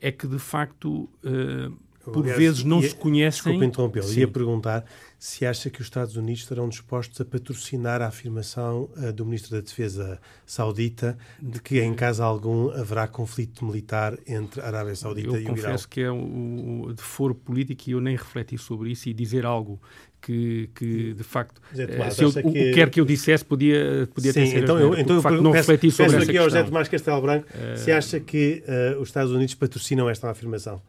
é 0.00 0.10
que, 0.10 0.26
de 0.26 0.38
facto, 0.38 1.10
uh, 1.24 1.76
por 2.04 2.18
Aliás, 2.18 2.38
vezes 2.38 2.64
não 2.64 2.80
ia, 2.80 2.88
se 2.88 2.94
conhecem... 2.94 3.42
Desculpe 3.42 3.66
interrompê-lo, 3.66 4.12
ia 4.12 4.28
perguntar 4.28 4.84
se 5.20 5.44
acha 5.44 5.68
que 5.68 5.82
os 5.82 5.86
Estados 5.86 6.16
Unidos 6.16 6.40
estarão 6.40 6.66
dispostos 6.66 7.20
a 7.20 7.26
patrocinar 7.26 8.00
a 8.00 8.06
afirmação 8.06 8.88
uh, 8.96 9.12
do 9.12 9.26
Ministro 9.26 9.50
da 9.50 9.60
Defesa 9.60 10.18
saudita 10.46 11.18
de 11.38 11.60
que, 11.60 11.78
em 11.78 11.92
caso 11.92 12.22
algum, 12.22 12.70
haverá 12.70 13.06
conflito 13.06 13.62
militar 13.62 14.18
entre 14.26 14.62
a 14.62 14.66
Arábia 14.66 14.96
Saudita 14.96 15.28
eu 15.28 15.34
e 15.34 15.36
o 15.36 15.40
Irão. 15.40 15.56
Eu 15.56 15.62
confesso 15.62 15.86
que 15.86 16.00
é 16.00 16.10
o, 16.10 16.90
de 16.96 17.02
foro 17.02 17.34
político 17.34 17.90
e 17.90 17.92
eu 17.92 18.00
nem 18.00 18.16
refleti 18.16 18.56
sobre 18.56 18.90
isso 18.92 19.10
e 19.10 19.12
dizer 19.12 19.44
algo 19.44 19.78
que, 20.22 20.70
que 20.74 21.12
de 21.12 21.22
facto, 21.22 21.60
Tomás, 21.70 22.14
se 22.14 22.22
eu, 22.22 22.28
o 22.28 22.52
que 22.52 22.72
quer 22.72 22.88
que 22.88 23.00
eu 23.00 23.04
dissesse 23.04 23.44
podia, 23.44 24.08
podia 24.14 24.32
Sim, 24.32 24.44
ter 24.50 24.62
então 24.62 24.78
eu, 24.78 24.94
então 24.98 25.16
eu 25.16 25.22
facto, 25.22 25.42
não 25.42 25.52
peço, 25.52 25.70
refleti 25.70 25.90
sobre 25.94 26.12
peço 26.12 26.30
aqui 26.30 26.38
ao 26.38 26.44
José 26.44 26.62
Tomás 26.62 26.88
Castelo 26.88 27.20
Branco 27.22 27.46
uh... 27.46 27.76
se 27.76 27.90
acha 27.90 28.20
que 28.20 28.62
uh, 28.66 29.00
os 29.00 29.08
Estados 29.08 29.32
Unidos 29.32 29.54
patrocinam 29.54 30.08
esta 30.08 30.30
afirmação 30.30 30.82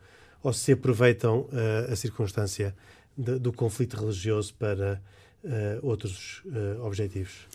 ou 0.44 0.54
se 0.54 0.72
aproveitam 0.72 1.42
uh, 1.42 1.92
a 1.92 1.96
circunstância 1.96 2.76
de, 3.18 3.38
do 3.40 3.52
conflito 3.54 3.98
religioso 3.98 4.54
para 4.56 5.02
uh, 5.44 5.86
outros 5.86 6.42
uh, 6.46 6.84
objetivos? 6.86 7.48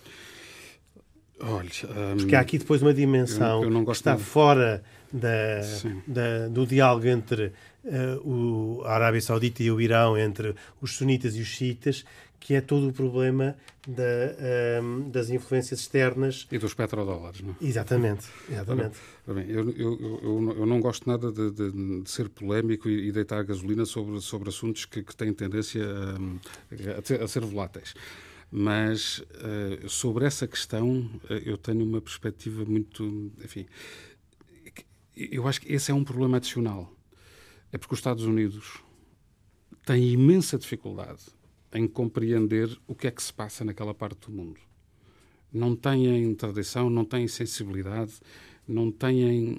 Olha, 1.38 1.68
um, 2.14 2.16
Porque 2.16 2.34
há 2.34 2.40
aqui 2.40 2.58
depois 2.58 2.80
uma 2.80 2.94
dimensão 2.94 3.62
eu, 3.62 3.70
eu 3.70 3.84
que 3.84 3.92
está 3.92 4.14
de... 4.16 4.22
fora 4.22 4.82
da, 5.12 5.60
da, 6.06 6.48
do 6.48 6.66
diálogo 6.66 7.06
entre 7.06 7.52
uh, 7.84 8.28
o, 8.28 8.82
a 8.84 8.94
Arábia 8.94 9.20
Saudita 9.20 9.62
e 9.62 9.70
o 9.70 9.80
Irão, 9.80 10.16
entre 10.16 10.54
os 10.80 10.96
sunitas 10.96 11.36
e 11.36 11.40
os 11.40 11.46
xiitas, 11.46 12.04
que 12.38 12.54
é 12.54 12.60
todo 12.60 12.88
o 12.88 12.92
problema 12.92 13.56
da, 13.86 14.82
um, 14.82 15.10
das 15.10 15.30
influências 15.30 15.80
externas. 15.80 16.46
E 16.50 16.58
dos 16.58 16.74
petrodólares, 16.74 17.40
não 17.40 17.50
é? 17.52 17.64
Exatamente. 17.64 18.26
exatamente. 18.50 18.98
Ora, 19.26 19.40
bem, 19.40 19.50
eu, 19.50 19.70
eu, 19.70 20.20
eu, 20.22 20.56
eu, 20.58 20.66
não 20.66 20.80
gosto 20.80 21.08
nada 21.08 21.30
de, 21.32 21.50
de, 21.50 22.02
de 22.02 22.10
ser 22.10 22.28
polémico 22.28 22.88
e, 22.88 23.08
e, 23.08 23.12
deitar 23.12 23.44
gasolina 23.44 23.84
sobre, 23.84 24.20
sobre 24.20 24.48
assuntos 24.48 24.84
que, 24.84 25.02
que 25.02 25.14
têm 25.14 25.32
tendência 25.32 25.82
a, 25.84 26.98
a, 26.98 27.02
ter, 27.02 27.22
a 27.22 27.28
ser 27.28 27.44
voláteis. 27.44 27.94
Mas 28.50 29.18
uh, 29.18 29.88
sobre 29.88 30.24
essa 30.24 30.46
questão 30.46 31.10
uh, 31.24 31.34
eu 31.44 31.56
tenho 31.56 31.84
uma 31.84 32.00
perspectiva 32.00 32.64
muito. 32.64 33.32
Enfim, 33.44 33.66
eu 35.16 35.48
acho 35.48 35.60
que 35.60 35.72
esse 35.72 35.90
é 35.90 35.94
um 35.94 36.04
problema 36.04 36.36
adicional. 36.36 36.92
É 37.72 37.78
porque 37.78 37.94
os 37.94 37.98
Estados 37.98 38.24
Unidos 38.24 38.80
têm 39.84 40.12
imensa 40.12 40.58
dificuldade 40.58 41.35
em 41.76 41.86
compreender 41.86 42.76
o 42.86 42.94
que 42.94 43.06
é 43.06 43.10
que 43.10 43.22
se 43.22 43.32
passa 43.32 43.64
naquela 43.64 43.94
parte 43.94 44.26
do 44.26 44.32
mundo. 44.32 44.58
Não 45.52 45.76
têm 45.76 46.34
tradição, 46.34 46.88
não 46.88 47.04
têm 47.04 47.28
sensibilidade, 47.28 48.14
não 48.66 48.90
têm. 48.90 49.58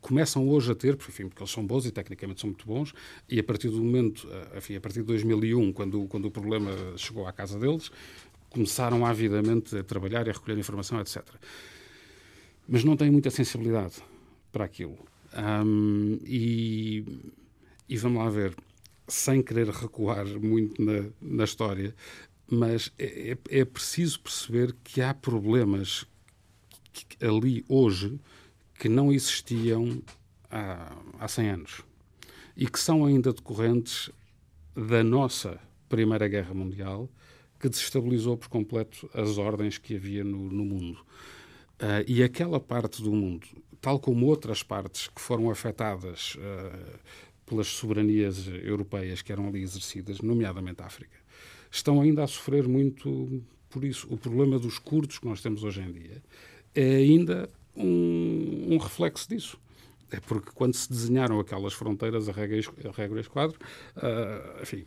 Começam 0.00 0.48
hoje 0.48 0.70
a 0.70 0.74
ter, 0.74 0.96
porque, 0.96 1.10
enfim, 1.10 1.28
porque 1.28 1.42
eles 1.42 1.50
são 1.50 1.66
bons 1.66 1.84
e 1.84 1.90
tecnicamente 1.90 2.40
são 2.40 2.50
muito 2.50 2.64
bons, 2.64 2.94
e 3.28 3.40
a 3.40 3.44
partir 3.44 3.68
do 3.68 3.82
momento, 3.82 4.28
eh, 4.30 4.58
enfim, 4.58 4.76
a 4.76 4.80
partir 4.80 5.00
de 5.00 5.06
2001, 5.06 5.72
quando, 5.72 6.06
quando 6.06 6.26
o 6.26 6.30
problema 6.30 6.70
chegou 6.96 7.26
à 7.26 7.32
casa 7.32 7.58
deles, 7.58 7.90
começaram 8.48 9.04
avidamente 9.04 9.76
a 9.76 9.82
trabalhar 9.82 10.26
e 10.26 10.30
a 10.30 10.32
recolher 10.32 10.56
informação, 10.56 11.00
etc. 11.00 11.24
Mas 12.66 12.84
não 12.84 12.96
têm 12.96 13.10
muita 13.10 13.30
sensibilidade 13.30 13.96
para 14.52 14.64
aquilo. 14.64 14.98
Um, 15.36 16.18
e, 16.24 17.04
e 17.88 17.96
vamos 17.96 18.22
lá 18.22 18.30
ver 18.30 18.54
sem 19.08 19.42
querer 19.42 19.68
recuar 19.68 20.26
muito 20.26 20.80
na, 20.82 21.10
na 21.20 21.44
história, 21.44 21.94
mas 22.50 22.92
é, 22.98 23.32
é, 23.32 23.60
é 23.60 23.64
preciso 23.64 24.20
perceber 24.20 24.74
que 24.84 25.00
há 25.00 25.12
problemas 25.12 26.06
ali 27.20 27.64
hoje 27.68 28.18
que 28.78 28.88
não 28.88 29.12
existiam 29.12 30.02
há, 30.50 30.96
há 31.18 31.28
100 31.28 31.50
anos 31.50 31.82
e 32.56 32.68
que 32.68 32.78
são 32.78 33.04
ainda 33.04 33.32
decorrentes 33.32 34.10
da 34.74 35.02
nossa 35.02 35.60
Primeira 35.88 36.28
Guerra 36.28 36.54
Mundial, 36.54 37.08
que 37.58 37.68
desestabilizou 37.68 38.36
por 38.36 38.48
completo 38.48 39.08
as 39.14 39.38
ordens 39.38 39.78
que 39.78 39.96
havia 39.96 40.22
no, 40.22 40.50
no 40.50 40.64
mundo. 40.64 41.00
Uh, 41.80 42.02
e 42.06 42.22
aquela 42.22 42.58
parte 42.60 43.02
do 43.02 43.12
mundo, 43.12 43.46
tal 43.80 43.98
como 43.98 44.26
outras 44.26 44.62
partes 44.62 45.08
que 45.08 45.20
foram 45.20 45.50
afetadas 45.50 46.34
uh, 46.34 46.98
pelas 47.48 47.68
soberanias 47.68 48.46
europeias 48.62 49.22
que 49.22 49.32
eram 49.32 49.48
ali 49.48 49.62
exercidas, 49.62 50.20
nomeadamente 50.20 50.82
a 50.82 50.86
África, 50.86 51.16
estão 51.70 52.00
ainda 52.00 52.24
a 52.24 52.26
sofrer 52.26 52.68
muito 52.68 53.42
por 53.70 53.84
isso. 53.84 54.06
O 54.10 54.16
problema 54.16 54.58
dos 54.58 54.78
curdos 54.78 55.18
que 55.18 55.26
nós 55.26 55.40
temos 55.40 55.64
hoje 55.64 55.80
em 55.80 55.92
dia 55.92 56.22
é 56.74 56.96
ainda 56.96 57.50
um, 57.76 58.74
um 58.74 58.78
reflexo 58.78 59.28
disso. 59.28 59.58
É 60.10 60.20
porque 60.20 60.50
quando 60.54 60.74
se 60.74 60.88
desenharam 60.88 61.38
aquelas 61.38 61.74
fronteiras 61.74 62.28
a 62.28 62.32
regra, 62.32 62.56
a 62.56 63.20
esquadro, 63.20 63.58
uh, 63.96 64.62
enfim, 64.62 64.86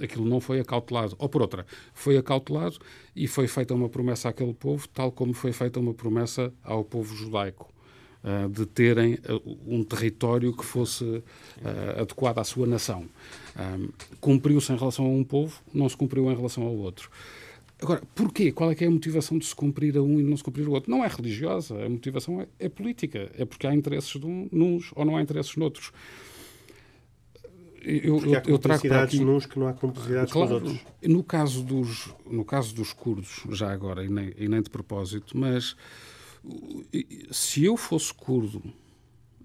aquilo 0.00 0.24
não 0.24 0.40
foi 0.40 0.58
acautelado. 0.58 1.14
Ou 1.18 1.28
por 1.28 1.40
outra, 1.40 1.64
foi 1.94 2.16
acautelado 2.16 2.78
e 3.14 3.28
foi 3.28 3.46
feita 3.46 3.74
uma 3.74 3.88
promessa 3.88 4.28
àquele 4.28 4.54
povo, 4.54 4.88
tal 4.88 5.12
como 5.12 5.32
foi 5.32 5.52
feita 5.52 5.78
uma 5.78 5.94
promessa 5.94 6.52
ao 6.62 6.84
povo 6.84 7.14
judaico. 7.14 7.72
Uh, 8.26 8.48
de 8.48 8.66
terem 8.66 9.14
uh, 9.14 9.58
um 9.68 9.84
território 9.84 10.52
que 10.52 10.64
fosse 10.64 11.04
uh, 11.04 11.22
adequado 12.00 12.38
à 12.38 12.44
sua 12.44 12.66
nação. 12.66 13.04
Cumpriu-se 14.20 14.72
em 14.72 14.76
relação 14.76 15.04
a 15.04 15.08
um 15.08 15.22
povo, 15.22 15.62
não 15.72 15.88
se 15.88 15.96
cumpriu 15.96 16.28
em 16.32 16.34
relação 16.34 16.64
ao 16.64 16.74
outro. 16.74 17.08
Agora, 17.80 18.02
porquê? 18.16 18.50
Qual 18.50 18.68
é 18.68 18.74
que 18.74 18.82
é 18.82 18.88
a 18.88 18.90
motivação 18.90 19.38
de 19.38 19.46
se 19.46 19.54
cumprir 19.54 19.96
a 19.96 20.02
um 20.02 20.18
e 20.18 20.24
não 20.24 20.36
se 20.36 20.42
cumprir 20.42 20.66
o 20.66 20.72
outro? 20.72 20.90
Não 20.90 21.04
é 21.04 21.06
religiosa, 21.06 21.80
a 21.84 21.88
motivação 21.88 22.40
é, 22.40 22.48
é 22.58 22.68
política. 22.68 23.30
É 23.38 23.44
porque 23.44 23.64
há 23.64 23.72
interesses 23.72 24.18
de 24.18 24.26
um, 24.26 24.48
nos 24.50 24.90
ou 24.96 25.04
não 25.04 25.16
há 25.16 25.22
interesses 25.22 25.54
noutros. 25.54 25.92
Eu, 27.80 28.18
eu, 28.26 28.42
eu 28.44 28.58
trago 28.58 28.88
para 28.88 29.04
aqui... 29.04 29.20
nos 29.20 29.46
que 29.46 29.56
não 29.56 29.68
há 29.68 29.72
complicidades 29.72 30.32
claro, 30.32 30.48
com 30.48 30.56
os 30.56 30.62
outros. 30.62 30.86
No 31.04 31.22
caso 31.22 31.62
dos, 31.62 32.12
no 32.28 32.44
caso 32.44 32.74
dos 32.74 32.92
curdos, 32.92 33.44
já 33.50 33.70
agora, 33.70 34.04
e 34.04 34.08
nem, 34.08 34.32
e 34.36 34.48
nem 34.48 34.60
de 34.60 34.68
propósito, 34.68 35.38
mas 35.38 35.76
se 37.30 37.64
eu 37.64 37.76
fosse 37.76 38.12
curdo, 38.12 38.62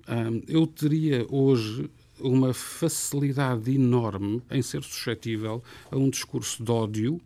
hum, 0.07 0.41
eu 0.47 0.65
teria 0.67 1.25
hoje 1.29 1.89
uma 2.19 2.53
facilidade 2.53 3.73
enorme 3.73 4.41
em 4.51 4.61
ser 4.61 4.83
suscetível 4.83 5.63
a 5.89 5.97
um 5.97 6.09
discurso 6.09 6.63
de 6.63 6.71
ódio 6.71 7.21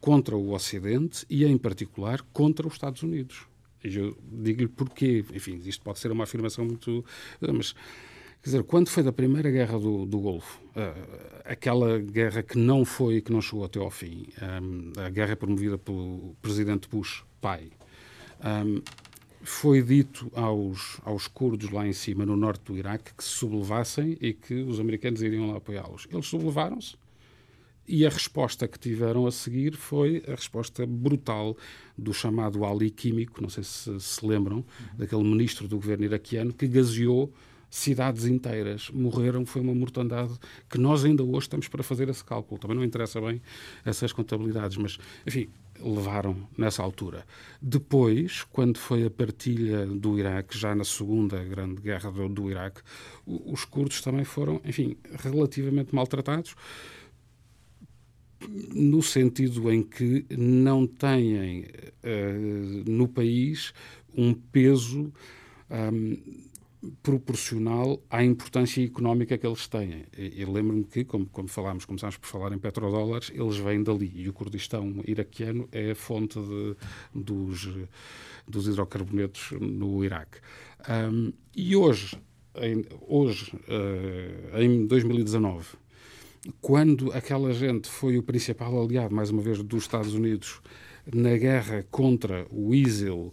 contra 0.00 0.36
o 0.36 0.52
Ocidente 0.52 1.26
e, 1.28 1.44
em 1.44 1.58
particular, 1.58 2.22
contra 2.32 2.66
os 2.66 2.74
Estados 2.74 3.02
Unidos. 3.02 3.46
E 3.82 3.96
eu 3.96 4.16
digo-lhe 4.30 4.68
porquê. 4.68 5.24
Enfim, 5.32 5.60
isto 5.64 5.82
pode 5.82 5.98
ser 5.98 6.10
uma 6.10 6.24
afirmação 6.24 6.64
muito. 6.64 7.04
Mas, 7.40 7.72
quer 8.42 8.44
dizer, 8.44 8.62
quando 8.64 8.88
foi 8.88 9.02
da 9.02 9.12
primeira 9.12 9.50
guerra 9.50 9.78
do, 9.78 10.06
do 10.06 10.18
Golfo, 10.18 10.60
uh, 10.68 11.42
aquela 11.44 11.98
guerra 11.98 12.42
que 12.42 12.58
não 12.58 12.84
foi, 12.84 13.20
que 13.20 13.32
não 13.32 13.40
chegou 13.40 13.64
até 13.64 13.78
ao 13.78 13.90
fim, 13.90 14.26
um, 14.62 14.92
a 15.00 15.08
guerra 15.08 15.36
promovida 15.36 15.78
pelo 15.78 16.34
presidente 16.42 16.88
Bush, 16.88 17.24
pai, 17.40 17.70
um, 18.44 18.82
foi 19.42 19.82
dito 19.82 20.30
aos, 20.34 21.00
aos 21.04 21.28
curdos 21.28 21.70
lá 21.70 21.86
em 21.86 21.92
cima, 21.92 22.26
no 22.26 22.36
norte 22.36 22.64
do 22.64 22.76
Iraque, 22.76 23.14
que 23.14 23.22
se 23.22 23.30
sublevassem 23.30 24.16
e 24.20 24.32
que 24.32 24.54
os 24.54 24.80
americanos 24.80 25.22
iriam 25.22 25.50
lá 25.50 25.58
apoiá-los. 25.58 26.08
Eles 26.10 26.26
sublevaram-se 26.26 26.96
e 27.88 28.04
a 28.04 28.08
resposta 28.08 28.66
que 28.66 28.78
tiveram 28.78 29.26
a 29.26 29.32
seguir 29.32 29.76
foi 29.76 30.22
a 30.26 30.32
resposta 30.32 30.84
brutal 30.84 31.56
do 31.96 32.12
chamado 32.12 32.64
Ali 32.64 32.90
Químico, 32.90 33.40
não 33.40 33.48
sei 33.48 33.62
se 33.62 33.98
se 34.00 34.26
lembram, 34.26 34.64
daquele 34.96 35.22
ministro 35.22 35.68
do 35.68 35.76
governo 35.76 36.04
iraquiano 36.04 36.52
que 36.52 36.66
gaseou 36.66 37.32
cidades 37.76 38.24
inteiras. 38.24 38.90
Morreram, 38.90 39.44
foi 39.44 39.60
uma 39.60 39.74
mortandade 39.74 40.32
que 40.68 40.78
nós 40.78 41.04
ainda 41.04 41.22
hoje 41.22 41.40
estamos 41.40 41.68
para 41.68 41.82
fazer 41.82 42.08
esse 42.08 42.24
cálculo. 42.24 42.58
Também 42.58 42.76
não 42.76 42.84
interessa 42.84 43.20
bem 43.20 43.40
essas 43.84 44.12
contabilidades, 44.12 44.78
mas, 44.78 44.98
enfim, 45.26 45.48
levaram 45.78 46.48
nessa 46.56 46.82
altura. 46.82 47.26
Depois, 47.60 48.44
quando 48.44 48.78
foi 48.78 49.04
a 49.04 49.10
partilha 49.10 49.86
do 49.86 50.18
Iraque, 50.18 50.56
já 50.58 50.74
na 50.74 50.84
segunda 50.84 51.44
grande 51.44 51.82
guerra 51.82 52.10
do, 52.10 52.28
do 52.30 52.50
Iraque, 52.50 52.80
os 53.26 53.66
curdos 53.66 54.00
também 54.00 54.24
foram, 54.24 54.58
enfim, 54.64 54.96
relativamente 55.22 55.94
maltratados 55.94 56.56
no 58.74 59.02
sentido 59.02 59.70
em 59.72 59.82
que 59.82 60.24
não 60.30 60.86
têm 60.86 61.62
uh, 62.04 62.90
no 62.90 63.08
país 63.08 63.72
um 64.14 64.32
peso 64.34 65.12
um, 65.70 66.45
proporcional 67.02 68.02
à 68.10 68.24
importância 68.24 68.84
económica 68.84 69.36
que 69.36 69.46
eles 69.46 69.66
têm. 69.66 70.06
Eu 70.16 70.52
lembro-me 70.52 70.84
que, 70.84 71.04
como, 71.04 71.26
como 71.26 71.48
falámos, 71.48 71.84
começámos 71.84 72.16
por 72.16 72.26
falar 72.26 72.52
em 72.52 72.58
petrodólares, 72.58 73.30
eles 73.34 73.56
vêm 73.56 73.82
dali 73.82 74.12
e 74.14 74.28
o 74.28 74.32
Kurdistão 74.32 75.02
iraquiano 75.04 75.68
é 75.72 75.90
a 75.90 75.94
fonte 75.94 76.38
de, 76.38 76.76
dos, 77.14 77.68
dos 78.46 78.66
hidrocarbonetos 78.66 79.52
no 79.60 80.04
Iraque. 80.04 80.38
Um, 80.88 81.32
e 81.54 81.74
hoje, 81.74 82.16
em, 82.56 82.84
hoje 83.00 83.52
uh, 83.68 84.60
em 84.60 84.86
2019, 84.86 85.76
quando 86.60 87.12
aquela 87.12 87.52
gente 87.52 87.88
foi 87.88 88.18
o 88.18 88.22
principal 88.22 88.80
aliado, 88.82 89.14
mais 89.14 89.30
uma 89.30 89.42
vez, 89.42 89.62
dos 89.62 89.82
Estados 89.82 90.14
Unidos 90.14 90.60
na 91.12 91.36
guerra 91.36 91.84
contra 91.90 92.46
o 92.50 92.74
ISIL, 92.74 93.32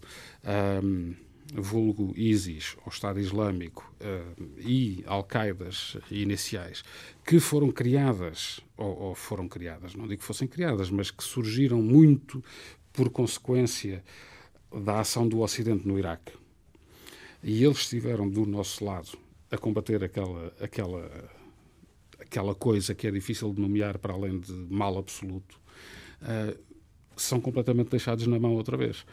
um, 0.83 1.13
vulgo 1.53 2.13
ISIS, 2.15 2.75
o 2.85 2.89
Estado 2.89 3.19
Islâmico, 3.19 3.93
uh, 4.01 4.59
e 4.59 5.03
Al-Qaedas 5.05 5.97
iniciais, 6.09 6.83
que 7.25 7.39
foram 7.39 7.71
criadas, 7.71 8.59
ou, 8.75 8.97
ou, 8.99 9.15
foram 9.15 9.47
criadas, 9.47 9.93
não 9.93 10.07
digo 10.07 10.21
que 10.21 10.25
fossem 10.25 10.47
criadas, 10.47 10.89
mas 10.89 11.11
que 11.11 11.23
surgiram 11.23 11.81
muito 11.81 12.43
por 12.91 13.09
consequência 13.09 14.03
da 14.83 14.99
ação 14.99 15.27
do 15.27 15.41
Ocidente 15.41 15.87
no 15.87 15.97
Iraque. 15.97 16.33
E 17.43 17.63
eles 17.63 17.79
estiveram 17.79 18.29
do 18.29 18.45
nosso 18.45 18.83
lado 18.83 19.17
a 19.51 19.57
combater 19.57 20.03
aquela, 20.03 20.53
aquela, 20.59 21.29
aquela 22.19 22.55
coisa 22.55 22.95
que 22.95 23.05
é 23.05 23.11
difícil 23.11 23.53
de 23.53 23.61
nomear 23.61 23.99
para 23.99 24.13
além 24.13 24.39
de 24.39 24.51
mal 24.51 24.97
absoluto. 24.97 25.59
Uh, 26.21 26.57
são 27.15 27.39
completamente 27.39 27.89
deixados 27.89 28.25
na 28.25 28.39
mão 28.39 28.55
outra 28.55 28.75
vez. 28.75 29.05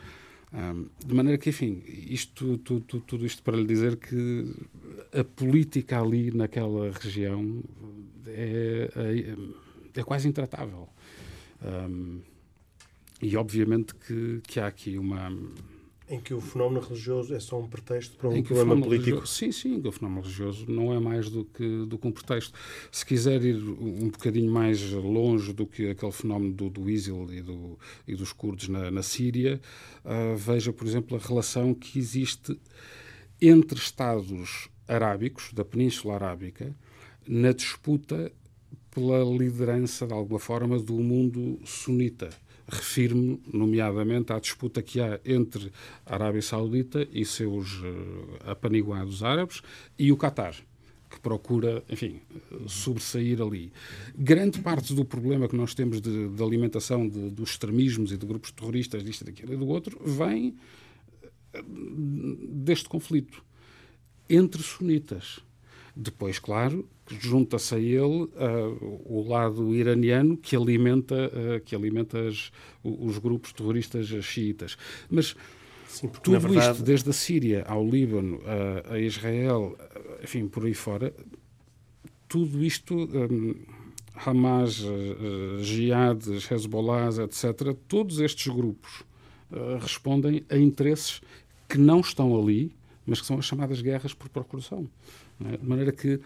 De 1.06 1.14
maneira 1.14 1.38
que, 1.38 1.50
enfim, 1.50 1.82
isto, 1.86 2.58
tudo, 2.58 3.00
tudo, 3.00 3.24
isto 3.24 3.42
para 3.42 3.56
lhe 3.56 3.64
dizer 3.64 3.96
que 3.96 4.52
a 5.12 5.22
política 5.22 6.00
ali 6.00 6.32
naquela 6.32 6.90
região 6.90 7.62
é, 8.26 8.90
é, 9.94 10.00
é 10.00 10.02
quase 10.02 10.26
intratável. 10.26 10.88
Um, 11.62 12.20
e 13.22 13.36
obviamente 13.36 13.94
que, 13.94 14.40
que 14.46 14.58
há 14.58 14.66
aqui 14.66 14.98
uma 14.98 15.30
em 16.10 16.18
que 16.18 16.34
o 16.34 16.40
fenómeno 16.40 16.80
religioso 16.80 17.32
é 17.32 17.38
só 17.38 17.60
um 17.60 17.68
pretexto 17.68 18.16
para 18.16 18.28
um 18.28 18.42
problema 18.42 18.76
político? 18.82 19.24
Sim, 19.28 19.52
sim, 19.52 19.80
o 19.86 19.92
fenómeno 19.92 20.22
religioso 20.22 20.66
não 20.68 20.92
é 20.92 20.98
mais 20.98 21.30
do 21.30 21.44
que, 21.44 21.86
do 21.86 21.96
que 21.96 22.08
um 22.08 22.10
pretexto. 22.10 22.52
Se 22.90 23.06
quiser 23.06 23.40
ir 23.44 23.56
um 23.56 24.08
bocadinho 24.08 24.50
mais 24.50 24.90
longe 24.90 25.52
do 25.52 25.64
que 25.64 25.88
aquele 25.88 26.10
fenómeno 26.10 26.52
do, 26.52 26.68
do 26.68 26.90
ISIL 26.90 27.32
e, 27.32 27.40
do, 27.40 27.78
e 28.08 28.16
dos 28.16 28.32
curdos 28.32 28.68
na, 28.68 28.90
na 28.90 29.04
Síria, 29.04 29.60
uh, 30.04 30.36
veja, 30.36 30.72
por 30.72 30.84
exemplo, 30.84 31.16
a 31.16 31.20
relação 31.20 31.72
que 31.72 31.96
existe 31.96 32.58
entre 33.40 33.78
Estados 33.78 34.68
arábicos, 34.88 35.52
da 35.52 35.64
Península 35.64 36.14
Arábica, 36.14 36.74
na 37.26 37.52
disputa 37.52 38.32
pela 38.90 39.22
liderança, 39.22 40.08
de 40.08 40.12
alguma 40.12 40.40
forma, 40.40 40.76
do 40.76 40.94
mundo 40.94 41.60
sunita 41.64 42.30
refiro-me, 42.70 43.40
nomeadamente, 43.52 44.32
à 44.32 44.38
disputa 44.38 44.80
que 44.82 45.00
há 45.00 45.20
entre 45.24 45.70
a 46.06 46.14
Arábia 46.14 46.42
Saudita 46.42 47.06
e 47.12 47.24
seus 47.24 47.80
uh, 47.80 48.50
apaniguados 48.50 49.22
árabes 49.22 49.62
e 49.98 50.12
o 50.12 50.16
Qatar, 50.16 50.54
que 51.10 51.18
procura, 51.20 51.82
enfim, 51.90 52.20
sobressair 52.68 53.42
ali. 53.42 53.72
Grande 54.16 54.60
parte 54.60 54.94
do 54.94 55.04
problema 55.04 55.48
que 55.48 55.56
nós 55.56 55.74
temos 55.74 56.00
de, 56.00 56.28
de 56.28 56.42
alimentação 56.42 57.08
de, 57.08 57.30
dos 57.30 57.50
extremismos 57.50 58.12
e 58.12 58.16
de 58.16 58.24
grupos 58.24 58.52
terroristas, 58.52 59.02
disto, 59.02 59.24
daquilo 59.24 59.52
e 59.52 59.56
do 59.56 59.66
outro, 59.66 60.00
vem 60.04 60.56
eh, 61.52 61.62
deste 62.48 62.88
conflito 62.88 63.42
entre 64.28 64.62
sunitas. 64.62 65.40
Depois, 65.94 66.38
claro, 66.38 66.88
junta-se 67.08 67.74
a 67.74 67.78
ele 67.78 68.24
uh, 68.24 69.02
o 69.04 69.26
lado 69.26 69.74
iraniano 69.74 70.36
que 70.36 70.54
alimenta, 70.54 71.14
uh, 71.14 71.60
que 71.64 71.74
alimenta 71.74 72.28
as, 72.28 72.52
os 72.82 73.18
grupos 73.18 73.52
terroristas 73.52 74.06
xiitas. 74.06 74.76
Mas 75.08 75.34
Sim, 75.88 76.08
tudo 76.08 76.38
verdade... 76.38 76.72
isto, 76.72 76.84
desde 76.84 77.10
a 77.10 77.12
Síria 77.12 77.64
ao 77.66 77.84
Líbano, 77.84 78.36
uh, 78.36 78.92
a 78.92 78.98
Israel, 79.00 79.76
enfim, 80.22 80.46
por 80.46 80.64
aí 80.64 80.74
fora, 80.74 81.12
tudo 82.28 82.62
isto, 82.62 82.94
um, 82.94 83.54
Hamas, 84.14 84.80
uh, 84.80 85.58
Jihad, 85.62 86.22
Hezbollah, 86.50 87.08
etc., 87.24 87.74
todos 87.88 88.20
estes 88.20 88.52
grupos 88.52 89.04
respondem 89.80 90.44
a 90.48 90.56
interesses 90.56 91.20
que 91.68 91.76
não 91.76 91.98
estão 91.98 92.40
ali, 92.40 92.72
mas 93.04 93.20
que 93.20 93.26
são 93.26 93.36
as 93.36 93.44
chamadas 93.44 93.82
guerras 93.82 94.14
por 94.14 94.28
procuração. 94.28 94.88
É? 95.44 95.56
De 95.56 95.66
maneira 95.66 95.92
que 95.92 96.20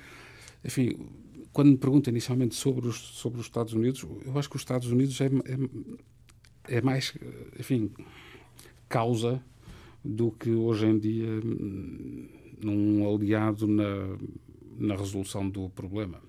enfim, 0.65 0.97
quando 1.53 1.71
me 1.71 1.77
pergunta 1.77 2.09
inicialmente 2.09 2.55
sobre 2.55 2.89
os, 2.89 2.97
sobre 2.97 3.39
os 3.39 3.47
Estados 3.47 3.75
Unidos, 3.75 4.05
eu 4.25 4.39
acho 4.39 4.49
que 4.49 4.57
os 4.57 4.63
Estados 4.63 4.91
Unidos 4.91 5.21
é, 5.21 5.27
é, 5.27 6.79
é 6.79 6.81
mais, 6.81 7.13
enfim, 7.59 7.91
causa 8.89 9.43
do 10.03 10.31
que 10.33 10.51
hoje 10.51 10.87
em 10.87 10.99
dia 10.99 11.29
hum, 11.29 12.29
num 12.63 13.15
aliado 13.15 13.67
na, 13.67 14.17
na 14.79 14.97
resolução 14.97 15.49
do 15.49 15.69
problema. 15.71 16.21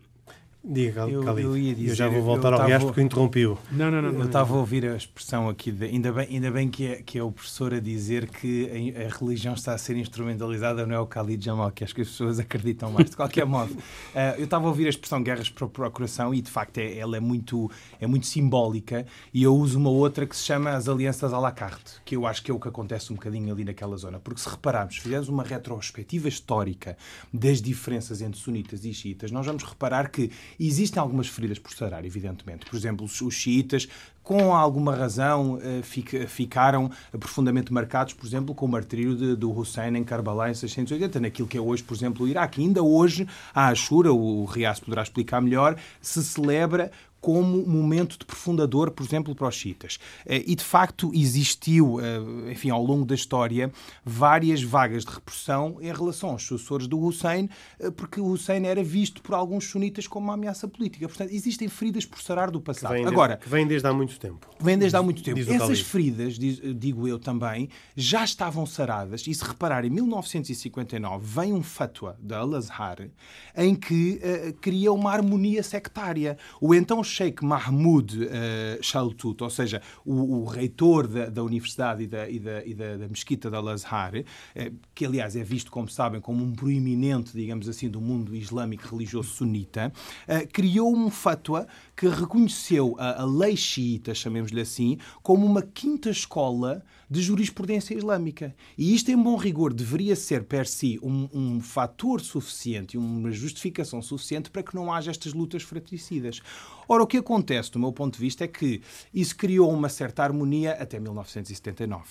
Diga, 0.67 1.01
eu, 1.01 1.23
eu, 1.37 1.55
ia 1.55 1.75
dizer, 1.75 1.91
eu 1.91 1.95
já 1.95 2.09
vou 2.09 2.23
voltar 2.23 2.51
ao 2.51 2.65
resto 2.65 2.87
porque 2.87 3.01
interrompiu. 3.01 3.55
Não, 3.71 3.91
não, 3.91 4.01
não. 4.01 4.11
Eu 4.19 4.25
estava 4.25 4.55
a 4.55 4.57
ouvir 4.57 4.83
a 4.85 4.95
expressão 4.95 5.47
aqui, 5.47 5.71
de, 5.71 5.85
ainda, 5.85 6.11
bem, 6.11 6.27
ainda 6.27 6.49
bem 6.49 6.69
que 6.69 6.87
é, 6.87 6.95
que 7.03 7.19
é 7.19 7.23
o 7.23 7.31
professor 7.31 7.71
a 7.71 7.79
dizer 7.79 8.27
que 8.27 8.93
a, 8.95 9.05
a 9.05 9.17
religião 9.17 9.53
está 9.53 9.73
a 9.73 9.77
ser 9.77 9.95
instrumentalizada, 9.95 10.83
não 10.85 10.95
é 10.95 10.99
o 10.99 11.05
Khalid 11.05 11.43
Jamal, 11.43 11.69
que 11.69 11.83
acho 11.83 11.93
que 11.93 12.01
as 12.01 12.07
pessoas 12.07 12.39
acreditam 12.39 12.91
mais. 12.91 13.11
De 13.11 13.15
qualquer 13.15 13.45
modo, 13.45 13.73
uh, 13.73 13.79
eu 14.39 14.45
estava 14.45 14.65
a 14.65 14.69
ouvir 14.69 14.87
a 14.87 14.89
expressão 14.89 15.21
guerras 15.21 15.49
por 15.49 15.69
procuração 15.69 16.33
e, 16.33 16.41
de 16.41 16.49
facto, 16.49 16.79
é, 16.79 16.97
ela 16.97 17.15
é 17.15 17.19
muito, 17.19 17.69
é 17.99 18.07
muito 18.07 18.25
simbólica 18.25 19.05
e 19.31 19.43
eu 19.43 19.55
uso 19.55 19.77
uma 19.77 19.91
outra 19.91 20.25
que 20.25 20.35
se 20.35 20.43
chama 20.43 20.71
as 20.71 20.89
alianças 20.89 21.31
à 21.31 21.37
la 21.37 21.51
carte, 21.51 22.01
que 22.03 22.15
eu 22.15 22.25
acho 22.25 22.41
que 22.41 22.49
é 22.49 22.53
o 22.53 22.59
que 22.59 22.67
acontece 22.67 23.13
um 23.13 23.15
bocadinho 23.15 23.53
ali 23.53 23.63
naquela 23.63 23.95
zona. 23.97 24.19
Porque 24.19 24.41
se 24.41 24.49
repararmos, 24.49 24.97
fizermos 24.97 25.29
uma 25.29 25.43
retrospectiva 25.43 26.27
histórica 26.27 26.97
das 27.31 27.61
diferenças 27.61 28.19
entre 28.19 28.39
sunitas 28.39 28.83
e 28.83 28.91
xiitas, 28.91 29.29
nós 29.29 29.45
vamos 29.45 29.63
reparar 29.63 30.09
que 30.09 30.31
Existem 30.59 31.01
algumas 31.01 31.27
feridas 31.27 31.59
por 31.59 31.73
sarar, 31.73 32.05
evidentemente. 32.05 32.65
Por 32.65 32.75
exemplo, 32.75 33.05
os 33.05 33.33
xiitas, 33.33 33.87
com 34.23 34.55
alguma 34.55 34.95
razão, 34.95 35.59
eh, 35.61 35.81
ficaram 36.27 36.89
profundamente 37.11 37.71
marcados, 37.71 38.13
por 38.13 38.25
exemplo, 38.25 38.55
com 38.55 38.65
o 38.65 38.69
martírio 38.69 39.15
de, 39.15 39.35
do 39.35 39.55
Hussein 39.55 39.95
em 39.95 40.03
Karbala 40.03 40.49
em 40.49 40.53
680, 40.53 41.19
naquilo 41.19 41.47
que 41.47 41.57
é 41.57 41.61
hoje, 41.61 41.83
por 41.83 41.95
exemplo, 41.95 42.25
o 42.25 42.27
Iraque. 42.27 42.61
Ainda 42.61 42.81
hoje, 42.81 43.27
a 43.53 43.67
Ashura, 43.67 44.11
o 44.11 44.43
Rias 44.45 44.79
poderá 44.79 45.03
explicar 45.03 45.41
melhor, 45.41 45.77
se 46.01 46.23
celebra 46.23 46.91
como 47.25 47.65
momento 47.65 48.19
de 48.19 48.23
profunda 48.25 48.67
dor, 48.67 48.91
por 48.91 49.03
exemplo, 49.03 49.33
para 49.33 49.47
os 49.47 49.55
chiitas. 49.55 49.97
Eh, 50.27 50.43
e, 50.45 50.53
de 50.53 50.63
facto, 50.63 51.11
existiu, 51.11 51.99
eh, 51.99 52.51
enfim, 52.51 52.69
ao 52.69 52.83
longo 52.83 53.03
da 53.03 53.15
história, 53.15 53.71
várias 54.05 54.61
vagas 54.61 55.03
de 55.03 55.11
repressão 55.11 55.79
em 55.81 55.91
relação 55.91 56.29
aos 56.29 56.43
sucessores 56.43 56.85
do 56.85 56.99
Hussein, 56.99 57.49
eh, 57.79 57.89
porque 57.89 58.21
o 58.21 58.27
Hussein 58.27 58.67
era 58.67 58.83
visto 58.83 59.23
por 59.23 59.33
alguns 59.33 59.67
sunitas 59.67 60.05
como 60.05 60.27
uma 60.27 60.35
ameaça 60.35 60.67
política. 60.67 61.07
Portanto, 61.07 61.31
existem 61.33 61.67
feridas 61.67 62.05
por 62.05 62.21
sarar 62.21 62.51
do 62.51 62.61
passado. 62.61 62.93
Que 62.93 63.07
Agora, 63.07 63.37
que 63.37 63.49
vêm 63.49 63.65
desde 63.65 63.87
há 63.87 63.91
muito 63.91 64.19
tempo. 64.19 64.47
Vêm 64.59 64.77
desde 64.77 64.95
há 64.95 65.01
muito 65.01 65.23
tempo. 65.23 65.39
Essas 65.39 65.79
feridas, 65.79 66.37
digo 66.37 67.07
eu 67.07 67.17
também, 67.17 67.69
já 67.95 68.23
estavam 68.23 68.67
saradas, 68.67 69.25
e 69.25 69.33
se 69.33 69.43
reparar, 69.43 69.83
em 69.83 69.89
1959 69.89 71.25
vem 71.25 71.53
um 71.53 71.63
fatwa 71.63 72.15
da 72.19 72.37
Al-Azhar 72.37 73.09
em 73.57 73.73
que 73.73 74.21
uh, 74.21 74.53
cria 74.61 74.91
uma 74.91 75.11
harmonia 75.11 75.63
sectária. 75.63 76.37
O 76.61 76.75
então 76.75 77.03
Sheikh 77.15 77.45
Mahmoud 77.45 78.25
uh, 78.25 78.83
Shaltut, 78.83 79.41
ou 79.41 79.49
seja, 79.49 79.81
o, 80.03 80.41
o 80.41 80.45
reitor 80.45 81.07
da, 81.07 81.27
da, 81.27 81.43
Universidade 81.43 82.03
e 82.03 82.07
da, 82.07 82.29
e 82.29 82.39
da, 82.39 82.65
e 82.65 82.73
da, 82.73 82.97
da 82.97 83.07
Mesquita 83.07 83.49
de 83.49 83.55
Al-Azhar, 83.55 84.15
uh, 84.17 84.75
que 84.93 85.05
aliás 85.05 85.33
é 85.37 85.43
visto, 85.43 85.71
como 85.71 85.87
sabem, 85.87 86.19
como 86.19 86.43
um 86.43 86.51
proeminente, 86.51 87.31
digamos 87.31 87.69
assim, 87.69 87.89
do 87.89 88.01
mundo 88.01 88.35
islâmico 88.35 88.89
religioso 88.89 89.29
sunita, 89.29 89.93
uh, 90.27 90.47
criou 90.51 90.93
um 90.93 91.09
fatwa 91.09 91.65
que 91.95 92.09
reconheceu 92.09 92.97
a, 92.99 93.21
a 93.21 93.25
lei 93.25 93.55
xiita, 93.55 94.13
chamemos-lhe 94.13 94.59
assim, 94.59 94.97
como 95.23 95.45
uma 95.45 95.61
quinta 95.61 96.09
escola 96.09 96.83
de 97.09 97.21
jurisprudência 97.21 97.95
islâmica. 97.95 98.55
E 98.77 98.93
isto, 98.93 99.11
em 99.11 99.17
bom 99.17 99.35
rigor, 99.35 99.73
deveria 99.73 100.15
ser, 100.15 100.43
per 100.43 100.67
si, 100.67 100.99
um, 101.01 101.29
um 101.33 101.61
fator 101.61 102.21
suficiente, 102.21 102.97
uma 102.97 103.31
justificação 103.31 104.01
suficiente 104.01 104.49
para 104.49 104.63
que 104.63 104.75
não 104.75 104.93
haja 104.93 105.11
estas 105.11 105.33
lutas 105.33 105.63
fratricidas. 105.63 106.41
Ora, 106.87 107.03
o 107.03 107.07
que 107.07 107.17
acontece, 107.17 107.71
do 107.71 107.79
meu 107.79 107.91
ponto 107.91 108.13
de 108.13 108.19
vista, 108.19 108.43
é 108.43 108.47
que 108.47 108.81
isso 109.13 109.35
criou 109.35 109.71
uma 109.71 109.89
certa 109.89 110.23
harmonia 110.23 110.73
até 110.73 110.99
1979. 110.99 112.03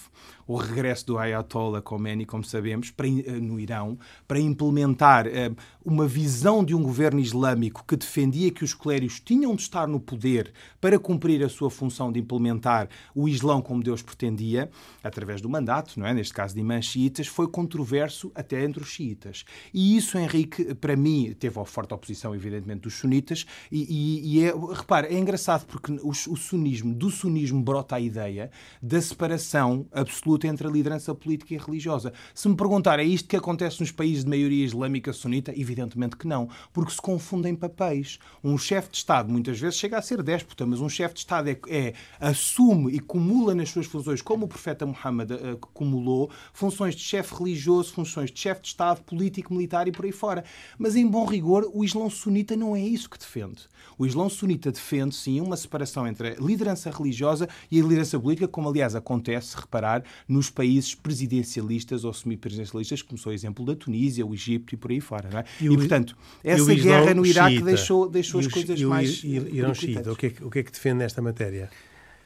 O 0.46 0.56
regresso 0.56 1.06
do 1.06 1.18
Ayatollah 1.18 1.80
Khomeini, 1.80 2.26
como 2.26 2.42
sabemos, 2.42 2.90
para, 2.90 3.06
eh, 3.06 3.40
no 3.40 3.60
Irão, 3.60 3.96
para 4.26 4.40
implementar 4.40 5.26
uh, 5.26 5.56
uma 5.84 6.06
visão 6.06 6.64
de 6.64 6.74
um 6.74 6.82
governo 6.82 7.20
islâmico 7.20 7.84
que 7.86 7.96
defendia 7.96 8.50
que 8.50 8.64
os 8.64 8.74
clérigos 8.74 9.20
tinham 9.20 9.54
de 9.54 9.62
estar 9.62 9.86
no 9.86 10.00
poder 10.00 10.52
para 10.80 10.98
cumprir 10.98 11.42
a 11.44 11.48
sua 11.48 11.70
função 11.70 12.10
de 12.10 12.18
implementar 12.18 12.88
o 13.14 13.28
Islão 13.28 13.62
como 13.62 13.82
Deus 13.82 14.02
pretendia, 14.02 14.70
através 15.02 15.40
do 15.40 15.48
mandato, 15.48 15.98
não 15.98 16.06
é? 16.06 16.14
neste 16.14 16.32
caso 16.32 16.54
de 16.54 16.60
imãs 16.60 16.86
xiitas, 16.86 17.26
foi 17.26 17.48
controverso 17.48 18.30
até 18.34 18.64
entre 18.64 18.82
os 18.82 18.88
xiitas. 18.88 19.44
E 19.72 19.96
isso, 19.96 20.18
Henrique, 20.18 20.74
para 20.74 20.96
mim, 20.96 21.34
teve 21.38 21.58
a 21.58 21.64
forte 21.64 21.94
oposição, 21.94 22.34
evidentemente, 22.34 22.82
dos 22.82 22.94
sunitas, 22.94 23.46
e, 23.70 23.82
e, 23.82 24.38
e 24.38 24.44
é 24.44 24.54
repare, 24.72 25.08
é 25.08 25.18
engraçado 25.18 25.66
porque 25.66 25.92
o, 25.92 26.10
o 26.10 26.36
sunismo, 26.36 26.94
do 26.94 27.10
sunismo 27.10 27.62
brota 27.62 27.96
a 27.96 28.00
ideia 28.00 28.50
da 28.82 29.00
separação 29.00 29.86
absoluta 29.92 30.46
entre 30.46 30.66
a 30.66 30.70
liderança 30.70 31.14
política 31.14 31.54
e 31.54 31.58
religiosa. 31.58 32.12
Se 32.34 32.48
me 32.48 32.56
perguntar, 32.56 32.98
é 32.98 33.04
isto 33.04 33.28
que 33.28 33.36
acontece 33.36 33.80
nos 33.80 33.90
países 33.90 34.24
de 34.24 34.30
maioria 34.30 34.64
islâmica 34.64 35.12
sunita? 35.12 35.52
Evidentemente 35.56 36.16
que 36.16 36.26
não, 36.26 36.48
porque 36.72 36.92
se 36.92 37.00
confundem 37.00 37.54
papéis. 37.54 38.18
Um 38.42 38.56
chefe 38.58 38.90
de 38.90 38.96
Estado 38.98 39.30
muitas 39.30 39.58
vezes 39.58 39.78
chega 39.78 39.98
a 39.98 40.02
ser 40.02 40.22
déspota, 40.22 40.66
mas 40.66 40.80
um 40.80 40.88
chefe 40.88 41.14
de 41.14 41.20
Estado 41.20 41.48
é, 41.48 41.58
é 41.68 41.94
assume 42.18 42.92
e 42.92 43.00
cumula 43.00 43.54
nas 43.54 43.70
suas 43.70 43.86
funções, 43.86 44.22
como 44.22 44.46
o 44.46 44.48
profeta 44.48 44.73
Muhammad 44.84 45.30
uh, 45.30 45.56
cumulou, 45.72 46.30
funções 46.52 46.94
de 46.94 47.02
chefe 47.02 47.34
religioso, 47.34 47.92
funções 47.92 48.30
de 48.30 48.40
chefe 48.40 48.62
de 48.62 48.68
Estado, 48.68 49.02
político, 49.02 49.52
militar 49.52 49.86
e 49.86 49.92
por 49.92 50.04
aí 50.04 50.12
fora. 50.12 50.44
Mas, 50.78 50.96
em 50.96 51.06
bom 51.06 51.24
rigor, 51.24 51.70
o 51.72 51.84
Islão 51.84 52.08
sunita 52.10 52.56
não 52.56 52.74
é 52.74 52.80
isso 52.80 53.08
que 53.08 53.18
defende. 53.18 53.62
O 53.98 54.06
Islão 54.06 54.28
sunita 54.28 54.72
defende, 54.72 55.14
sim, 55.14 55.40
uma 55.40 55.56
separação 55.56 56.06
entre 56.06 56.30
a 56.30 56.34
liderança 56.40 56.90
religiosa 56.90 57.48
e 57.70 57.78
a 57.78 57.82
liderança 57.82 58.18
política, 58.18 58.48
como, 58.48 58.68
aliás, 58.68 58.94
acontece, 58.94 59.56
reparar, 59.56 60.02
nos 60.26 60.50
países 60.50 60.94
presidencialistas 60.94 62.04
ou 62.04 62.12
semipresidencialistas, 62.12 63.02
como 63.02 63.18
sou 63.18 63.30
o 63.30 63.34
exemplo 63.34 63.64
da 63.64 63.76
Tunísia, 63.76 64.26
o 64.26 64.34
Egito 64.34 64.74
e 64.74 64.76
por 64.76 64.90
aí 64.90 65.00
fora. 65.00 65.28
É? 65.40 65.64
e, 65.64 65.66
e, 65.66 65.76
portanto, 65.76 66.16
essa 66.42 66.74
guerra 66.74 67.14
no 67.14 67.24
Iraque 67.24 67.62
deixou, 67.62 68.08
deixou 68.08 68.40
as 68.40 68.46
coisas 68.46 68.78
e 68.78 68.84
o, 68.84 68.88
mais. 68.88 69.22
E 69.22 69.38
o 69.38 69.54
Irão 69.54 69.74
xiita, 69.74 70.12
o 70.12 70.16
que, 70.16 70.26
é, 70.26 70.32
o 70.40 70.50
que 70.50 70.58
é 70.60 70.62
que 70.62 70.72
defende 70.72 70.98
nesta 70.98 71.20
matéria? 71.22 71.70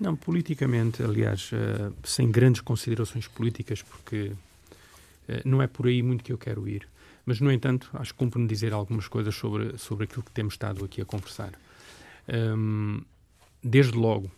Não, 0.00 0.14
politicamente, 0.14 1.02
aliás, 1.02 1.50
uh, 1.52 1.94
sem 2.04 2.30
grandes 2.30 2.60
considerações 2.60 3.26
políticas, 3.26 3.82
porque 3.82 4.32
uh, 5.28 5.42
não 5.44 5.60
é 5.60 5.66
por 5.66 5.86
aí 5.86 6.02
muito 6.02 6.22
que 6.22 6.32
eu 6.32 6.38
quero 6.38 6.68
ir. 6.68 6.88
Mas, 7.26 7.40
no 7.40 7.50
entanto, 7.50 7.90
acho 7.94 8.12
que 8.12 8.18
cumpre-me 8.18 8.46
dizer 8.46 8.72
algumas 8.72 9.08
coisas 9.08 9.34
sobre, 9.34 9.76
sobre 9.76 10.04
aquilo 10.04 10.22
que 10.22 10.30
temos 10.30 10.54
estado 10.54 10.84
aqui 10.84 11.00
a 11.00 11.04
conversar. 11.04 11.52
Um, 12.28 13.02
desde 13.62 13.96
logo, 13.96 14.30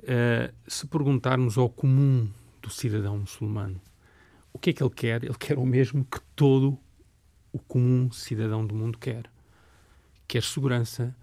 uh, 0.00 0.52
se 0.66 0.86
perguntarmos 0.86 1.56
ao 1.56 1.68
comum 1.68 2.28
do 2.60 2.68
cidadão 2.68 3.18
muçulmano 3.18 3.80
o 4.52 4.58
que 4.58 4.70
é 4.70 4.72
que 4.72 4.82
ele 4.82 4.90
quer, 4.90 5.24
ele 5.24 5.34
quer 5.38 5.58
o 5.58 5.64
mesmo 5.64 6.04
que 6.04 6.20
todo 6.34 6.78
o 7.52 7.58
comum 7.58 8.10
cidadão 8.10 8.66
do 8.66 8.74
mundo 8.74 8.98
quer. 8.98 9.30
Quer 10.26 10.42
segurança, 10.42 11.14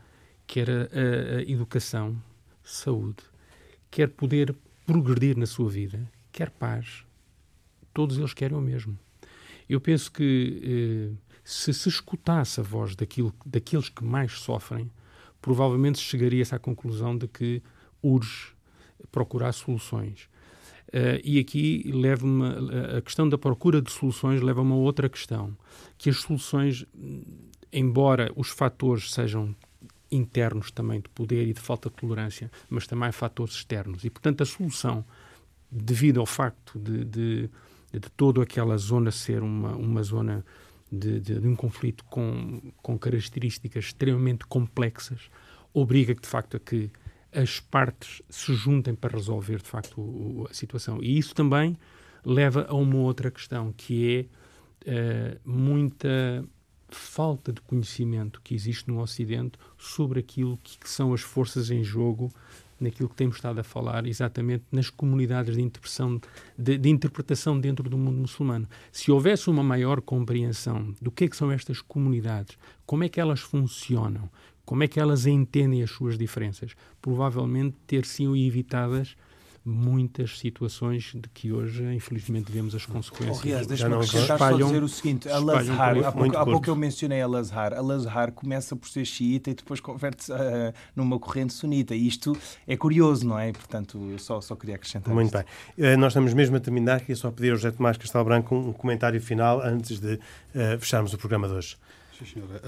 quer 0.46 0.70
a, 0.70 1.42
educação, 1.44 2.22
saúde, 2.64 3.24
quer 3.90 4.10
poder 4.10 4.56
progredir 4.86 5.38
na 5.38 5.46
sua 5.46 5.70
vida, 5.70 6.10
quer 6.32 6.50
paz. 6.50 7.04
Todos 7.94 8.18
eles 8.18 8.34
querem 8.34 8.58
o 8.58 8.62
mesmo. 8.62 8.98
Eu 9.68 9.82
penso 9.82 10.12
que 10.12 10.62
eh, 10.64 11.28
se 11.44 11.74
se 11.74 11.90
escutasse 11.90 12.60
a 12.60 12.64
voz 12.64 12.96
daquilo, 12.96 13.34
daqueles 13.46 13.90
que 13.90 14.04
mais 14.04 14.34
sofrem, 14.34 14.92
provavelmente 15.42 16.00
chegaria-se 16.00 16.54
à 16.54 16.60
conclusão 16.60 17.18
de 17.18 17.28
que 17.28 17.62
urge 18.04 18.54
procurar 19.12 19.52
soluções. 19.54 20.30
Uh, 20.88 21.20
e 21.24 21.40
aqui 21.40 21.90
leva-me 21.94 22.46
a 22.98 23.02
questão 23.02 23.28
da 23.28 23.38
procura 23.38 23.82
de 23.82 23.92
soluções 23.92 24.42
leva 24.42 24.62
a 24.62 24.74
outra 24.74 25.10
questão, 25.10 25.56
que 25.98 26.10
as 26.10 26.18
soluções, 26.18 26.86
embora 27.74 28.32
os 28.36 28.50
fatores 28.50 29.12
sejam 29.12 29.54
internos 30.12 30.72
também 30.72 31.00
de 31.00 31.10
poder 31.10 31.48
e 31.48 31.54
de 31.54 31.60
falta 31.60 31.90
de 31.90 31.96
tolerância, 31.96 32.52
mas 32.70 32.88
também 32.88 33.12
fatores 33.12 33.56
externos. 33.56 34.04
E, 34.04 34.10
portanto, 34.10 34.42
a 34.42 34.46
solução, 34.46 35.04
devido 35.72 36.20
ao 36.20 36.26
facto 36.26 36.80
de, 36.80 37.06
de 37.06 37.50
de 37.92 38.10
toda 38.12 38.44
aquela 38.44 38.78
zona 38.78 39.12
ser 39.12 39.42
uma, 39.42 39.76
uma 39.76 40.04
zona 40.04 40.46
de, 40.92 41.20
de, 41.20 41.40
de, 41.40 41.48
um 41.48 41.56
conflito 41.56 42.04
com, 42.06 42.62
com 42.82 42.98
características 42.98 43.86
extremamente 43.86 44.46
complexas, 44.46 45.30
obriga 45.74 46.14
de 46.14 46.28
facto 46.28 46.58
a 46.58 46.60
que 46.60 46.90
as 47.34 47.60
partes 47.60 48.22
se 48.30 48.54
juntem 48.54 48.96
para 48.96 49.16
resolver 49.16 49.58
de 49.62 49.70
facto 49.70 50.00
o, 50.00 50.48
a 50.50 50.54
situação. 50.54 51.00
E 51.02 51.18
isso 51.18 51.36
também 51.36 51.78
leva 52.26 52.66
a 52.70 52.76
uma 52.76 52.98
outra 52.98 53.30
questão, 53.30 53.74
que 53.76 54.30
é 54.86 55.36
uh, 55.36 55.40
muita 55.50 56.44
falta 56.90 57.52
de 57.52 57.62
conhecimento 57.62 58.42
que 58.42 58.56
existe 58.56 58.88
no 58.88 59.02
Ocidente 59.02 59.58
sobre 59.78 60.20
aquilo 60.20 60.58
que, 60.64 60.78
que 60.78 60.90
são 60.90 61.14
as 61.14 61.22
forças 61.22 61.70
em 61.70 61.84
jogo 61.84 62.32
naquilo 62.80 63.10
que 63.10 63.16
temos 63.16 63.38
estado 63.38 63.60
a 63.60 63.64
falar, 63.64 64.06
exatamente 64.06 64.64
nas 64.72 64.90
comunidades 64.90 65.56
de 65.56 65.62
interpretação, 65.62 66.22
de, 66.58 66.78
de, 66.78 66.90
interpretação 66.90 67.60
dentro 67.60 67.90
do 67.90 67.98
mundo 67.98 68.20
muçulmano. 68.20 68.68
Se 68.92 69.12
houvesse 69.12 69.50
uma 69.50 69.64
maior 69.64 70.00
compreensão 70.00 70.94
do 71.02 71.12
que, 71.12 71.26
é 71.26 71.28
que 71.28 71.36
são 71.36 71.52
estas 71.52 71.82
comunidades, 71.82 72.58
como 72.86 73.04
é 73.04 73.10
que 73.10 73.20
elas 73.20 73.40
funcionam, 73.40 74.30
como 74.64 74.84
é 74.84 74.88
que 74.88 75.00
elas 75.00 75.26
entendem 75.26 75.82
as 75.82 75.90
suas 75.90 76.18
diferenças, 76.18 76.76
provavelmente 77.02 77.76
ter-se-iam 77.88 78.36
evitadas 78.36 79.16
muitas 79.68 80.40
situações 80.40 81.12
de 81.14 81.28
que 81.34 81.52
hoje, 81.52 81.84
infelizmente, 81.94 82.50
vemos 82.50 82.74
as 82.74 82.86
consequências. 82.86 83.40
Oh, 83.40 83.44
Riaz, 83.44 83.68
deixa-me 83.68 83.96
acrescentar 83.96 84.40
só 84.40 84.52
dizer 84.54 84.82
o 84.82 84.88
seguinte: 84.88 85.30
a 85.30 85.38
Lazhar, 85.38 85.98
há 86.06 86.12
pouco, 86.12 86.38
há 86.38 86.46
pouco 86.46 86.70
eu 86.70 86.76
mencionei 86.76 87.22
a 87.22 87.28
Lazhar, 87.28 87.74
a 87.74 87.82
Lazhar 87.82 88.32
começa 88.32 88.76
por 88.78 88.88
ser 88.88 89.04
xiita 89.04 89.50
e 89.50 89.54
depois 89.54 89.82
converte-se 89.82 90.32
uh, 90.32 90.74
numa 90.96 91.20
corrente 91.20 91.54
sunita. 91.54 91.94
E 91.94 92.08
isto 92.08 92.36
é 92.66 92.78
curioso, 92.78 93.28
não 93.28 93.38
é? 93.38 93.52
Portanto, 93.52 94.00
eu 94.10 94.18
só, 94.18 94.40
só 94.40 94.56
queria 94.56 94.76
acrescentar 94.76 95.14
Muito 95.14 95.36
isto. 95.36 95.46
bem. 95.78 95.94
Uh, 95.94 95.98
nós 95.98 96.14
estamos 96.14 96.34
mesmo 96.34 96.56
a 96.56 96.60
terminar, 96.62 97.02
queria 97.02 97.18
só 97.18 97.30
pedir 97.30 97.52
ao 97.52 97.58
José 97.58 97.72
Tomás 97.72 97.98
Castelo 97.98 98.24
Branco 98.24 98.56
um 98.56 98.72
comentário 98.72 99.20
final 99.22 99.62
antes 99.62 100.00
de 100.00 100.14
uh, 100.14 100.80
fecharmos 100.80 101.14
o 101.14 101.18
programa 101.18 101.48
de 101.48 101.54
hoje. 101.56 101.78
Sim, 102.18 102.26
senhora. 102.26 102.62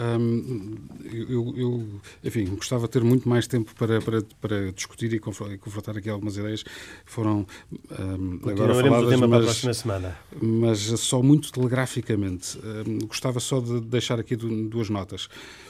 Eu, 1.03 1.53
eu, 1.57 1.87
enfim, 2.23 2.45
gostava 2.55 2.85
de 2.85 2.91
ter 2.91 3.03
muito 3.03 3.27
mais 3.27 3.47
tempo 3.47 3.73
para, 3.73 3.99
para, 3.99 4.21
para 4.39 4.71
discutir 4.71 5.11
e 5.13 5.19
confrontar 5.19 5.97
aqui 5.97 6.09
algumas 6.09 6.37
ideias 6.37 6.61
que 6.61 6.71
foram 7.05 7.47
um, 7.71 8.39
agora 8.47 8.75
faladas, 8.75 9.07
o 9.07 9.09
tema 9.09 9.27
mas, 9.27 9.29
para 9.29 9.37
a 9.37 9.41
próxima 9.41 9.73
semana. 9.73 10.19
Mas 10.39 10.79
só 10.99 11.23
muito 11.23 11.51
telegraficamente. 11.51 12.59
Gostava 13.07 13.39
só 13.39 13.59
de 13.59 13.81
deixar 13.81 14.19
aqui 14.19 14.35
duas 14.35 14.89
notas. 14.89 15.27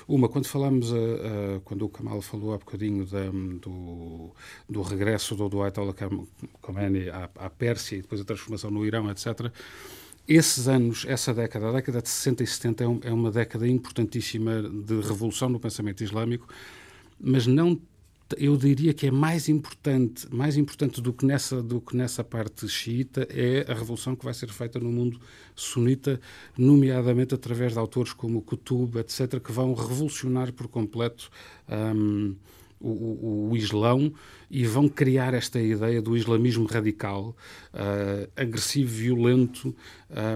Uma, 0.07 0.27
quando 0.27 0.47
falámos, 0.47 0.91
a, 0.91 0.97
a, 0.97 1.59
quando 1.63 1.85
o 1.85 1.89
Kamal 1.89 2.21
falou 2.21 2.53
há 2.53 2.57
bocadinho 2.57 3.05
da, 3.05 3.29
do, 3.61 4.31
do 4.67 4.81
regresso 4.81 5.35
do, 5.35 5.47
do 5.47 5.61
Ayatollah 5.61 5.93
Khomeini 6.61 7.09
à, 7.09 7.29
à 7.35 7.49
Pérsia 7.49 7.95
e 7.95 8.01
depois 8.01 8.19
a 8.19 8.25
transformação 8.25 8.71
no 8.71 8.85
Irão, 8.85 9.09
etc., 9.09 9.51
esses 10.29 10.67
anos, 10.67 11.05
essa 11.07 11.33
década, 11.33 11.69
a 11.69 11.71
década 11.71 12.03
de 12.03 12.09
60 12.09 12.43
e 12.43 12.47
70, 12.47 12.83
é, 12.83 12.87
é 13.09 13.11
uma 13.11 13.31
década 13.31 13.67
importantíssima 13.67 14.61
de 14.61 15.01
revolução 15.01 15.49
no 15.49 15.59
pensamento 15.59 16.03
islâmico, 16.03 16.47
mas 17.19 17.47
não 17.47 17.81
eu 18.37 18.55
diria 18.55 18.93
que 18.93 19.07
é 19.07 19.11
mais 19.11 19.49
importante, 19.49 20.27
mais 20.31 20.55
importante 20.55 21.01
do 21.01 21.11
que 21.11 21.25
nessa 21.25 21.63
do 21.63 21.81
que 21.81 21.95
nessa 21.97 22.23
parte 22.23 22.67
xiita 22.67 23.27
é 23.31 23.65
a 23.67 23.73
revolução 23.73 24.15
que 24.15 24.23
vai 24.23 24.35
ser 24.35 24.49
feita 24.49 24.79
no 24.79 24.91
mundo 24.91 25.19
sunita, 25.55 26.21
nomeadamente 26.55 27.33
através 27.33 27.73
de 27.73 27.79
autores 27.79 28.13
como 28.13 28.43
Qutb, 28.43 28.99
etc, 28.99 29.39
que 29.39 29.51
vão 29.51 29.73
revolucionar 29.73 30.53
por 30.53 30.67
completo 30.67 31.31
um, 31.67 32.35
o, 32.79 33.49
o, 33.49 33.57
Islão 33.57 34.11
e 34.49 34.65
vão 34.65 34.87
criar 34.87 35.33
esta 35.33 35.59
ideia 35.59 36.01
do 36.01 36.15
islamismo 36.15 36.65
radical, 36.65 37.35
uh, 37.73 38.29
agressivo, 38.35 38.89
violento, 38.89 39.75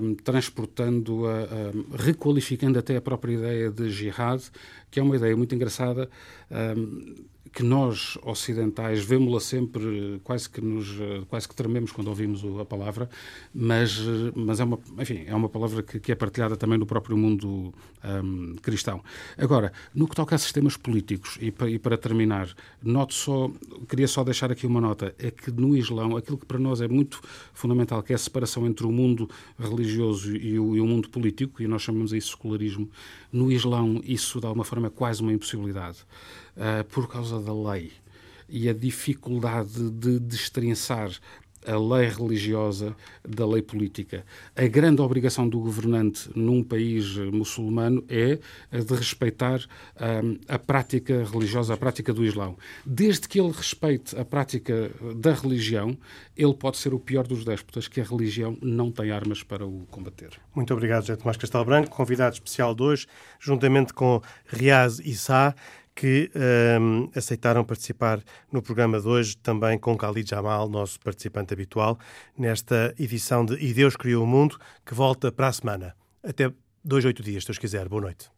um, 0.01 0.15
transportando, 0.15 1.25
a, 1.27 1.97
requalificando 1.97 2.77
até 2.77 2.97
a 2.97 3.01
própria 3.01 3.33
ideia 3.33 3.71
de 3.71 3.89
jihad, 3.89 4.41
que 4.91 4.99
é 4.99 5.03
uma 5.03 5.15
ideia 5.15 5.35
muito 5.35 5.55
engraçada. 5.55 6.09
Um, 6.51 7.15
que 7.53 7.61
nós 7.61 8.17
ocidentais 8.23 9.03
vemos-la 9.03 9.39
sempre 9.39 10.19
quase 10.23 10.49
que 10.49 10.59
nos 10.59 10.87
quase 11.29 11.47
que 11.47 11.55
trememos 11.55 11.91
quando 11.91 12.07
ouvimos 12.07 12.43
a 12.59 12.65
palavra, 12.65 13.07
mas 13.53 13.99
mas 14.35 14.59
é 14.59 14.63
uma 14.63 14.79
enfim 14.99 15.23
é 15.27 15.35
uma 15.35 15.47
palavra 15.47 15.83
que, 15.83 15.99
que 15.99 16.11
é 16.11 16.15
partilhada 16.15 16.57
também 16.57 16.79
no 16.79 16.85
próprio 16.85 17.15
mundo 17.15 17.71
um, 18.03 18.55
cristão. 18.55 19.03
Agora 19.37 19.71
no 19.93 20.07
que 20.07 20.15
toca 20.15 20.35
a 20.35 20.37
sistemas 20.37 20.75
políticos 20.75 21.37
e 21.39 21.53
e 21.67 21.77
para 21.77 21.95
terminar 21.95 22.49
noto 22.81 23.13
só 23.13 23.51
queria 23.87 24.07
só 24.07 24.23
deixar 24.23 24.51
aqui 24.51 24.65
uma 24.65 24.81
nota 24.81 25.13
é 25.19 25.29
que 25.29 25.51
no 25.51 25.77
Islão 25.77 26.17
aquilo 26.17 26.39
que 26.39 26.47
para 26.47 26.57
nós 26.57 26.81
é 26.81 26.87
muito 26.87 27.21
fundamental 27.53 28.01
que 28.01 28.13
é 28.13 28.15
a 28.15 28.19
separação 28.19 28.65
entre 28.65 28.87
o 28.87 28.91
mundo 28.91 29.29
religioso 29.59 30.35
e 30.35 30.57
o, 30.57 30.75
e 30.75 30.81
o 30.81 30.87
mundo 30.87 31.07
político 31.09 31.61
e 31.61 31.67
nós 31.67 31.83
chamamos 31.83 32.13
isso 32.13 32.31
secularismo 32.31 32.89
no 33.31 33.51
Islão 33.51 34.01
isso 34.03 34.39
de 34.39 34.47
alguma 34.47 34.65
forma 34.65 34.87
é 34.87 34.89
quase 34.89 35.21
uma 35.21 35.31
impossibilidade 35.31 35.99
uh, 36.57 36.83
por 36.85 37.07
causa 37.07 37.39
da 37.39 37.53
lei 37.53 37.91
e 38.49 38.69
a 38.69 38.73
dificuldade 38.73 39.89
de 39.89 40.19
destrinçar 40.19 41.11
a 41.65 41.77
lei 41.77 42.07
religiosa 42.07 42.95
da 43.27 43.45
lei 43.45 43.61
política. 43.61 44.25
A 44.55 44.67
grande 44.67 45.01
obrigação 45.01 45.47
do 45.47 45.59
governante 45.59 46.29
num 46.35 46.63
país 46.63 47.15
muçulmano 47.17 48.03
é 48.09 48.39
a 48.71 48.79
de 48.79 48.93
respeitar 48.93 49.61
um, 50.23 50.37
a 50.47 50.59
prática 50.59 51.23
religiosa, 51.23 51.73
a 51.73 51.77
prática 51.77 52.13
do 52.13 52.25
Islão. 52.25 52.57
Desde 52.85 53.27
que 53.27 53.39
ele 53.39 53.51
respeite 53.51 54.17
a 54.17 54.25
prática 54.25 54.91
da 55.15 55.33
religião, 55.33 55.97
ele 56.35 56.53
pode 56.53 56.77
ser 56.77 56.93
o 56.93 56.99
pior 56.99 57.25
dos 57.25 57.45
déspotas, 57.45 57.87
que 57.87 58.01
a 58.01 58.03
religião 58.03 58.57
não 58.61 58.91
tem 58.91 59.11
armas 59.11 59.43
para 59.43 59.65
o 59.65 59.85
combater. 59.89 60.31
Muito 60.53 60.73
obrigado, 60.73 61.03
José 61.03 61.15
Tomás 61.15 61.37
Castelo 61.37 61.65
Branco, 61.65 61.89
convidado 61.89 62.33
especial 62.33 62.75
de 62.75 62.83
hoje, 62.83 63.07
juntamente 63.39 63.93
com 63.93 64.21
Riaz 64.47 64.99
Issa, 64.99 65.55
que 65.95 66.31
um, 66.79 67.09
aceitaram 67.15 67.63
participar 67.63 68.21
no 68.51 68.61
programa 68.61 68.99
de 68.99 69.07
hoje, 69.07 69.37
também 69.37 69.77
com 69.77 69.95
Khalid 69.95 70.29
Jamal, 70.29 70.67
nosso 70.67 70.99
participante 70.99 71.53
habitual, 71.53 71.99
nesta 72.37 72.93
edição 72.97 73.45
de 73.45 73.55
E 73.55 73.73
Deus 73.73 73.95
Criou 73.95 74.23
o 74.23 74.27
Mundo, 74.27 74.57
que 74.85 74.93
volta 74.93 75.31
para 75.31 75.47
a 75.47 75.53
semana. 75.53 75.95
Até 76.23 76.51
dois, 76.83 77.05
oito 77.05 77.21
dias, 77.21 77.43
se 77.43 77.47
Deus 77.47 77.59
quiser. 77.59 77.87
Boa 77.87 78.01
noite. 78.01 78.32